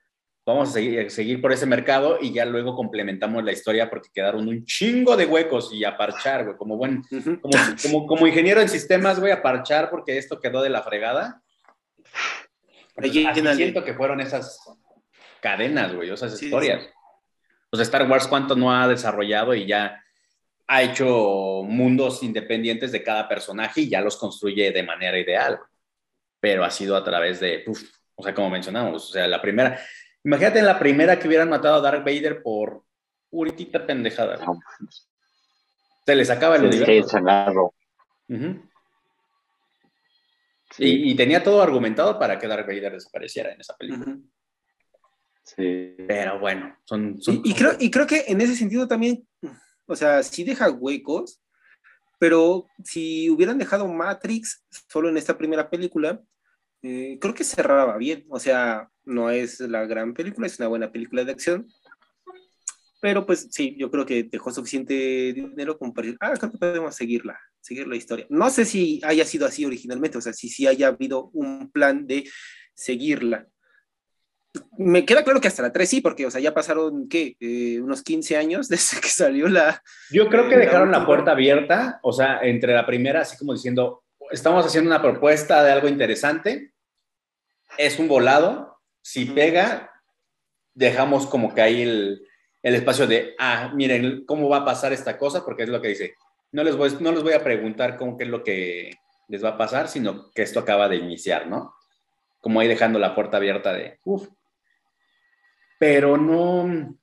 vamos 0.46 0.68
a 0.68 0.72
seguir, 0.72 1.10
seguir, 1.10 1.40
por 1.40 1.52
ese 1.52 1.66
mercado 1.66 2.18
y 2.20 2.32
ya 2.32 2.44
luego 2.44 2.74
complementamos 2.74 3.42
la 3.44 3.52
historia 3.52 3.88
porque 3.88 4.10
quedaron 4.12 4.46
un 4.46 4.64
chingo 4.64 5.16
de 5.16 5.26
huecos 5.26 5.70
y 5.72 5.84
a 5.84 5.96
parchar, 5.96 6.44
güey, 6.44 6.56
como 6.56 6.76
buen, 6.76 7.02
como, 7.82 8.06
como, 8.06 8.26
ingeniero 8.26 8.60
en 8.60 8.68
sistemas, 8.68 9.20
güey, 9.20 9.32
a 9.32 9.42
parchar 9.42 9.90
porque 9.90 10.18
esto 10.18 10.40
quedó 10.40 10.62
de 10.62 10.70
la 10.70 10.82
fregada. 10.82 11.42
siento 13.56 13.84
que 13.84 13.94
fueron 13.94 14.20
esas 14.20 14.60
cadenas, 15.40 15.94
güey, 15.94 16.10
esas 16.10 16.40
historias. 16.42 16.88
Pues 17.70 17.82
Star 17.82 18.08
Wars 18.08 18.28
cuánto 18.28 18.54
no 18.54 18.72
ha 18.72 18.86
desarrollado 18.86 19.54
y 19.54 19.66
ya 19.66 20.00
ha 20.66 20.82
hecho 20.82 21.62
mundos 21.64 22.22
independientes 22.22 22.92
de 22.92 23.02
cada 23.02 23.28
personaje 23.28 23.82
y 23.82 23.88
ya 23.88 24.00
los 24.00 24.16
construye 24.16 24.70
de 24.70 24.82
manera 24.82 25.18
ideal 25.18 25.58
pero 26.44 26.62
ha 26.62 26.70
sido 26.70 26.94
a 26.94 27.02
través 27.02 27.40
de, 27.40 27.64
o 28.14 28.22
sea, 28.22 28.34
como 28.34 28.50
mencionamos, 28.50 29.08
o 29.08 29.12
sea, 29.14 29.26
la 29.26 29.40
primera, 29.40 29.80
imagínate 30.24 30.58
en 30.58 30.66
la 30.66 30.78
primera 30.78 31.18
que 31.18 31.28
hubieran 31.28 31.48
matado 31.48 31.76
a 31.76 31.80
Darth 31.80 32.04
Vader 32.04 32.42
por 32.42 32.84
puritita 33.30 33.86
pendejada. 33.86 34.38
Se 36.06 36.14
les 36.14 36.30
acaba 36.30 36.56
el 36.56 36.66
universo. 36.66 37.18
y, 40.78 41.10
y, 41.12 41.14
tenía 41.14 41.42
todo 41.42 41.62
argumentado 41.62 42.18
para 42.18 42.38
que 42.38 42.48
Darth 42.48 42.66
Vader 42.66 42.92
desapareciera 42.92 43.52
en 43.52 43.60
esa 43.60 43.76
película. 43.76 44.16
Sí. 45.44 45.94
Pero 46.08 46.40
bueno, 46.40 46.76
son... 46.84 47.18
y, 47.26 47.54
creo, 47.54 47.72
y 47.78 47.90
creo 47.90 48.06
que 48.06 48.24
en 48.28 48.40
ese 48.40 48.56
sentido 48.56 48.88
también, 48.88 49.28
o 49.86 49.94
sea, 49.94 50.22
sí 50.22 50.42
deja 50.42 50.70
huecos, 50.70 51.42
pero 52.18 52.66
si 52.82 53.28
hubieran 53.28 53.58
dejado 53.58 53.86
Matrix 53.86 54.64
solo 54.88 55.10
en 55.10 55.18
esta 55.18 55.36
primera 55.36 55.68
película, 55.68 56.22
eh, 56.84 57.18
creo 57.18 57.34
que 57.34 57.44
cerraba 57.44 57.96
bien. 57.96 58.26
O 58.28 58.38
sea, 58.38 58.88
no 59.04 59.30
es 59.30 59.60
la 59.60 59.86
gran 59.86 60.12
película, 60.12 60.46
es 60.46 60.58
una 60.58 60.68
buena 60.68 60.92
película 60.92 61.24
de 61.24 61.32
acción. 61.32 61.66
Pero 63.00 63.26
pues 63.26 63.48
sí, 63.50 63.74
yo 63.78 63.90
creo 63.90 64.06
que 64.06 64.24
dejó 64.24 64.50
suficiente 64.50 64.94
dinero 65.32 65.78
como 65.78 65.92
para 65.92 66.06
decir, 66.06 66.18
ah, 66.20 66.32
creo 66.38 66.52
que 66.52 66.58
podemos 66.58 66.94
seguirla, 66.94 67.38
seguir 67.60 67.86
la 67.86 67.96
historia. 67.96 68.26
No 68.30 68.48
sé 68.48 68.64
si 68.64 69.00
haya 69.04 69.24
sido 69.24 69.46
así 69.46 69.64
originalmente, 69.64 70.18
o 70.18 70.20
sea, 70.20 70.32
si 70.32 70.48
sí 70.48 70.66
haya 70.66 70.88
habido 70.88 71.30
un 71.34 71.70
plan 71.70 72.06
de 72.06 72.24
seguirla. 72.74 73.46
Me 74.78 75.04
queda 75.04 75.24
claro 75.24 75.40
que 75.40 75.48
hasta 75.48 75.62
la 75.62 75.72
3 75.72 75.88
sí, 75.88 76.00
porque, 76.00 76.24
o 76.26 76.30
sea, 76.30 76.40
ya 76.40 76.54
pasaron, 76.54 77.08
¿qué? 77.08 77.36
Eh, 77.40 77.80
unos 77.80 78.02
15 78.02 78.36
años 78.36 78.68
desde 78.70 79.00
que 79.00 79.08
salió 79.08 79.48
la... 79.48 79.82
Yo 80.10 80.28
creo 80.28 80.48
que 80.48 80.56
dejaron 80.56 80.90
la 80.90 81.04
puerta 81.04 81.32
abierta, 81.32 81.98
o 82.02 82.12
sea, 82.12 82.40
entre 82.42 82.72
la 82.72 82.86
primera, 82.86 83.22
así 83.22 83.36
como 83.36 83.52
diciendo, 83.52 84.04
estamos 84.30 84.64
haciendo 84.64 84.88
una 84.88 85.02
propuesta 85.02 85.62
de 85.62 85.72
algo 85.72 85.88
interesante, 85.88 86.73
es 87.78 87.98
un 87.98 88.08
volado. 88.08 88.80
Si 89.02 89.26
pega, 89.26 89.92
dejamos 90.74 91.26
como 91.26 91.54
que 91.54 91.62
ahí 91.62 91.82
el, 91.82 92.26
espacio 92.62 93.06
de, 93.06 93.34
ah, 93.38 93.70
miren, 93.74 94.24
¿cómo 94.26 94.48
va 94.48 94.58
a 94.58 94.64
pasar 94.64 94.92
esta 94.92 95.18
cosa? 95.18 95.44
Porque 95.44 95.64
es 95.64 95.68
lo 95.68 95.80
que 95.80 95.88
dice. 95.88 96.14
No 96.52 96.62
les 96.64 96.76
voy, 96.76 96.96
no 97.00 97.12
les 97.12 97.22
voy 97.22 97.32
a 97.32 97.44
preguntar 97.44 97.96
cómo 97.96 98.16
qué 98.16 98.24
es 98.24 98.30
lo 98.30 98.42
que 98.42 98.92
les 99.28 99.44
va 99.44 99.50
a 99.50 99.58
pasar, 99.58 99.88
sino 99.88 100.30
que 100.30 100.42
esto 100.42 100.60
acaba 100.60 100.88
de 100.88 100.96
iniciar, 100.96 101.46
¿no? 101.46 101.74
Como 102.40 102.60
ahí 102.60 102.68
dejando 102.68 102.98
la 102.98 103.14
puerta 103.14 103.38
abierta 103.38 103.72
de, 103.72 103.98
uff. 104.04 104.28
Pero 105.78 106.16
no, 106.16 106.96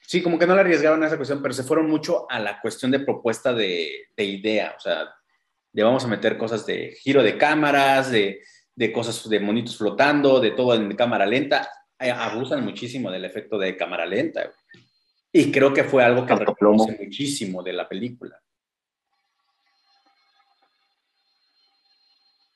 sí, 0.00 0.22
como 0.22 0.38
que 0.38 0.46
no 0.46 0.54
le 0.54 0.60
arriesgaron 0.60 1.02
a 1.02 1.06
esa 1.06 1.16
cuestión, 1.16 1.42
pero 1.42 1.54
se 1.54 1.62
fueron 1.62 1.88
mucho 1.88 2.30
a 2.30 2.38
la 2.38 2.60
cuestión 2.60 2.90
de 2.90 3.00
propuesta 3.00 3.52
de, 3.52 4.08
de 4.16 4.24
idea, 4.24 4.74
o 4.76 4.80
sea, 4.80 5.14
de 5.72 5.82
vamos 5.82 6.04
a 6.04 6.08
meter 6.08 6.36
cosas 6.36 6.66
de 6.66 6.92
giro 7.00 7.22
de 7.22 7.38
cámaras, 7.38 8.10
de 8.10 8.42
de 8.74 8.92
cosas 8.92 9.28
de 9.28 9.40
monitos 9.40 9.76
flotando, 9.76 10.40
de 10.40 10.52
todo 10.52 10.74
en 10.74 10.94
cámara 10.96 11.26
lenta. 11.26 11.68
Eh, 11.98 12.10
abusan 12.10 12.64
muchísimo 12.64 13.10
del 13.10 13.24
efecto 13.24 13.58
de 13.58 13.76
cámara 13.76 14.06
lenta. 14.06 14.50
Y 15.32 15.50
creo 15.50 15.72
que 15.72 15.84
fue 15.84 16.04
algo 16.04 16.26
que 16.26 16.34
reconoce 16.34 16.98
muchísimo 17.00 17.62
de 17.62 17.72
la 17.72 17.88
película. 17.88 18.42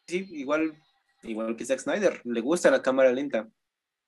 sí, 0.06 0.26
igual, 0.32 0.76
igual 1.22 1.56
que 1.56 1.64
Zack 1.64 1.80
Snyder, 1.80 2.20
le 2.24 2.40
gusta 2.40 2.70
la 2.70 2.82
cámara 2.82 3.12
lenta. 3.12 3.48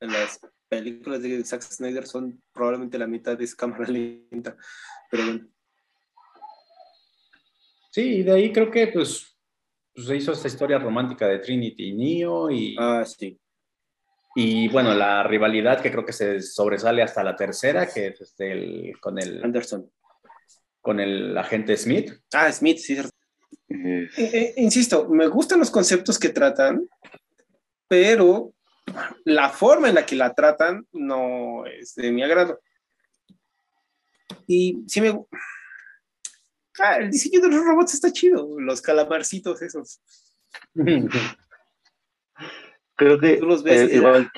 En 0.01 0.13
las 0.13 0.41
películas 0.69 1.21
de 1.23 1.45
Zack 1.45 1.63
Snyder 1.63 2.07
son 2.07 2.41
probablemente 2.53 2.99
la 2.99 3.07
mitad 3.07 3.37
de 3.37 3.45
esa 3.45 3.57
cámara 3.57 3.87
lenta, 3.89 4.57
pero 5.11 5.25
bueno. 5.25 5.49
Sí, 7.91 8.19
y 8.19 8.23
de 8.23 8.33
ahí 8.33 8.53
creo 8.53 8.71
que 8.71 8.87
pues, 8.89 9.37
se 10.03 10.17
hizo 10.17 10.33
esta 10.33 10.49
historia 10.49 10.79
romántica 10.79 11.27
de 11.27 11.39
Trinity 11.39 11.89
y 11.89 11.93
Neo 11.95 12.51
y, 12.51 12.77
Ah, 12.79 13.05
sí. 13.05 13.39
y 14.35 14.69
bueno, 14.69 14.95
la 14.95 15.23
rivalidad 15.23 15.81
que 15.81 15.91
creo 15.91 16.05
que 16.05 16.13
se 16.13 16.41
sobresale 16.41 17.03
hasta 17.03 17.25
la 17.25 17.37
tercera, 17.37 17.87
que 17.87 18.09
es 18.09 18.21
este, 18.21 18.53
el, 18.53 19.01
con, 19.01 19.19
el, 19.19 19.43
Anderson. 19.43 19.91
con 20.81 21.01
el 21.01 21.37
agente 21.37 21.77
Smith. 21.77 22.13
Ah, 22.33 22.51
Smith, 22.53 22.79
sí. 22.79 22.95
cierto. 22.95 23.11
Eh, 23.69 24.09
eh, 24.17 24.55
insisto, 24.57 25.09
me 25.09 25.27
gustan 25.27 25.59
los 25.59 25.71
conceptos 25.71 26.19
que 26.19 26.31
tratan, 26.31 26.89
pero 27.87 28.53
la 29.25 29.51
forma 29.51 29.89
en 29.89 29.95
la 29.97 30.07
que 30.07 30.17
la 30.17 30.33
tratan 30.35 30.87
no 30.93 31.67
es 31.67 31.95
de 31.95 32.11
mi 32.13 32.23
agrado. 32.23 32.61
Y 34.47 34.85
sí 34.87 35.01
me... 35.01 35.19
Ah, 36.81 36.97
el 36.97 37.11
diseño 37.11 37.41
de 37.41 37.49
los 37.49 37.65
robots 37.65 37.95
está 37.95 38.13
chido, 38.13 38.59
los 38.61 38.81
calamarcitos 38.81 39.61
esos. 39.63 40.01
creo 42.95 43.19
que 43.19 43.37
Tú 43.37 43.47
los 43.47 43.63
ves 43.63 43.91
eh, 43.91 43.97
igual, 43.97 44.31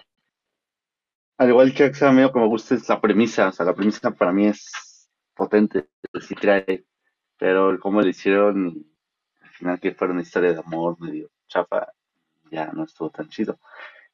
al 1.39 1.49
igual 1.49 1.75
que 1.75 1.85
Axa, 1.85 2.09
a 2.09 2.13
mí 2.13 2.21
lo 2.21 2.33
que 2.33 2.39
me 2.39 2.47
gusta 2.47 2.75
es 2.75 2.89
la 2.89 3.01
premisa, 3.01 3.49
o 3.49 3.53
sea, 3.53 3.65
la 3.65 3.75
premisa 3.75 4.11
para 4.11 4.33
mí 4.33 4.47
es 4.47 5.09
potente, 5.35 5.89
sí 6.21 6.35
trae, 6.35 6.85
pero 7.39 7.81
cómo 7.81 8.03
lo 8.03 8.09
hicieron, 8.09 8.69
y 8.69 8.87
al 9.41 9.51
final 9.51 9.81
que 9.81 9.95
fuera 9.95 10.13
una 10.13 10.23
historia 10.23 10.53
de 10.53 10.59
amor 10.59 11.01
medio 11.01 11.31
chafa, 11.49 11.89
ya 12.51 12.71
no 12.73 12.85
estuvo 12.85 13.09
tan 13.11 13.29
chido. 13.29 13.59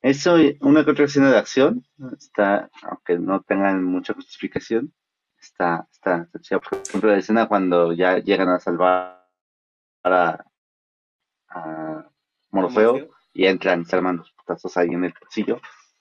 Eso, 0.00 0.36
una 0.60 0.84
que 0.84 0.92
otra 0.92 1.06
escena 1.06 1.32
de 1.32 1.38
acción, 1.38 1.84
está, 2.16 2.70
aunque 2.82 3.18
no 3.18 3.42
tengan 3.42 3.82
mucha 3.82 4.14
justificación, 4.14 4.94
está, 5.46 5.86
está, 5.90 6.22
está 6.22 6.40
chida. 6.40 6.60
Por 6.60 6.80
ejemplo, 6.86 7.10
la 7.10 7.18
escena 7.18 7.48
cuando 7.48 7.92
ya 7.92 8.18
llegan 8.18 8.48
a 8.48 8.60
salvar 8.60 9.26
a, 10.04 10.44
a 11.48 12.10
Morfeo 12.50 13.10
y 13.32 13.46
entran, 13.46 13.84
se 13.84 13.96
arman 13.96 14.18
los 14.18 14.32
putazos 14.32 14.76
ahí 14.76 14.88
en 14.88 15.04
el 15.04 15.12
pasillo. 15.12 15.60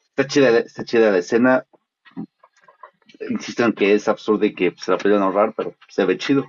Está 0.10 0.28
chida, 0.28 0.60
está 0.60 0.84
chida 0.84 1.12
la 1.12 1.18
escena. 1.18 1.66
Insisto 3.30 3.64
en 3.64 3.74
que 3.74 3.94
es 3.94 4.08
absurdo 4.08 4.46
y 4.46 4.54
que 4.54 4.74
se 4.78 4.92
la 4.92 4.98
pudieron 4.98 5.24
ahorrar, 5.24 5.54
pero 5.56 5.76
se 5.88 6.06
ve 6.06 6.18
chido. 6.18 6.46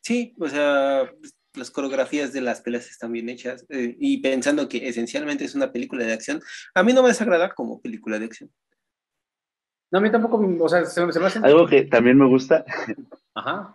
Sí, 0.00 0.34
o 0.40 0.48
sea, 0.48 1.10
las 1.54 1.70
coreografías 1.70 2.32
de 2.32 2.40
las 2.40 2.60
peleas 2.60 2.88
están 2.88 3.12
bien 3.12 3.28
hechas 3.28 3.66
eh, 3.68 3.96
y 3.98 4.18
pensando 4.18 4.68
que 4.68 4.88
esencialmente 4.88 5.44
es 5.44 5.54
una 5.54 5.72
película 5.72 6.04
de 6.04 6.12
acción, 6.12 6.42
a 6.74 6.82
mí 6.82 6.92
no 6.92 7.02
me 7.02 7.08
desagrada 7.08 7.54
como 7.54 7.80
película 7.80 8.18
de 8.18 8.24
acción. 8.24 8.50
No, 9.90 9.98
a 9.98 10.02
mí 10.02 10.10
tampoco, 10.10 10.40
o 10.60 10.68
sea, 10.68 10.84
se, 10.84 11.12
se 11.12 11.20
me 11.20 11.26
hace... 11.26 11.40
Algo 11.40 11.66
que 11.66 11.82
también 11.82 12.16
me 12.16 12.26
gusta 12.26 12.64
Ajá. 13.34 13.74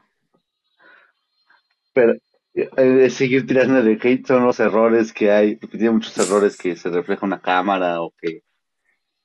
pero 1.94 2.14
eh, 2.54 3.10
seguir 3.10 3.46
tirando 3.46 3.84
de 3.84 4.00
hate 4.02 4.26
son 4.26 4.46
los 4.46 4.60
errores 4.60 5.12
que 5.12 5.32
hay, 5.32 5.56
porque 5.58 5.78
tiene 5.78 5.94
muchos 5.94 6.18
errores 6.18 6.58
que 6.58 6.76
se 6.76 6.90
refleja 6.90 7.26
una 7.26 7.42
cámara 7.42 8.02
o 8.02 8.14
que 8.18 8.44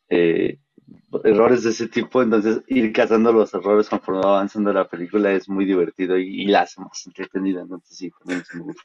eh, 0.09 0.59
errores 1.25 1.63
de 1.63 1.71
ese 1.71 1.89
tipo, 1.89 2.23
entonces 2.23 2.63
ir 2.67 2.93
cazando 2.93 3.33
los 3.33 3.55
errores 3.55 3.89
conforme 3.89 4.23
va 4.23 4.31
avanzando 4.31 4.73
la 4.73 4.89
película 4.89 5.33
es 5.33 5.49
muy 5.49 5.65
divertido 5.65 6.19
y, 6.19 6.43
y 6.43 6.47
la 6.47 6.63
hace 6.63 6.81
más 6.81 7.07
entretenida, 7.07 7.63
entonces 7.63 7.97
sí, 7.97 8.11
también 8.19 8.41
eso 8.41 8.59
me 8.59 8.65
gusta. 8.65 8.83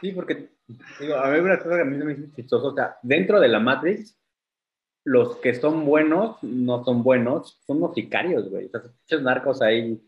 Sí, 0.00 0.12
porque 0.12 0.50
digo, 0.98 1.16
a 1.16 1.30
mí 1.30 1.38
una 1.38 1.58
cosa 1.58 1.76
que 1.76 1.82
a 1.82 1.84
mí 1.84 1.98
se 1.98 2.04
me 2.04 2.12
hizo 2.12 2.34
chistoso, 2.34 2.68
o 2.68 2.74
sea, 2.74 2.96
dentro 3.02 3.38
de 3.38 3.48
la 3.48 3.60
Matrix, 3.60 4.16
los 5.04 5.36
que 5.38 5.54
son 5.54 5.84
buenos 5.84 6.42
no 6.42 6.84
son 6.84 7.02
buenos, 7.02 7.60
son 7.66 7.78
unos 7.78 7.94
sicarios, 7.94 8.50
güey. 8.50 8.66
O 8.66 8.70
sea, 8.70 8.82
pinches 8.82 9.22
narcos 9.22 9.62
ahí, 9.62 10.00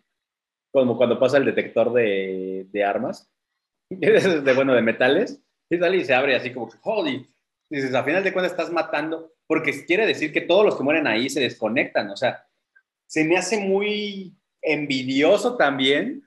como 0.70 0.96
cuando 0.96 1.18
pasa 1.18 1.38
el 1.38 1.44
detector 1.44 1.92
de, 1.92 2.66
de 2.70 2.84
armas, 2.84 3.30
de, 3.90 4.52
bueno, 4.54 4.74
de 4.74 4.82
metales, 4.82 5.42
y 5.70 5.78
sale 5.78 5.96
y 5.98 6.04
se 6.04 6.14
abre 6.14 6.36
así 6.36 6.52
como 6.52 6.68
que, 6.68 6.76
holy, 6.82 7.26
dices, 7.70 7.94
a 7.94 8.04
final 8.04 8.22
de 8.22 8.32
cuentas 8.32 8.52
estás 8.52 8.70
matando, 8.70 9.32
porque 9.46 9.84
quiere 9.86 10.06
decir 10.06 10.32
que 10.32 10.42
todos 10.42 10.64
los 10.64 10.76
que 10.76 10.82
mueren 10.82 11.06
ahí 11.06 11.30
se 11.30 11.40
desconectan, 11.40 12.10
o 12.10 12.16
sea, 12.16 12.46
se 13.06 13.24
me 13.24 13.36
hace 13.36 13.58
muy 13.58 14.36
envidioso 14.60 15.56
también, 15.56 16.22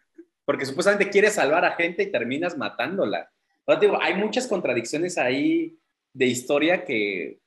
porque 0.45 0.65
supuestamente 0.65 1.09
quieres 1.09 1.33
salvar 1.33 1.65
a 1.65 1.71
gente 1.71 2.03
y 2.03 2.11
terminas 2.11 2.57
matándola. 2.57 3.31
O 3.65 3.71
sea, 3.71 3.79
digo, 3.79 3.97
hay 3.99 4.13
muchas 4.15 4.47
contradicciones 4.47 5.17
ahí 5.17 5.79
de 6.13 6.27
historia 6.27 6.85
que, 6.85 7.39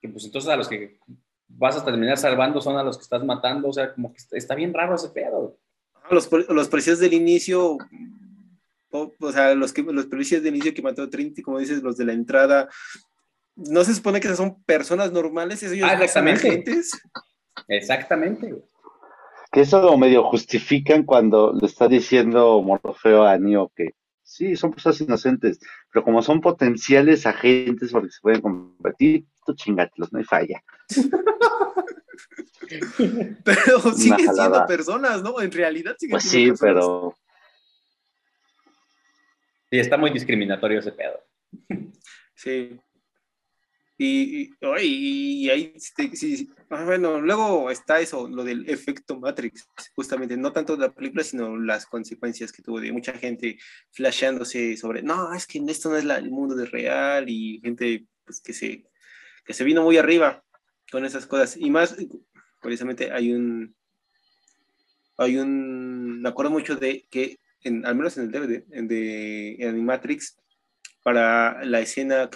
que, 0.00 0.08
pues 0.08 0.24
entonces 0.24 0.50
a 0.50 0.56
los 0.56 0.68
que 0.68 0.98
vas 1.48 1.76
a 1.76 1.84
terminar 1.84 2.18
salvando 2.18 2.60
son 2.60 2.76
a 2.76 2.82
los 2.82 2.96
que 2.96 3.02
estás 3.02 3.24
matando, 3.24 3.68
o 3.68 3.72
sea, 3.72 3.92
como 3.94 4.12
que 4.12 4.18
está, 4.32 4.54
bien 4.54 4.74
raro 4.74 4.94
ese 4.94 5.08
pedo. 5.10 5.56
Los, 6.10 6.30
los 6.48 6.68
policías 6.68 6.98
del 6.98 7.14
inicio, 7.14 7.76
o, 8.90 9.12
o 9.18 9.32
sea, 9.32 9.54
los, 9.54 9.72
que, 9.72 9.82
los 9.82 10.06
policías 10.06 10.42
del 10.42 10.54
inicio 10.54 10.74
que 10.74 10.82
mató 10.82 11.02
a 11.02 11.10
Trinity, 11.10 11.42
como 11.42 11.58
dices, 11.58 11.82
los 11.82 11.96
de 11.96 12.04
la 12.04 12.12
entrada, 12.12 12.68
no 13.56 13.84
se 13.84 13.94
supone 13.94 14.20
que 14.20 14.34
son 14.34 14.62
personas 14.64 15.12
normales, 15.12 15.62
ellos 15.62 15.88
Ah, 15.90 15.94
exactamente. 15.94 16.48
agentes. 16.48 16.90
Exactamente. 17.68 18.54
Que 19.50 19.60
eso 19.62 19.80
lo 19.80 19.96
medio 19.96 20.24
justifican 20.24 21.04
cuando 21.04 21.52
le 21.58 21.66
está 21.66 21.88
diciendo 21.88 22.60
Morfeo 22.62 23.24
a 23.24 23.38
Neo 23.38 23.72
que 23.74 23.94
sí, 24.22 24.56
son 24.56 24.72
personas 24.72 25.00
inocentes, 25.00 25.58
pero 25.90 26.04
como 26.04 26.20
son 26.20 26.40
potenciales 26.40 27.26
agentes 27.26 27.92
porque 27.92 28.10
se 28.10 28.20
pueden 28.20 28.42
convertir, 28.42 29.24
tú 29.46 29.54
chingatelos, 29.54 30.12
no 30.12 30.18
hay 30.18 30.24
falla. 30.24 30.62
Pero 33.44 33.80
siguen 33.94 34.34
siendo 34.34 34.66
personas, 34.66 35.22
¿no? 35.22 35.40
En 35.40 35.52
realidad 35.52 35.94
siguen 35.98 36.14
Pues 36.14 36.24
sí, 36.24 36.30
siendo 36.30 36.54
personas. 36.58 36.84
pero 36.84 37.16
Sí, 39.70 39.78
está 39.80 39.96
muy 39.96 40.10
discriminatorio 40.10 40.80
ese 40.80 40.92
pedo. 40.92 41.20
Sí. 42.38 42.78
Y, 43.96 44.42
y, 44.42 44.50
y 45.46 45.48
ahí, 45.48 45.72
sí, 45.78 46.10
sí, 46.14 46.36
sí. 46.36 46.50
Ah, 46.68 46.84
bueno, 46.84 47.18
luego 47.18 47.70
está 47.70 47.98
eso, 47.98 48.28
lo 48.28 48.44
del 48.44 48.68
efecto 48.68 49.18
Matrix, 49.18 49.66
justamente, 49.94 50.36
no 50.36 50.52
tanto 50.52 50.76
la 50.76 50.92
película, 50.92 51.24
sino 51.24 51.56
las 51.56 51.86
consecuencias 51.86 52.52
que 52.52 52.60
tuvo 52.62 52.78
de 52.78 52.92
mucha 52.92 53.14
gente 53.14 53.58
flasheándose 53.90 54.76
sobre, 54.76 55.02
no, 55.02 55.32
es 55.32 55.46
que 55.46 55.62
esto 55.66 55.88
no 55.88 55.96
es 55.96 56.04
la- 56.04 56.18
el 56.18 56.30
mundo 56.30 56.54
de 56.54 56.66
real, 56.66 57.24
y 57.30 57.58
gente 57.64 58.04
pues, 58.26 58.42
que, 58.42 58.52
se, 58.52 58.84
que 59.46 59.54
se 59.54 59.64
vino 59.64 59.82
muy 59.82 59.96
arriba 59.96 60.42
con 60.90 61.04
esas 61.04 61.26
cosas. 61.26 61.56
Y 61.56 61.70
más, 61.70 61.96
curiosamente, 62.60 63.12
hay 63.12 63.32
un, 63.32 63.74
hay 65.16 65.38
un, 65.38 66.20
me 66.20 66.28
acuerdo 66.28 66.50
mucho 66.50 66.76
de 66.76 67.06
que, 67.10 67.38
en, 67.62 67.86
al 67.86 67.94
menos 67.94 68.16
en 68.18 68.24
el 68.24 68.30
DVD, 68.30 68.64
en 68.72 68.88
de 68.88 69.58
Animatrix, 69.68 70.36
para 71.02 71.64
la 71.64 71.80
escena, 71.80 72.28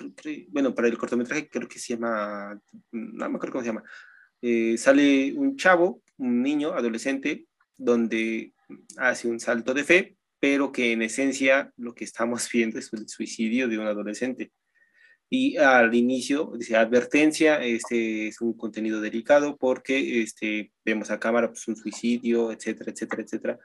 bueno, 0.51 0.75
para 0.75 0.87
el 0.87 0.97
cortometraje 0.97 1.49
creo 1.49 1.69
que 1.69 1.81
se 1.81 1.95
llama, 1.95 2.61
no 2.93 3.29
me 3.29 3.37
acuerdo 3.37 3.55
cómo 3.55 3.65
se 3.65 3.71
llama, 3.71 3.83
eh, 4.41 4.79
sale 4.79 5.35
un 5.35 5.57
chavo, 5.57 6.03
un 6.19 6.41
niño, 6.41 6.73
adolescente, 6.73 7.47
donde 7.77 8.53
hace 8.97 9.27
un 9.27 9.41
salto 9.41 9.75
de 9.75 9.83
fe, 9.83 10.17
pero 10.39 10.71
que 10.71 10.93
en 10.93 11.03
esencia 11.03 11.73
lo 11.77 11.95
que 11.95 12.05
estamos 12.05 12.49
viendo 12.53 12.79
es 12.79 12.93
el 12.93 13.09
suicidio 13.09 13.67
de 13.67 13.79
un 13.79 13.87
adolescente. 13.87 14.53
Y 15.33 15.57
al 15.59 15.95
inicio 15.95 16.53
dice 16.59 16.77
advertencia, 16.77 17.63
este 17.63 18.27
es 18.27 18.41
un 18.41 18.53
contenido 18.55 19.01
delicado 19.01 19.57
porque 19.57 20.23
este, 20.23 20.73
vemos 20.85 21.13
a 21.13 21.21
cámara 21.21 21.47
pues, 21.47 21.69
un 21.69 21.77
suicidio, 21.77 22.51
etcétera, 22.51 22.91
etcétera, 22.91 23.23
etcétera. 23.23 23.59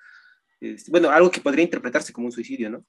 Este, 0.61 0.91
bueno, 0.91 1.09
algo 1.09 1.31
que 1.31 1.41
podría 1.41 1.63
interpretarse 1.63 2.13
como 2.13 2.27
un 2.27 2.31
suicidio, 2.31 2.69
¿no? 2.69 2.85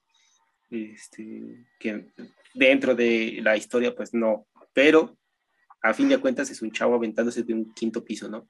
Este, 0.71 1.67
que 1.79 2.13
dentro 2.53 2.95
de 2.95 3.41
la 3.43 3.57
historia, 3.57 3.95
pues 3.95 4.13
no, 4.13 4.47
pero 4.75 5.17
a 5.81 5.95
fin 5.95 6.11
de 6.11 6.19
cuentas 6.19 6.51
es 6.51 6.61
un 6.61 6.71
chavo 6.71 6.97
aventándose 6.97 7.45
de 7.45 7.55
un 7.55 7.73
quinto 7.73 8.05
piso, 8.05 8.29
¿no? 8.29 8.47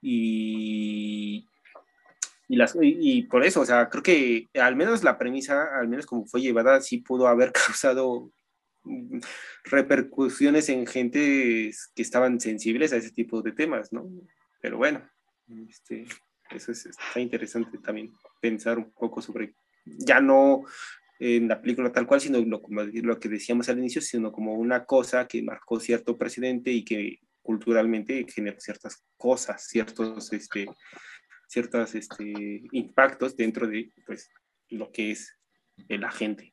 Y, 0.00 1.46
y, 2.48 2.56
las, 2.56 2.74
y, 2.80 2.96
y 3.00 3.22
por 3.24 3.44
eso, 3.44 3.60
o 3.60 3.66
sea, 3.66 3.90
creo 3.90 4.02
que 4.02 4.48
al 4.54 4.76
menos 4.76 5.04
la 5.04 5.18
premisa, 5.18 5.78
al 5.78 5.88
menos 5.88 6.06
como 6.06 6.24
fue 6.24 6.40
llevada, 6.40 6.80
sí 6.80 6.98
pudo 6.98 7.28
haber 7.28 7.52
causado 7.66 8.32
repercusiones 9.64 10.68
en 10.68 10.86
gente 10.86 11.70
que 11.94 12.02
estaban 12.02 12.40
sensibles 12.40 12.92
a 12.92 12.96
ese 12.96 13.10
tipo 13.10 13.42
de 13.42 13.52
temas, 13.52 13.92
¿no? 13.92 14.10
Pero 14.60 14.78
bueno, 14.78 15.08
este, 15.68 16.06
eso 16.50 16.72
es, 16.72 16.86
está 16.86 17.20
interesante 17.20 17.78
también 17.78 18.12
pensar 18.40 18.78
un 18.78 18.92
poco 18.92 19.22
sobre, 19.22 19.54
ya 19.84 20.20
no 20.20 20.64
en 21.18 21.46
la 21.46 21.60
película 21.60 21.92
tal 21.92 22.06
cual, 22.06 22.20
sino 22.20 22.40
lo, 22.40 22.60
lo 22.68 23.20
que 23.20 23.28
decíamos 23.28 23.68
al 23.68 23.78
inicio, 23.78 24.02
sino 24.02 24.32
como 24.32 24.54
una 24.54 24.84
cosa 24.84 25.28
que 25.28 25.42
marcó 25.42 25.78
cierto 25.78 26.18
precedente 26.18 26.72
y 26.72 26.84
que 26.84 27.20
culturalmente 27.42 28.26
generó 28.28 28.58
ciertas 28.60 29.04
cosas, 29.16 29.66
ciertos 29.66 30.32
este, 30.32 30.66
ciertos 31.52 31.94
este, 31.94 32.62
impactos 32.72 33.36
dentro 33.36 33.66
de 33.66 33.92
pues, 34.06 34.30
lo 34.70 34.90
que 34.90 35.10
es 35.10 35.36
el 35.88 36.02
agente. 36.02 36.51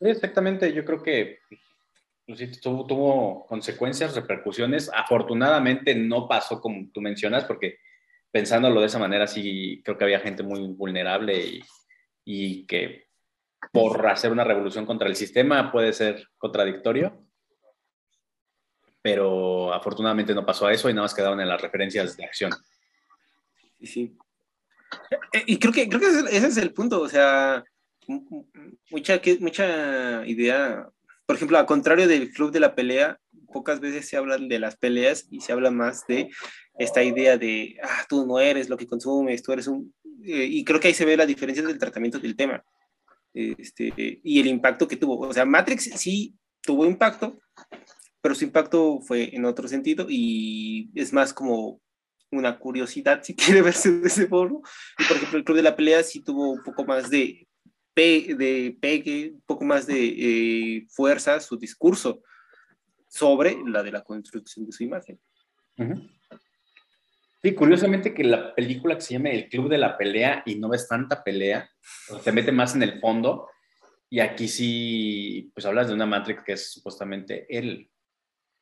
Exactamente, 0.00 0.72
yo 0.72 0.84
creo 0.84 1.02
que 1.02 1.40
pues, 2.28 2.60
tuvo, 2.60 2.86
tuvo 2.86 3.46
consecuencias, 3.46 4.14
repercusiones. 4.14 4.90
Afortunadamente 4.94 5.94
no 5.94 6.28
pasó 6.28 6.60
como 6.60 6.90
tú 6.92 7.00
mencionas, 7.00 7.44
porque 7.44 7.78
pensándolo 8.30 8.80
de 8.80 8.86
esa 8.86 8.98
manera, 8.98 9.26
sí 9.26 9.80
creo 9.82 9.96
que 9.96 10.04
había 10.04 10.20
gente 10.20 10.42
muy 10.42 10.60
vulnerable 10.74 11.62
y, 12.24 12.66
que 12.66 13.06
por 13.72 14.06
hacer 14.06 14.30
una 14.30 14.44
revolución 14.44 14.84
contra 14.84 15.08
el 15.08 15.16
sistema 15.16 15.72
puede 15.72 15.94
ser 15.94 16.28
contradictorio. 16.36 17.24
Pero 19.00 19.72
afortunadamente 19.72 20.34
no 20.34 20.44
pasó 20.44 20.66
a 20.66 20.72
eso 20.72 20.90
y 20.90 20.92
nada 20.92 21.04
más 21.04 21.14
quedaron 21.14 21.40
en 21.40 21.48
las 21.48 21.62
referencias 21.62 22.14
de 22.16 22.24
acción. 22.24 22.52
Sí, 23.78 23.86
sí. 23.86 24.18
Eh, 25.32 25.44
Y 25.46 25.58
creo 25.58 25.72
que, 25.72 25.88
creo 25.88 26.00
que 26.00 26.36
ese 26.36 26.46
es 26.46 26.56
el 26.58 26.74
punto, 26.74 27.00
o 27.00 27.08
sea, 27.08 27.64
mucha, 28.90 29.20
mucha 29.40 30.26
idea, 30.26 30.88
por 31.26 31.36
ejemplo, 31.36 31.58
al 31.58 31.66
contrario 31.66 32.08
del 32.08 32.30
club 32.30 32.50
de 32.50 32.60
la 32.60 32.74
pelea, 32.74 33.18
pocas 33.52 33.80
veces 33.80 34.08
se 34.08 34.16
hablan 34.16 34.48
de 34.48 34.58
las 34.58 34.76
peleas 34.76 35.26
y 35.30 35.40
se 35.40 35.52
habla 35.52 35.70
más 35.70 36.06
de 36.06 36.30
esta 36.78 37.02
idea 37.02 37.36
de, 37.36 37.76
ah, 37.82 38.06
tú 38.08 38.26
no 38.26 38.38
eres 38.40 38.68
lo 38.68 38.76
que 38.76 38.86
consumes, 38.86 39.42
tú 39.42 39.52
eres 39.52 39.66
un... 39.66 39.94
eh, 40.24 40.44
y 40.44 40.64
creo 40.64 40.80
que 40.80 40.88
ahí 40.88 40.94
se 40.94 41.04
ve 41.04 41.16
la 41.16 41.26
diferencia 41.26 41.64
del 41.64 41.78
tratamiento 41.78 42.18
del 42.18 42.36
tema 42.36 42.62
este, 43.34 44.20
y 44.22 44.40
el 44.40 44.46
impacto 44.46 44.88
que 44.88 44.96
tuvo. 44.96 45.18
O 45.18 45.32
sea, 45.32 45.44
Matrix 45.44 45.90
sí 45.96 46.34
tuvo 46.62 46.86
impacto, 46.86 47.38
pero 48.20 48.34
su 48.34 48.44
impacto 48.44 49.00
fue 49.00 49.34
en 49.34 49.44
otro 49.44 49.68
sentido 49.68 50.06
y 50.08 50.90
es 50.94 51.12
más 51.12 51.32
como 51.32 51.80
una 52.30 52.58
curiosidad 52.58 53.22
si 53.22 53.34
quiere 53.34 53.62
verse 53.62 53.90
de 53.90 54.08
ese 54.08 54.28
modo. 54.28 54.62
Y 54.98 55.04
por 55.04 55.16
ejemplo, 55.16 55.38
el 55.38 55.44
Club 55.44 55.56
de 55.56 55.62
la 55.62 55.76
Pelea 55.76 56.02
sí 56.02 56.20
tuvo 56.20 56.50
un 56.50 56.62
poco 56.62 56.84
más 56.84 57.10
de, 57.10 57.46
de 57.98 58.76
pegue, 58.80 59.32
un 59.34 59.42
poco 59.42 59.64
más 59.64 59.86
de 59.86 60.04
eh, 60.06 60.86
fuerza 60.88 61.40
su 61.40 61.56
discurso 61.56 62.22
sobre 63.08 63.56
la 63.66 63.82
de 63.82 63.92
la 63.92 64.02
construcción 64.02 64.66
de 64.66 64.72
su 64.72 64.84
imagen. 64.84 65.18
Sí, 67.40 67.54
curiosamente 67.54 68.12
que 68.12 68.24
la 68.24 68.54
película 68.54 68.96
que 68.96 69.00
se 69.00 69.14
llama 69.14 69.30
El 69.30 69.48
Club 69.48 69.68
de 69.68 69.78
la 69.78 69.96
Pelea 69.96 70.42
y 70.44 70.56
no 70.56 70.68
ves 70.68 70.88
tanta 70.88 71.22
pelea, 71.22 71.70
o 72.10 72.16
te 72.16 72.32
mete 72.32 72.50
más 72.50 72.74
en 72.74 72.82
el 72.82 73.00
fondo. 73.00 73.48
Y 74.10 74.20
aquí 74.20 74.48
sí, 74.48 75.50
pues 75.54 75.66
hablas 75.66 75.88
de 75.88 75.94
una 75.94 76.06
Matrix 76.06 76.42
que 76.42 76.52
es 76.52 76.72
supuestamente 76.72 77.46
el 77.48 77.90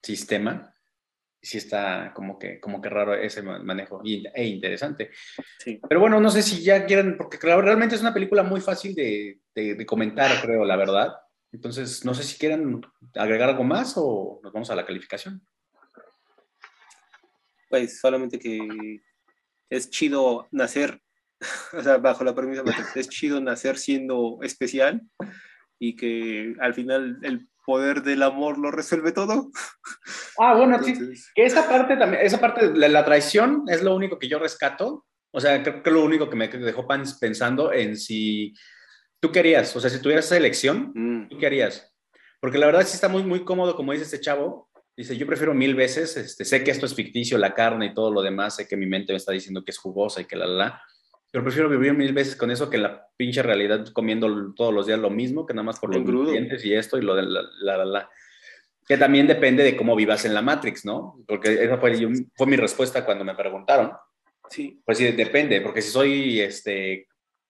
sistema. 0.03 0.75
Sí 1.43 1.59
está 1.59 2.13
como 2.15 2.39
que, 2.39 2.59
como 2.61 2.81
que 2.83 2.89
raro 2.89 3.15
ese 3.15 3.43
ma- 3.43 3.59
manejo 3.63 4.01
e 4.05 4.45
interesante. 4.47 5.11
Sí. 5.59 5.81
Pero 5.89 6.01
bueno, 6.01 6.21
no 6.21 6.31
sé 6.31 6.43
si 6.43 6.63
ya 6.63 6.87
quieren, 6.87 7.17
porque 7.17 7.39
claro, 7.39 7.63
realmente 7.63 7.95
es 7.95 8.01
una 8.01 8.15
película 8.15 8.43
muy 8.43 8.61
fácil 8.61 8.95
de, 8.95 9.41
de- 9.55 9.75
de 9.75 9.87
comentar, 9.87 10.31
creo, 10.43 10.65
la 10.65 10.77
verdad. 10.77 11.15
Entonces, 11.53 12.05
no 12.05 12.15
sé 12.15 12.23
si 12.25 12.37
quieren 12.39 12.81
agregar 13.15 13.49
algo 13.51 13.65
más 13.65 13.95
o 13.97 14.41
nos 14.43 14.53
vamos 14.53 14.71
a 14.71 14.75
la 14.75 14.85
calificación. 14.85 15.41
Pues 17.69 18.01
solamente 18.01 18.39
que 18.39 19.01
es 19.71 19.91
chido 19.91 20.49
nacer, 20.53 21.01
o 21.73 21.83
sea, 21.83 21.99
bajo 21.99 22.25
la 22.25 22.35
premisa, 22.35 22.63
es 22.95 23.09
chido 23.09 23.41
nacer 23.41 23.77
siendo 23.79 24.39
especial 24.43 25.03
y 25.79 25.97
que 25.97 26.55
al 26.61 26.75
final 26.75 27.19
el 27.23 27.49
poder 27.67 28.03
del 28.03 28.23
amor 28.23 28.59
lo 28.59 28.71
resuelve 28.71 29.13
todo. 29.13 29.51
Ah, 30.39 30.55
bueno, 30.55 30.83
sí. 30.83 30.91
Entonces, 30.91 31.33
Que 31.35 31.47
esa 31.47 31.67
parte 31.67 31.97
también, 31.97 32.25
esa 32.25 32.39
parte 32.39 32.69
de 32.69 32.89
la 32.91 33.05
traición 33.05 33.65
es 33.69 33.83
lo 33.83 33.95
único 33.95 34.19
que 34.19 34.29
yo 34.29 34.39
rescato. 34.39 35.07
O 35.31 35.41
sea, 35.41 35.63
creo 35.63 35.83
que 35.83 35.91
lo 35.91 36.05
único 36.05 36.29
que 36.29 36.37
me 36.37 36.49
dejó 36.49 36.87
pensando 37.19 37.73
en 37.73 37.97
si 37.97 38.55
tú 39.19 39.33
querías, 39.33 39.75
o 39.75 39.81
sea, 39.81 39.89
si 39.89 40.01
tuvieras 40.01 40.27
esa 40.27 40.37
elección, 40.37 40.93
mm, 40.95 41.29
¿tú 41.31 41.39
qué 41.39 41.47
harías? 41.47 41.91
Porque 42.41 42.59
la 42.59 42.67
verdad 42.67 42.87
sí 42.87 42.95
está 42.95 43.09
muy, 43.09 43.23
muy 43.23 43.45
cómodo, 43.45 43.77
como 43.77 43.93
dice 43.93 44.05
este 44.05 44.21
chavo. 44.21 44.69
Dice, 44.97 45.17
yo 45.17 45.27
prefiero 45.27 45.53
mil 45.53 45.75
veces, 45.75 46.17
este, 46.17 46.45
sé 46.45 46.65
que 46.65 46.71
esto 46.71 46.87
es 46.87 46.95
ficticio, 46.95 47.37
la 47.37 47.55
carne 47.55 47.87
y 47.87 47.95
todo 47.95 48.11
lo 48.11 48.23
demás, 48.23 48.57
sé 48.57 48.67
que 48.67 48.77
mi 48.77 48.87
mente 48.87 49.13
me 49.13 49.19
está 49.19 49.33
diciendo 49.33 49.65
que 49.65 49.71
es 49.71 49.79
jugosa 49.79 50.21
y 50.21 50.25
que 50.25 50.37
la, 50.37 50.47
la, 50.47 50.55
la, 50.57 50.83
pero 51.31 51.45
prefiero 51.45 51.69
vivir 51.69 51.93
mil 51.95 52.13
veces 52.13 52.37
con 52.37 52.51
eso 52.51 52.71
que 52.71 52.79
la 52.79 53.07
pinche 53.17 53.43
realidad 53.43 53.87
comiendo 53.93 54.53
todos 54.55 54.73
los 54.73 54.87
días 54.87 54.99
lo 54.99 55.11
mismo, 55.11 55.45
que 55.47 55.55
nada 55.55 55.65
más 55.65 55.79
por 55.81 55.91
los 55.91 55.99
Engrudo. 55.99 56.25
nutrientes 56.25 56.65
y 56.65 56.75
esto 56.75 56.99
y 56.99 57.03
lo 57.03 57.15
de 57.15 57.23
la, 57.25 57.43
la, 57.61 57.77
la, 57.79 57.85
la. 57.85 58.11
Que 58.87 58.97
también 58.97 59.27
depende 59.27 59.65
de 59.65 59.77
cómo 59.77 59.97
vivas 59.97 60.25
en 60.25 60.33
la 60.35 60.43
Matrix, 60.43 60.85
¿no? 60.85 61.19
Porque 61.27 61.53
esa 61.65 61.77
fue, 61.79 61.99
yo- 61.99 62.09
fue 62.37 62.47
mi 62.47 62.57
respuesta 62.57 63.05
cuando 63.05 63.25
me 63.25 63.35
preguntaron. 63.35 63.93
sí, 64.49 64.81
Pues 64.85 64.99
sí, 64.99 65.11
depende, 65.13 65.61
porque 65.61 65.83
si 65.83 65.91
soy 65.91 66.41
este, 66.41 67.09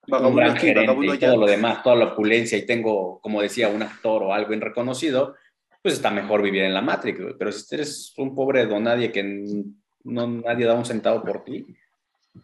un 0.09 0.35
gran 0.35 0.53
aquí, 0.53 0.69
gerente 0.69 0.87
vagabundo 0.87 1.15
y 1.15 1.19
todo 1.19 1.37
lo 1.37 1.47
demás, 1.47 1.83
toda 1.83 1.95
la 1.97 2.07
opulencia 2.07 2.57
y 2.57 2.65
tengo, 2.67 3.21
como 3.21 3.43
decía, 3.43 3.69
un 3.69 3.83
actor 3.83 4.23
o 4.23 4.33
algo 4.33 4.53
reconocido, 4.55 5.35
pues 5.83 5.95
está 5.95 6.11
mejor 6.11 6.41
vivir 6.43 6.63
en 6.63 6.73
la 6.75 6.81
Matrix. 6.81 7.21
Pero 7.39 7.53
si 7.53 7.75
eres 7.75 8.15
un 8.17 8.35
pobre 8.35 8.65
don 8.67 8.83
nadie 8.85 9.13
que 9.13 9.23
no 10.05 10.27
nadie 10.29 10.65
da 10.67 10.75
un 10.75 10.85
centavo 10.87 11.23
por 11.23 11.45
ti, 11.45 11.67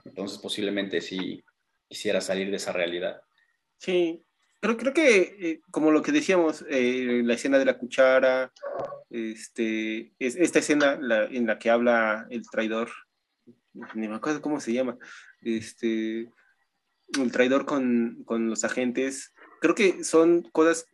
entonces 0.05 0.39
posiblemente 0.39 1.01
sí 1.01 1.45
quisiera 1.89 2.21
salir 2.21 2.51
de 2.51 2.57
esa 2.57 2.73
realidad. 2.73 3.23
Sí, 3.79 4.25
pero 4.61 4.77
creo 4.77 4.95
que, 4.95 5.37
eh, 5.41 5.61
como 5.71 5.91
lo 5.91 6.03
que 6.03 6.13
decíamos, 6.13 6.65
eh, 6.69 7.23
la 7.25 7.35
escena 7.35 7.59
de 7.59 7.65
la 7.65 7.79
cuchara, 7.79 8.53
este, 9.11 10.15
es, 10.19 10.37
esta 10.37 10.61
escena 10.61 10.99
en 11.31 11.47
la 11.47 11.59
que 11.59 11.71
habla 11.71 12.27
el 12.31 12.49
traidor, 12.49 12.91
ni 13.95 14.09
me 14.09 14.17
acuerdo 14.17 14.41
cómo 14.41 14.61
se 14.61 14.73
llama, 14.73 14.97
este, 15.41 16.31
el 17.21 17.33
traidor 17.33 17.67
con, 17.67 18.23
con 18.25 18.49
los 18.49 18.65
agentes, 18.65 19.35
creo 19.61 19.75
que 19.75 20.05
son 20.05 20.43
cosas 20.43 20.87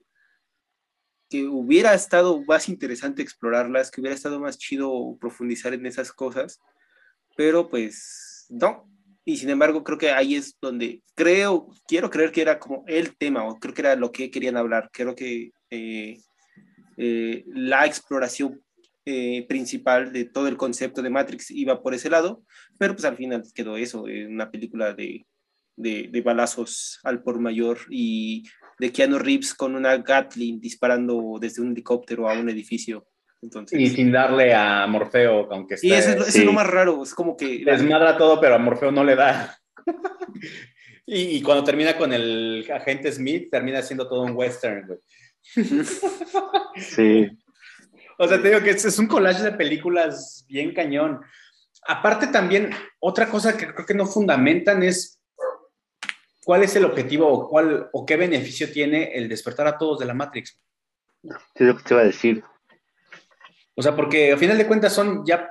que 1.28 1.44
hubiera 1.44 1.94
estado 1.94 2.42
más 2.44 2.68
interesante 2.68 3.22
explorarlas, 3.22 3.90
que 3.90 4.00
hubiera 4.00 4.16
estado 4.16 4.40
más 4.40 4.56
chido 4.56 5.16
profundizar 5.20 5.74
en 5.74 5.84
esas 5.86 6.12
cosas, 6.12 6.60
pero 7.36 7.68
pues 7.68 8.27
no. 8.48 8.88
Y 9.24 9.36
sin 9.36 9.50
embargo, 9.50 9.84
creo 9.84 9.98
que 9.98 10.10
ahí 10.10 10.36
es 10.36 10.56
donde 10.60 11.02
creo, 11.14 11.68
quiero 11.86 12.08
creer 12.08 12.32
que 12.32 12.40
era 12.40 12.58
como 12.58 12.84
el 12.86 13.16
tema, 13.16 13.46
o 13.46 13.58
creo 13.58 13.74
que 13.74 13.82
era 13.82 13.94
lo 13.94 14.10
que 14.10 14.30
querían 14.30 14.56
hablar. 14.56 14.88
Creo 14.92 15.14
que 15.14 15.50
eh, 15.70 16.18
eh, 16.96 17.44
la 17.48 17.84
exploración 17.84 18.62
eh, 19.04 19.44
principal 19.46 20.12
de 20.12 20.24
todo 20.24 20.48
el 20.48 20.56
concepto 20.56 21.02
de 21.02 21.10
Matrix 21.10 21.50
iba 21.50 21.82
por 21.82 21.92
ese 21.94 22.08
lado, 22.08 22.42
pero 22.78 22.94
pues 22.94 23.04
al 23.04 23.16
final 23.16 23.42
quedó 23.54 23.76
eso, 23.76 24.04
una 24.04 24.50
película 24.50 24.94
de, 24.94 25.26
de, 25.76 26.08
de 26.10 26.20
balazos 26.22 26.98
al 27.04 27.22
por 27.22 27.38
mayor 27.38 27.78
y 27.90 28.44
de 28.78 28.92
Keanu 28.92 29.18
Reeves 29.18 29.54
con 29.54 29.74
una 29.74 29.96
Gatling 29.98 30.60
disparando 30.60 31.38
desde 31.40 31.62
un 31.62 31.72
helicóptero 31.72 32.28
a 32.28 32.38
un 32.38 32.48
edificio. 32.48 33.06
Entonces, 33.40 33.78
Y 33.78 33.88
sin 33.90 34.10
darle 34.10 34.52
a 34.54 34.86
Morfeo, 34.86 35.52
aunque 35.52 35.74
esté, 35.74 35.86
y 35.86 35.92
eso 35.92 36.10
es, 36.10 36.16
lo, 36.16 36.20
eso 36.22 36.28
es 36.28 36.34
sí. 36.34 36.44
lo 36.44 36.52
más 36.52 36.66
raro, 36.66 37.02
es 37.02 37.14
como 37.14 37.36
que... 37.36 37.64
desmadra 37.64 38.16
todo, 38.18 38.40
pero 38.40 38.56
a 38.56 38.58
Morfeo 38.58 38.90
no 38.90 39.04
le 39.04 39.14
da. 39.14 39.56
y, 41.06 41.36
y 41.36 41.42
cuando 41.42 41.62
termina 41.62 41.96
con 41.96 42.12
el 42.12 42.68
agente 42.72 43.12
Smith, 43.12 43.48
termina 43.50 43.80
siendo 43.82 44.08
todo 44.08 44.22
un 44.22 44.32
western, 44.34 44.86
güey. 44.86 44.98
Sí, 46.76 47.28
O 48.18 48.28
sea, 48.28 48.40
te 48.40 48.48
digo 48.48 48.60
que 48.60 48.70
es, 48.70 48.84
es 48.84 48.98
un 48.98 49.06
collage 49.06 49.42
de 49.42 49.52
películas 49.52 50.44
bien 50.48 50.74
cañón. 50.74 51.20
Aparte 51.86 52.28
también, 52.28 52.70
otra 52.98 53.28
cosa 53.28 53.56
que 53.56 53.72
creo 53.72 53.86
que 53.86 53.94
no 53.94 54.06
fundamentan 54.06 54.82
es 54.82 55.20
cuál 56.44 56.62
es 56.62 56.74
el 56.76 56.84
objetivo 56.84 57.28
o, 57.28 57.48
cuál, 57.48 57.88
o 57.92 58.04
qué 58.04 58.16
beneficio 58.16 58.70
tiene 58.70 59.12
el 59.14 59.28
despertar 59.28 59.66
a 59.66 59.78
todos 59.78 59.98
de 60.00 60.06
la 60.06 60.14
Matrix. 60.14 60.60
sí 61.22 61.30
es 61.54 61.66
lo 61.66 61.76
que 61.76 61.82
te 61.82 61.94
iba 61.94 62.02
a 62.02 62.06
decir. 62.06 62.44
O 63.78 63.82
sea, 63.82 63.94
porque 63.94 64.32
al 64.32 64.38
final 64.38 64.58
de 64.58 64.66
cuentas 64.66 64.92
son 64.92 65.24
ya, 65.24 65.48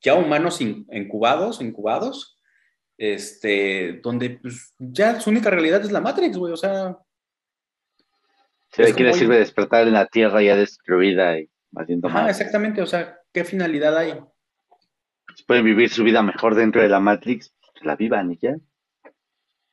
ya 0.00 0.14
humanos 0.14 0.60
in- 0.60 0.86
incubados, 0.92 1.60
incubados, 1.60 2.38
este, 2.96 4.00
donde 4.00 4.38
pues, 4.40 4.74
ya 4.78 5.18
su 5.18 5.30
única 5.30 5.50
realidad 5.50 5.80
es 5.80 5.90
la 5.90 6.00
Matrix, 6.00 6.36
güey. 6.36 6.52
O 6.52 6.56
sea, 6.56 6.96
Sí, 8.70 8.82
¿De 8.82 8.92
qué 8.92 9.04
le 9.04 9.12
sirve 9.12 9.38
despertar 9.38 9.86
en 9.86 9.92
la 9.94 10.06
tierra 10.06 10.42
ya 10.42 10.56
destruida 10.56 11.38
y 11.38 11.48
valiendo 11.70 12.08
ajá, 12.08 12.22
más? 12.22 12.30
exactamente. 12.40 12.82
O 12.82 12.86
sea, 12.86 13.18
¿qué 13.32 13.44
finalidad 13.44 13.96
hay? 13.96 14.18
Si 15.36 15.44
pueden 15.44 15.64
vivir 15.64 15.90
su 15.90 16.02
vida 16.02 16.22
mejor 16.22 16.54
dentro 16.56 16.82
de 16.82 16.88
la 16.88 16.98
Matrix, 16.98 17.54
pues 17.72 17.84
la 17.84 17.94
vivan 17.94 18.32
y 18.32 18.38
ya. 18.38 18.56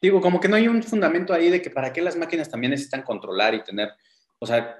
Digo, 0.02 0.22
como 0.22 0.39
que 0.39 0.47
no 0.47 0.56
hay 0.56 0.68
un 0.68 0.82
fundamento 0.84 1.34
ahí 1.34 1.49
de 1.49 1.62
que 1.64 1.70
para 1.72 1.91
qué 1.93 2.02
las 2.02 2.16
máquinas 2.16 2.49
también 2.49 2.72
necesitan 2.72 3.02
controlar 3.02 3.56
y 3.56 3.64
tener, 3.64 3.89
o 4.39 4.45
sea, 4.45 4.78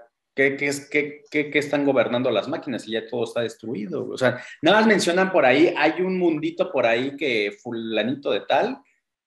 ¿qué, 0.50 0.58
qué, 0.58 0.68
es- 0.68 0.90
qué, 0.90 1.24
qué- 1.30 1.50
qué 1.52 1.60
están 1.60 1.86
gobernando 1.86 2.32
las 2.32 2.48
máquinas 2.48 2.88
y 2.88 2.92
ya 2.92 3.08
todo 3.08 3.24
está 3.26 3.42
destruido? 3.42 4.08
O 4.10 4.18
sea, 4.18 4.44
nada 4.62 4.78
más 4.80 4.88
mencionan 4.88 5.32
por 5.32 5.46
ahí, 5.46 5.74
hay 5.78 6.02
un 6.02 6.18
mundito 6.18 6.72
por 6.72 6.86
ahí 6.86 7.16
que 7.16 7.58
fulanito 7.62 8.32
de 8.32 8.42
tal, 8.42 8.80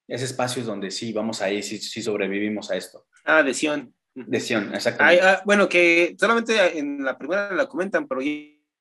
ese 0.09 0.25
espacio 0.25 0.61
es 0.61 0.67
donde 0.67 0.91
sí, 0.91 1.13
vamos 1.13 1.41
ahí, 1.41 1.63
sí, 1.63 1.79
sí 1.79 2.03
sobrevivimos 2.03 2.71
a 2.71 2.77
esto. 2.77 3.07
Ah, 3.25 3.43
de 3.43 3.55
Sion. 3.55 3.95
De 4.15 4.39
Sion, 4.41 4.69
Ay, 4.71 4.75
exactamente. 4.77 5.23
ah, 5.25 5.43
bueno, 5.45 5.69
que 5.69 6.15
solamente 6.19 6.79
en 6.79 7.05
la 7.05 7.17
primera 7.19 7.53
la 7.53 7.67
comentan, 7.67 8.07
pero 8.07 8.21
ya 8.21 8.31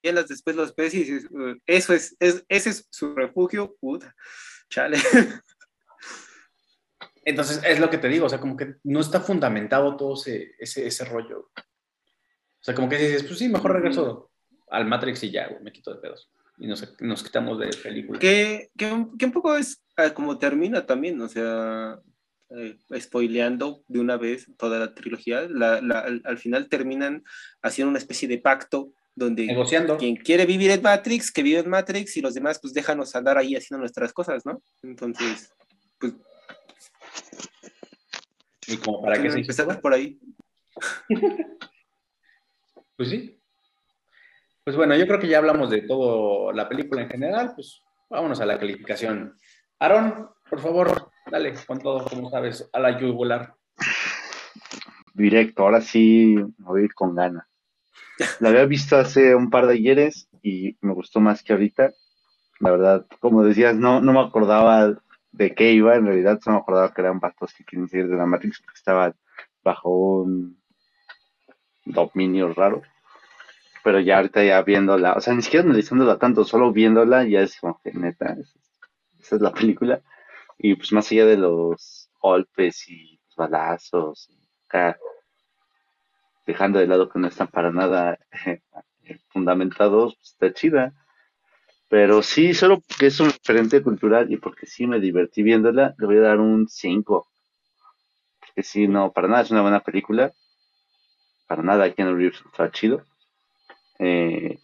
en 0.03 0.15
las 0.15 0.27
después 0.27 0.93
y 0.93 0.99
dices, 0.99 1.27
"Uh, 1.31 1.55
eso 1.65 1.93
es, 1.93 2.15
es, 2.19 2.43
ese 2.49 2.69
es 2.71 2.87
su 2.91 3.15
refugio, 3.15 3.75
puta, 3.79 4.13
chale. 4.69 4.97
Entonces, 7.25 7.61
es 7.65 7.79
lo 7.79 7.89
que 7.89 7.97
te 7.97 8.09
digo, 8.09 8.25
o 8.25 8.29
sea, 8.29 8.39
como 8.39 8.57
que 8.57 8.75
no 8.83 8.99
está 8.99 9.21
fundamentado 9.21 9.95
todo 9.95 10.15
ese, 10.15 10.55
ese, 10.59 10.85
ese 10.87 11.05
rollo. 11.05 11.49
O 12.63 12.65
sea, 12.65 12.73
como 12.73 12.87
que 12.87 12.97
dices, 12.97 13.23
pues 13.23 13.39
sí, 13.39 13.49
mejor 13.49 13.73
regreso 13.73 14.31
al 14.69 14.85
Matrix 14.85 15.21
y 15.23 15.31
ya, 15.31 15.49
güey, 15.49 15.61
me 15.61 15.73
quito 15.73 15.93
de 15.93 15.99
pedos. 15.99 16.29
Y 16.57 16.65
nos, 16.67 16.95
nos 17.01 17.21
quitamos 17.21 17.59
de 17.59 17.67
película. 17.83 18.19
Que, 18.19 18.69
que, 18.77 18.89
un- 18.89 19.17
que 19.17 19.25
un 19.25 19.33
poco 19.33 19.53
es 19.57 19.83
ah, 19.97 20.13
como 20.13 20.37
termina 20.39 20.85
también, 20.85 21.19
o 21.19 21.27
sea, 21.27 21.99
eh, 22.51 22.77
spoileando 23.01 23.83
de 23.89 23.99
una 23.99 24.15
vez 24.15 24.47
toda 24.57 24.79
la 24.79 24.93
trilogía, 24.95 25.41
la- 25.49 25.81
la- 25.81 25.99
al, 25.99 26.21
al 26.23 26.37
final 26.37 26.69
terminan 26.69 27.21
haciendo 27.61 27.89
una 27.89 27.99
especie 27.99 28.29
de 28.29 28.37
pacto 28.37 28.93
donde 29.13 29.45
Negociando. 29.45 29.97
quien 29.97 30.15
quiere 30.15 30.45
vivir 30.45 30.71
en 30.71 30.81
Matrix, 30.81 31.31
que 31.33 31.43
vive 31.43 31.59
en 31.59 31.69
Matrix 31.69 32.15
y 32.15 32.21
los 32.21 32.33
demás 32.33 32.59
pues 32.61 32.73
déjanos 32.73 33.13
andar 33.15 33.37
ahí 33.37 33.55
haciendo 33.57 33.79
nuestras 33.79 34.13
cosas, 34.13 34.45
¿no? 34.45 34.61
Entonces, 34.83 35.51
pues 35.99 36.13
Y 38.67 38.77
como 38.77 39.01
para 39.01 39.21
que 39.21 39.29
se 39.29 39.39
empezar 39.39 39.81
por 39.81 39.93
ahí. 39.93 40.17
Pues 43.03 43.11
sí. 43.11 43.37
Pues 44.63 44.77
bueno, 44.77 44.95
yo 44.95 45.05
creo 45.05 45.19
que 45.19 45.27
ya 45.27 45.39
hablamos 45.39 45.69
de 45.69 45.81
todo 45.81 46.53
la 46.53 46.69
película 46.69 47.01
en 47.01 47.09
general, 47.09 47.51
pues 47.53 47.83
vámonos 48.09 48.39
a 48.39 48.45
la 48.45 48.57
calificación. 48.57 49.37
Aaron, 49.77 50.29
por 50.49 50.61
favor, 50.61 51.09
dale 51.29 51.53
con 51.67 51.79
todo, 51.79 52.05
como 52.05 52.29
sabes, 52.29 52.69
a 52.71 52.79
la 52.79 52.97
yugular. 52.97 53.55
Directo, 55.13 55.63
ahora 55.63 55.81
sí 55.81 56.37
me 56.59 56.65
voy 56.65 56.87
con 56.87 57.13
ganas. 57.13 57.45
La 58.39 58.47
había 58.47 58.63
visto 58.67 58.95
hace 58.95 59.35
un 59.35 59.49
par 59.49 59.67
de 59.67 59.73
ayeres 59.73 60.29
y 60.41 60.77
me 60.79 60.93
gustó 60.93 61.19
más 61.19 61.43
que 61.43 61.51
ahorita. 61.51 61.91
La 62.61 62.71
verdad, 62.71 63.05
como 63.19 63.43
decías, 63.43 63.75
no, 63.75 63.99
no 63.99 64.13
me 64.13 64.21
acordaba 64.21 64.95
de 65.33 65.53
qué 65.55 65.73
iba, 65.73 65.97
en 65.97 66.05
realidad 66.05 66.39
solo 66.41 66.55
me 66.55 66.61
acordaba 66.61 66.93
que 66.93 67.01
eran 67.01 67.19
vatos 67.19 67.53
que 67.53 67.65
quieren 67.65 67.89
salir 67.89 68.07
de 68.07 68.15
la 68.15 68.25
Matrix 68.25 68.61
porque 68.61 68.77
estaban 68.77 69.13
bajo 69.61 70.21
un 70.21 70.57
dominio 71.83 72.53
raro. 72.53 72.81
Pero 73.83 73.99
ya 73.99 74.17
ahorita 74.17 74.43
ya 74.43 74.61
viéndola, 74.63 75.13
o 75.13 75.21
sea, 75.21 75.33
ni 75.33 75.41
siquiera 75.41 75.65
analizándola 75.65 76.17
tanto, 76.19 76.43
solo 76.45 76.71
viéndola 76.71 77.25
ya 77.27 77.41
es 77.41 77.59
como 77.59 77.79
que 77.83 77.91
neta, 77.93 78.35
es- 78.39 78.57
esa 79.19 79.35
es 79.37 79.41
la 79.41 79.53
película. 79.53 80.01
Y 80.59 80.75
pues 80.75 80.91
más 80.93 81.11
allá 81.11 81.25
de 81.27 81.37
los 81.37 82.09
golpes 82.21 82.89
y 82.89 83.19
los 83.27 83.35
balazos, 83.37 84.29
acá, 84.67 84.97
dejando 86.45 86.79
de 86.79 86.87
lado 86.87 87.09
que 87.09 87.19
no 87.19 87.27
están 87.27 87.47
para 87.47 87.71
nada 87.71 88.17
eh, 89.03 89.19
fundamentados, 89.29 90.15
pues, 90.15 90.31
está 90.31 90.53
chida. 90.53 90.93
Pero 91.89 92.23
sí, 92.23 92.53
solo 92.53 92.81
porque 92.81 93.07
es 93.07 93.19
un 93.21 93.29
referente 93.31 93.81
cultural 93.83 94.31
y 94.31 94.37
porque 94.37 94.65
sí 94.67 94.87
me 94.87 94.99
divertí 94.99 95.43
viéndola, 95.43 95.95
le 95.97 96.05
voy 96.07 96.17
a 96.17 96.21
dar 96.21 96.39
un 96.39 96.67
5. 96.69 97.27
Porque 98.39 98.63
sí, 98.63 98.87
no, 98.87 99.11
para 99.11 99.27
nada 99.27 99.41
es 99.41 99.51
una 99.51 99.63
buena 99.63 99.79
película. 99.81 100.31
Para 101.47 101.63
nada 101.63 101.89
Keanu 101.93 102.15
Reeves 102.17 102.41
está 102.45 102.69
chido. 102.69 103.05
Eh, 103.99 104.59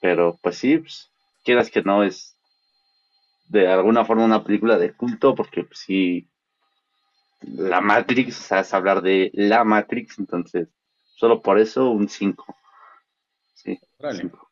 pero 0.00 0.38
pues 0.42 0.56
sí, 0.56 0.78
pues, 0.78 1.10
quieras 1.44 1.70
que 1.70 1.82
no, 1.82 2.02
es 2.02 2.36
de 3.48 3.68
alguna 3.68 4.04
forma 4.04 4.24
una 4.24 4.42
película 4.42 4.78
de 4.78 4.92
culto, 4.92 5.34
porque 5.34 5.64
pues, 5.64 5.80
sí, 5.80 6.28
la 7.42 7.80
Matrix, 7.80 8.40
o 8.40 8.42
sea, 8.42 8.60
es 8.60 8.72
hablar 8.72 9.02
de 9.02 9.30
la 9.34 9.64
Matrix, 9.64 10.18
entonces, 10.18 10.68
solo 11.16 11.42
por 11.42 11.58
eso 11.58 11.90
un 11.90 12.08
5. 12.08 12.56
Sí, 13.54 13.78
cinco. 14.16 14.50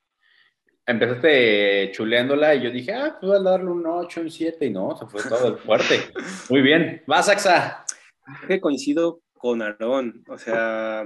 Empezaste 0.86 1.90
chuleándola 1.92 2.54
y 2.54 2.62
yo 2.62 2.70
dije, 2.70 2.92
ah, 2.94 3.16
pues 3.20 3.30
voy 3.30 3.40
a 3.40 3.50
darle 3.50 3.70
un 3.70 3.86
8, 3.86 4.20
un 4.22 4.30
7 4.30 4.66
y 4.66 4.70
no, 4.70 4.96
se 4.96 5.06
fue 5.06 5.22
todo 5.22 5.48
el 5.48 5.58
fuerte. 5.58 6.12
Muy 6.50 6.62
bien, 6.62 7.02
vas, 7.06 7.28
Axa. 7.28 7.84
que 8.46 8.60
coincido 8.60 9.20
con 9.34 9.62
Aarón, 9.62 10.24
o 10.28 10.36
sea, 10.36 11.04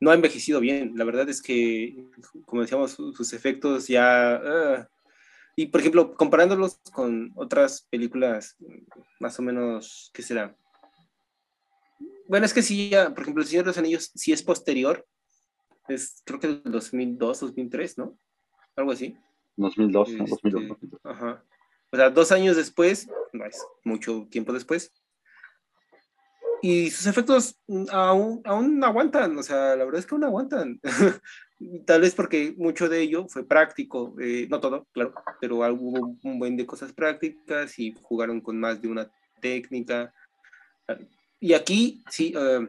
no 0.00 0.10
ha 0.10 0.14
envejecido 0.14 0.60
bien. 0.60 0.92
La 0.96 1.04
verdad 1.04 1.28
es 1.28 1.42
que, 1.42 2.04
como 2.46 2.62
decíamos, 2.62 2.92
su- 2.92 3.12
sus 3.12 3.32
efectos 3.32 3.86
ya... 3.88 4.34
ah. 4.36 4.88
y, 5.56 5.66
por 5.66 5.80
ejemplo, 5.80 6.14
comparándolos 6.14 6.80
con 6.92 7.32
otras 7.36 7.86
películas, 7.90 8.56
más 9.18 9.38
o 9.38 9.42
menos, 9.42 10.10
¿qué 10.14 10.22
será? 10.22 10.56
Bueno, 12.26 12.46
es 12.46 12.54
que 12.54 12.62
sí, 12.62 12.90
ya, 12.90 13.10
por 13.12 13.22
ejemplo, 13.22 13.42
El 13.42 13.48
Señor 13.48 13.64
de 13.64 13.70
los 13.70 13.78
Anillos 13.78 14.10
sí 14.14 14.32
es 14.32 14.42
posterior. 14.42 15.06
Es, 15.88 16.22
creo 16.24 16.38
que 16.38 16.46
del 16.46 16.62
2002, 16.64 17.40
2003, 17.40 17.98
¿no? 17.98 18.16
Algo 18.76 18.92
así. 18.92 19.16
2002, 19.56 20.10
¿no? 20.10 20.24
Este, 20.24 20.30
2002, 20.50 20.68
2002. 20.68 21.00
Ajá. 21.04 21.44
O 21.92 21.96
sea, 21.96 22.08
dos 22.10 22.30
años 22.30 22.56
después, 22.56 23.08
no 23.32 23.44
es 23.44 23.60
mucho 23.84 24.28
tiempo 24.30 24.52
después. 24.52 24.92
Y 26.62 26.90
sus 26.90 27.06
efectos 27.06 27.56
mm, 27.66 27.84
aún, 27.90 28.42
aún 28.44 28.84
aguantan, 28.84 29.36
o 29.38 29.42
sea, 29.42 29.76
la 29.76 29.84
verdad 29.84 30.00
es 30.00 30.06
que 30.06 30.14
aún 30.14 30.24
aguantan. 30.24 30.80
Tal 31.86 32.00
vez 32.00 32.14
porque 32.14 32.54
mucho 32.56 32.88
de 32.88 33.00
ello 33.00 33.26
fue 33.28 33.46
práctico, 33.46 34.14
eh, 34.20 34.46
no 34.50 34.60
todo, 34.60 34.86
claro, 34.92 35.12
pero 35.40 35.56
hubo 35.56 36.16
un 36.22 36.38
buen 36.38 36.56
de 36.56 36.64
cosas 36.64 36.92
prácticas 36.92 37.78
y 37.78 37.94
jugaron 38.02 38.40
con 38.40 38.58
más 38.58 38.80
de 38.80 38.88
una 38.88 39.10
técnica. 39.40 40.12
Y 41.38 41.52
aquí, 41.52 42.02
sí, 42.08 42.32
eh, 42.36 42.66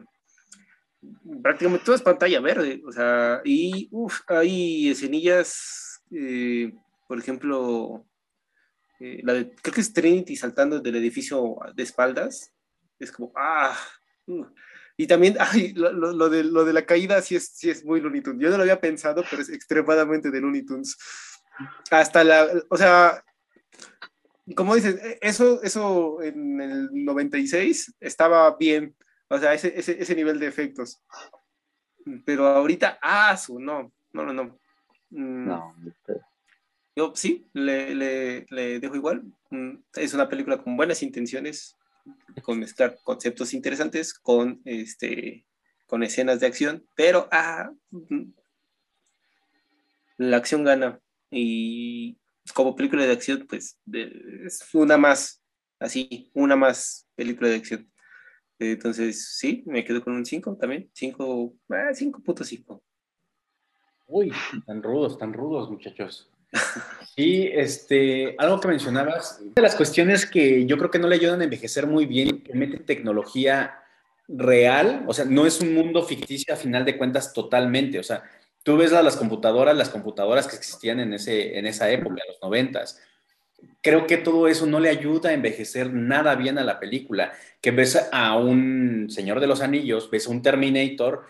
prácticamente 1.42 1.84
todo 1.84 1.96
es 1.96 2.02
pantalla 2.02 2.40
verde, 2.40 2.82
o 2.86 2.92
sea, 2.92 3.40
y 3.44 3.88
uf, 3.90 4.20
hay 4.28 4.90
escenillas, 4.90 6.02
eh, 6.10 6.72
por 7.08 7.18
ejemplo, 7.18 8.06
eh, 9.00 9.20
la 9.22 9.34
de, 9.34 9.54
creo 9.54 9.74
que 9.74 9.80
es 9.80 9.92
Trinity 9.92 10.36
saltando 10.36 10.80
del 10.80 10.96
edificio 10.96 11.56
de 11.74 11.82
espaldas, 11.82 12.52
es 12.98 13.10
como, 13.12 13.32
ah, 13.36 13.76
uh. 14.26 14.44
y 14.96 15.06
también, 15.06 15.36
ay, 15.40 15.72
lo, 15.74 15.92
lo- 15.92 16.28
de, 16.28 16.44
lo 16.44 16.64
de 16.64 16.72
la 16.72 16.84
caída 16.86 17.20
sí 17.22 17.36
es, 17.36 17.48
sí 17.54 17.70
es 17.70 17.84
muy 17.84 18.00
Looney 18.00 18.20
Tunes, 18.22 18.40
yo 18.42 18.50
no 18.50 18.56
lo 18.56 18.62
había 18.62 18.80
pensado, 18.80 19.24
pero 19.28 19.42
es 19.42 19.48
extremadamente 19.48 20.30
de 20.30 20.40
Looney 20.40 20.62
Tunes, 20.64 20.96
hasta 21.90 22.24
la, 22.24 22.46
o 22.68 22.76
sea, 22.76 23.22
como 24.56 24.74
dices, 24.74 25.02
e- 25.02 25.18
eso, 25.22 25.62
eso 25.62 26.22
en 26.22 26.60
el 26.60 26.88
96 26.92 27.94
estaba 28.00 28.56
bien, 28.56 28.94
o 29.28 29.38
sea, 29.38 29.54
ese, 29.54 29.72
ese, 29.78 30.00
ese 30.00 30.14
nivel 30.14 30.38
de 30.38 30.46
efectos. 30.46 31.02
Pero 32.24 32.46
ahorita, 32.46 32.98
ah, 33.00 33.36
su, 33.36 33.58
no, 33.60 33.92
no, 34.12 34.24
no, 34.26 34.32
no. 34.32 34.58
Mm, 35.10 35.46
No, 35.46 35.76
pero- 36.04 36.20
Yo 36.96 37.12
sí, 37.14 37.48
le, 37.54 37.94
le, 37.94 38.46
le 38.50 38.80
dejo 38.80 38.96
igual. 38.96 39.22
Mm, 39.50 39.76
Es 39.94 40.12
una 40.12 40.28
película 40.28 40.60
con 40.62 40.76
buenas 40.76 41.02
intenciones, 41.02 41.78
con 42.42 42.58
mezclar 42.58 42.98
conceptos 43.02 43.54
interesantes 43.54 44.14
con, 44.14 44.60
este, 44.64 45.46
con 45.86 46.02
escenas 46.02 46.40
de 46.40 46.46
acción, 46.46 46.86
pero 46.96 47.28
ah, 47.30 47.70
mm, 47.90 48.32
la 50.18 50.36
acción 50.36 50.64
gana. 50.64 51.00
Y 51.30 52.18
como 52.54 52.76
película 52.76 53.04
de 53.04 53.12
acción, 53.12 53.46
pues 53.48 53.78
es 53.92 54.74
una 54.74 54.96
más, 54.96 55.42
así, 55.78 56.30
una 56.34 56.56
más 56.56 57.08
película 57.14 57.48
de 57.48 57.56
acción. 57.56 57.92
Entonces, 58.58 59.36
sí, 59.36 59.62
me 59.66 59.84
quedo 59.84 60.02
con 60.02 60.14
un 60.14 60.24
5 60.24 60.56
también. 60.56 60.90
5, 60.92 61.54
ah, 61.70 61.90
5.5. 61.92 62.82
Uy, 64.06 64.32
tan 64.66 64.82
rudos, 64.82 65.18
tan 65.18 65.32
rudos, 65.32 65.70
muchachos. 65.70 66.31
Sí, 67.14 67.50
este, 67.52 68.34
algo 68.38 68.58
que 68.58 68.68
mencionabas, 68.68 69.38
una 69.42 69.52
de 69.54 69.62
las 69.62 69.76
cuestiones 69.76 70.24
que 70.24 70.64
yo 70.64 70.78
creo 70.78 70.90
que 70.90 70.98
no 70.98 71.08
le 71.08 71.16
ayudan 71.16 71.42
a 71.42 71.44
envejecer 71.44 71.86
muy 71.86 72.06
bien, 72.06 72.42
que 72.42 72.54
meten 72.54 72.86
tecnología 72.86 73.82
real, 74.28 75.04
o 75.06 75.12
sea, 75.12 75.26
no 75.26 75.46
es 75.46 75.60
un 75.60 75.74
mundo 75.74 76.04
ficticio 76.04 76.54
a 76.54 76.56
final 76.56 76.86
de 76.86 76.96
cuentas 76.96 77.34
totalmente, 77.34 77.98
o 77.98 78.02
sea, 78.02 78.22
tú 78.62 78.78
ves 78.78 78.92
las 78.92 79.16
computadoras, 79.16 79.76
las 79.76 79.90
computadoras 79.90 80.46
que 80.46 80.56
existían 80.56 81.00
en, 81.00 81.12
ese, 81.12 81.58
en 81.58 81.66
esa 81.66 81.90
época, 81.90 82.22
en 82.24 82.32
los 82.32 82.42
noventas, 82.42 82.98
creo 83.82 84.06
que 84.06 84.16
todo 84.16 84.48
eso 84.48 84.64
no 84.64 84.80
le 84.80 84.88
ayuda 84.88 85.30
a 85.30 85.34
envejecer 85.34 85.92
nada 85.92 86.34
bien 86.34 86.58
a 86.58 86.64
la 86.64 86.80
película, 86.80 87.32
que 87.60 87.72
ves 87.72 88.08
a 88.10 88.36
un 88.38 89.08
Señor 89.10 89.40
de 89.40 89.48
los 89.48 89.60
Anillos, 89.60 90.10
ves 90.10 90.26
a 90.26 90.30
un 90.30 90.40
Terminator, 90.40 91.26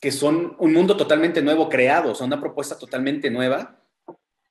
que 0.00 0.10
son 0.12 0.56
un 0.58 0.72
mundo 0.72 0.96
totalmente 0.96 1.42
nuevo 1.42 1.68
creado, 1.68 2.14
son 2.14 2.28
una 2.28 2.40
propuesta 2.40 2.78
totalmente 2.78 3.30
nueva, 3.30 3.78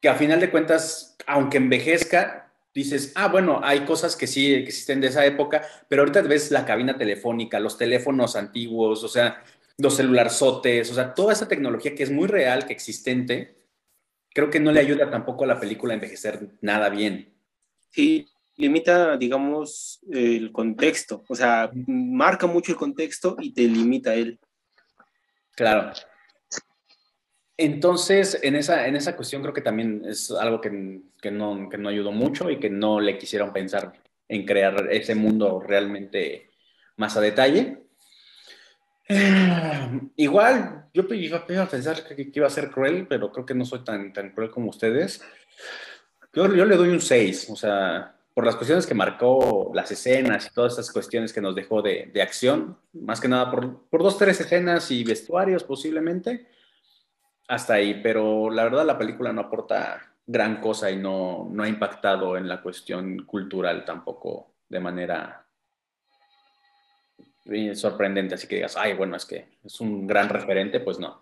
que 0.02 0.10
a 0.10 0.16
final 0.16 0.40
de 0.40 0.52
cuentas, 0.52 1.16
aunque 1.26 1.58
envejezca, 1.58 2.52
dices, 2.74 3.12
ah, 3.16 3.28
bueno, 3.28 3.60
hay 3.64 3.86
cosas 3.86 4.16
que 4.16 4.28
sí 4.28 4.54
existen 4.54 5.02
de 5.02 5.08
esa 5.08 5.26
época, 5.26 5.64
pero 5.88 6.04
ahorita 6.04 6.22
ves 6.22 6.52
la 6.52 6.66
cabina 6.66 6.98
telefónica, 6.98 7.60
los 7.60 7.78
teléfonos 7.78 8.36
antiguos, 8.36 9.04
o 9.04 9.08
sea, 9.08 9.44
los 9.78 9.96
celularzotes, 9.98 10.92
o 10.92 10.94
sea, 10.94 11.14
toda 11.14 11.34
esa 11.34 11.48
tecnología 11.48 11.96
que 11.96 12.04
es 12.04 12.12
muy 12.12 12.28
real, 12.28 12.66
que 12.66 12.74
existente, 12.74 13.56
creo 14.34 14.50
que 14.50 14.60
no 14.60 14.72
le 14.72 14.80
ayuda 14.80 15.10
tampoco 15.10 15.44
a 15.44 15.48
la 15.48 15.60
película 15.60 15.94
a 15.94 15.96
envejecer 15.96 16.50
nada 16.62 16.90
bien. 16.90 17.34
Sí, 17.90 18.28
limita, 18.58 19.18
digamos, 19.18 20.00
el 20.12 20.52
contexto. 20.52 21.24
O 21.28 21.36
sea, 21.36 21.72
marca 21.88 22.46
mucho 22.46 22.72
el 22.72 22.78
contexto 22.78 23.38
y 23.40 23.54
te 23.54 23.64
limita 23.64 24.14
él. 24.14 24.40
Claro. 25.56 25.94
Entonces, 27.58 28.40
en 28.44 28.56
esa, 28.56 28.88
en 28.88 28.96
esa 28.96 29.16
cuestión 29.16 29.42
creo 29.42 29.54
que 29.54 29.62
también 29.62 30.04
es 30.06 30.30
algo 30.32 30.62
que, 30.62 31.02
que 31.20 31.32
no, 31.32 31.68
que 31.70 31.78
no 31.78 31.90
ayudó 31.90 32.12
mucho 32.12 32.52
y 32.52 32.60
que 32.60 32.70
no 32.70 33.00
le 33.00 33.18
quisieron 33.18 33.52
pensar 33.52 33.94
en 34.28 34.46
crear 34.46 34.88
ese 34.92 35.16
mundo 35.16 35.60
realmente 35.66 36.52
más 36.98 37.18
a 37.18 37.22
detalle. 37.22 37.80
Eh, 39.10 40.02
igual, 40.18 40.86
yo 40.94 41.04
iba, 41.12 41.38
a 41.38 41.68
pensar 41.68 42.04
que, 42.04 42.32
iba 42.34 42.48
a 42.48 42.52
ser 42.52 42.70
cruel, 42.70 43.08
pero 43.08 43.32
creo 43.32 43.46
que 43.46 43.56
no 43.56 43.66
soy 43.66 43.84
tan, 43.84 44.14
tan 44.14 44.32
cruel 44.32 44.52
como 44.52 44.70
ustedes. 44.70 45.22
Yo, 46.34 46.54
yo 46.54 46.66
le 46.66 46.76
doy 46.76 46.90
un 46.90 47.02
6, 47.02 47.50
o 47.50 47.56
sea, 47.56 48.16
por 48.34 48.46
las 48.46 48.56
cuestiones 48.56 48.86
que 48.86 48.94
marcó 48.94 49.72
las 49.74 49.92
escenas 49.92 50.46
y 50.46 50.54
todas 50.54 50.74
esas 50.74 50.92
cuestiones 50.92 51.34
que 51.34 51.42
nos 51.42 51.56
dejó 51.56 51.82
de, 51.82 52.12
de 52.14 52.22
acción, 52.22 52.78
más 52.94 53.20
que 53.20 53.28
nada 53.28 53.50
por, 53.50 53.88
por, 53.90 54.04
dos, 54.04 54.18
tres 54.18 54.40
escenas 54.42 54.92
y 54.92 55.04
vestuarios 55.04 55.64
posiblemente, 55.64 56.46
hasta 57.48 57.76
ahí, 57.76 58.02
pero 58.02 58.50
la 58.50 58.64
verdad 58.66 58.86
la 58.86 58.98
película 58.98 59.32
no 59.32 59.42
aporta 59.42 60.02
gran 60.26 60.60
cosa 60.60 60.92
y 60.92 60.98
no, 60.98 61.48
no 61.50 61.64
ha 61.64 61.70
impactado 61.70 62.38
en 62.38 62.48
la 62.48 62.62
cuestión 62.62 63.24
cultural 63.26 63.86
tampoco 63.86 64.52
de 64.68 64.80
manera 64.80 65.46
sorprendente, 67.74 68.36
así 68.36 68.46
que 68.48 68.56
digas, 68.56 68.76
ay, 68.76 68.94
bueno, 68.94 69.16
es 69.16 69.26
que 69.26 69.48
es 69.64 69.80
un 69.80 70.06
gran 70.06 70.28
referente, 70.28 70.82
pues 70.82 71.00
no. 71.00 71.22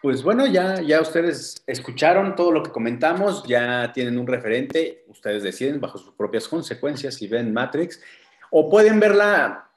Pues 0.00 0.22
bueno, 0.22 0.46
ya, 0.46 0.80
ya 0.80 1.00
ustedes 1.00 1.62
escucharon 1.66 2.36
todo 2.36 2.52
lo 2.52 2.62
que 2.62 2.70
comentamos, 2.70 3.44
ya 3.44 3.92
tienen 3.92 4.18
un 4.18 4.26
referente, 4.26 5.04
ustedes 5.08 5.42
deciden 5.42 5.80
bajo 5.80 5.98
sus 5.98 6.14
propias 6.14 6.46
consecuencias 6.46 7.14
si 7.14 7.26
ven 7.26 7.52
Matrix, 7.52 8.00
o 8.50 8.68
pueden 8.70 9.00
verla 9.00 9.71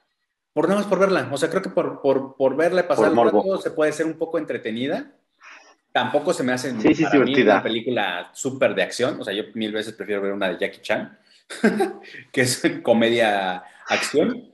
por 0.56 0.68
nada 0.68 0.80
más 0.80 0.88
por 0.88 0.98
verla, 0.98 1.28
o 1.30 1.36
sea, 1.36 1.50
creo 1.50 1.60
que 1.60 1.68
por, 1.68 2.00
por, 2.00 2.34
por 2.34 2.56
verla 2.56 2.80
y 2.80 2.84
pasar 2.84 3.10
el 3.10 3.14
rato 3.14 3.58
se 3.58 3.72
puede 3.72 3.92
ser 3.92 4.06
un 4.06 4.14
poco 4.14 4.38
entretenida. 4.38 5.12
Tampoco 5.92 6.32
se 6.32 6.42
me 6.42 6.54
hace 6.54 6.72
una 6.72 7.62
película 7.62 8.30
súper 8.32 8.74
de 8.74 8.82
acción, 8.82 9.20
o 9.20 9.24
sea, 9.24 9.34
yo 9.34 9.42
mil 9.52 9.70
veces 9.70 9.92
prefiero 9.92 10.22
ver 10.22 10.32
una 10.32 10.48
de 10.48 10.56
Jackie 10.56 10.80
Chan, 10.80 11.18
que 12.32 12.40
es 12.40 12.62
comedia 12.82 13.64
acción, 13.86 14.50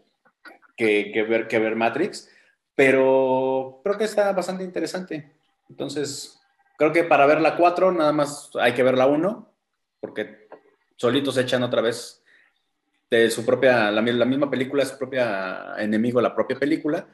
que, 0.76 1.24
ver, 1.28 1.46
que 1.46 1.60
ver 1.60 1.76
Matrix, 1.76 2.28
pero 2.74 3.80
creo 3.84 3.96
que 3.96 4.02
está 4.02 4.32
bastante 4.32 4.64
interesante. 4.64 5.30
Entonces, 5.70 6.36
creo 6.78 6.92
que 6.92 7.04
para 7.04 7.26
ver 7.26 7.40
la 7.40 7.56
4 7.56 7.92
nada 7.92 8.10
más 8.10 8.50
hay 8.60 8.74
que 8.74 8.82
ver 8.82 8.98
la 8.98 9.06
1, 9.06 9.54
porque 10.00 10.48
solitos 10.96 11.38
echan 11.38 11.62
otra 11.62 11.80
vez 11.80 12.21
de 13.18 13.30
su 13.30 13.44
propia, 13.44 13.90
la, 13.90 14.00
misma 14.00 14.50
película, 14.50 14.84
su 14.84 14.96
propia 14.96 15.74
enemigo, 15.76 16.20
la 16.20 16.34
propia 16.34 16.58
película, 16.58 17.06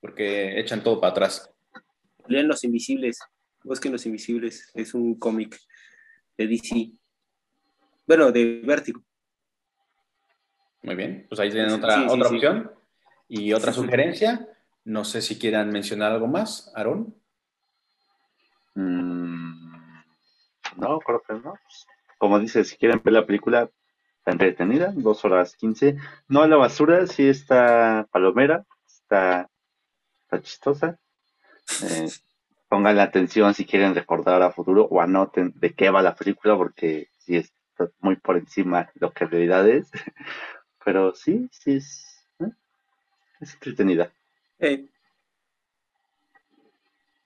porque 0.00 0.60
echan 0.60 0.82
todo 0.82 1.00
para 1.00 1.12
atrás. 1.12 1.50
Leen 2.26 2.46
Los 2.46 2.62
Invisibles, 2.62 3.20
busquen 3.64 3.92
Los 3.92 4.04
Invisibles, 4.04 4.70
es 4.74 4.92
un 4.92 5.18
cómic 5.18 5.58
de 6.36 6.46
DC. 6.46 6.92
Bueno, 8.06 8.30
de 8.30 8.60
Vértigo. 8.64 9.02
Muy 10.82 10.94
bien, 10.94 11.26
pues 11.28 11.40
ahí 11.40 11.50
tienen 11.50 11.72
otra, 11.72 12.06
otra 12.10 12.28
opción. 12.28 12.70
Y 13.28 13.52
otra 13.52 13.72
sugerencia, 13.72 14.46
no 14.84 15.04
sé 15.04 15.22
si 15.22 15.38
quieran 15.38 15.70
mencionar 15.70 16.12
algo 16.12 16.26
más, 16.26 16.70
Aaron. 16.74 17.14
Mm, 18.74 19.72
no, 20.76 20.98
creo 20.98 21.22
que 21.26 21.34
no. 21.34 21.54
Como 22.18 22.38
dice, 22.38 22.64
si 22.64 22.76
quieren 22.76 23.00
ver 23.02 23.14
la 23.14 23.26
película, 23.26 23.70
está 24.20 24.32
entretenida, 24.32 24.92
dos 24.94 25.24
horas 25.24 25.56
quince. 25.56 25.96
No 26.28 26.42
a 26.42 26.48
la 26.48 26.56
basura, 26.56 27.06
sí 27.06 27.28
está 27.28 28.06
palomera, 28.12 28.64
está, 28.86 29.50
está 30.22 30.40
chistosa. 30.40 31.00
Eh, 31.82 32.08
pongan 32.68 32.96
la 32.96 33.04
atención 33.04 33.54
si 33.54 33.64
quieren 33.64 33.94
recordar 33.94 34.42
a 34.42 34.52
futuro 34.52 34.84
o 34.84 35.00
anoten 35.00 35.52
de 35.56 35.74
qué 35.74 35.90
va 35.90 36.02
la 36.02 36.14
película, 36.14 36.56
porque 36.56 37.08
sí 37.18 37.36
está 37.36 37.90
muy 38.00 38.16
por 38.16 38.36
encima 38.36 38.84
de 38.94 39.00
lo 39.00 39.12
que 39.12 39.24
en 39.24 39.30
realidad 39.30 39.68
es. 39.68 39.90
Pero 40.84 41.14
sí, 41.14 41.48
sí 41.52 41.76
es 41.76 42.10
es 43.40 43.54
entretenida. 43.54 44.12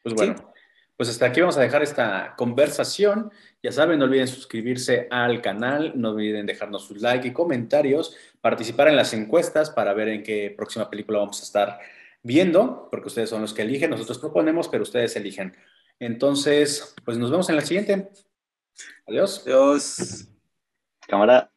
Pues 0.03 0.15
bueno, 0.15 0.54
pues 0.97 1.09
hasta 1.09 1.27
aquí 1.27 1.41
vamos 1.41 1.57
a 1.57 1.61
dejar 1.61 1.83
esta 1.83 2.35
conversación. 2.37 3.31
Ya 3.63 3.73
saben, 3.73 3.99
no 3.99 4.05
olviden 4.05 4.29
suscribirse 4.29 5.09
al 5.11 5.41
canal, 5.43 5.93
no 5.97 6.11
olviden 6.11 6.47
dejarnos 6.47 6.87
sus 6.87 7.01
like 7.01 7.29
y 7.29 7.33
comentarios, 7.33 8.17
participar 8.41 8.89
en 8.89 8.97
las 8.97 9.13
encuestas 9.13 9.71
para 9.71 9.93
ver 9.95 10.09
en 10.09 10.23
qué 10.23 10.53
próxima 10.57 10.89
película 10.89 11.19
vamos 11.19 11.41
a 11.41 11.45
estar 11.45 11.81
viendo, 12.23 12.89
porque 12.91 13.09
ustedes 13.09 13.31
son 13.31 13.43
los 13.43 13.53
que 13.53 13.63
eligen, 13.63 13.91
nosotros 13.91 14.19
proponemos, 14.19 14.69
pero 14.69 14.83
ustedes 14.83 15.17
eligen. 15.17 15.55
Entonces, 15.99 16.95
pues 17.05 17.19
nos 17.19 17.31
vemos 17.31 17.49
en 17.49 17.57
la 17.57 17.63
siguiente. 17.63 18.11
Adiós. 19.07 19.43
Adiós. 19.47 20.29
Cámara. 21.07 21.51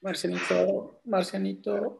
Marcianito, 0.00 1.00
Marcianito. 1.04 1.98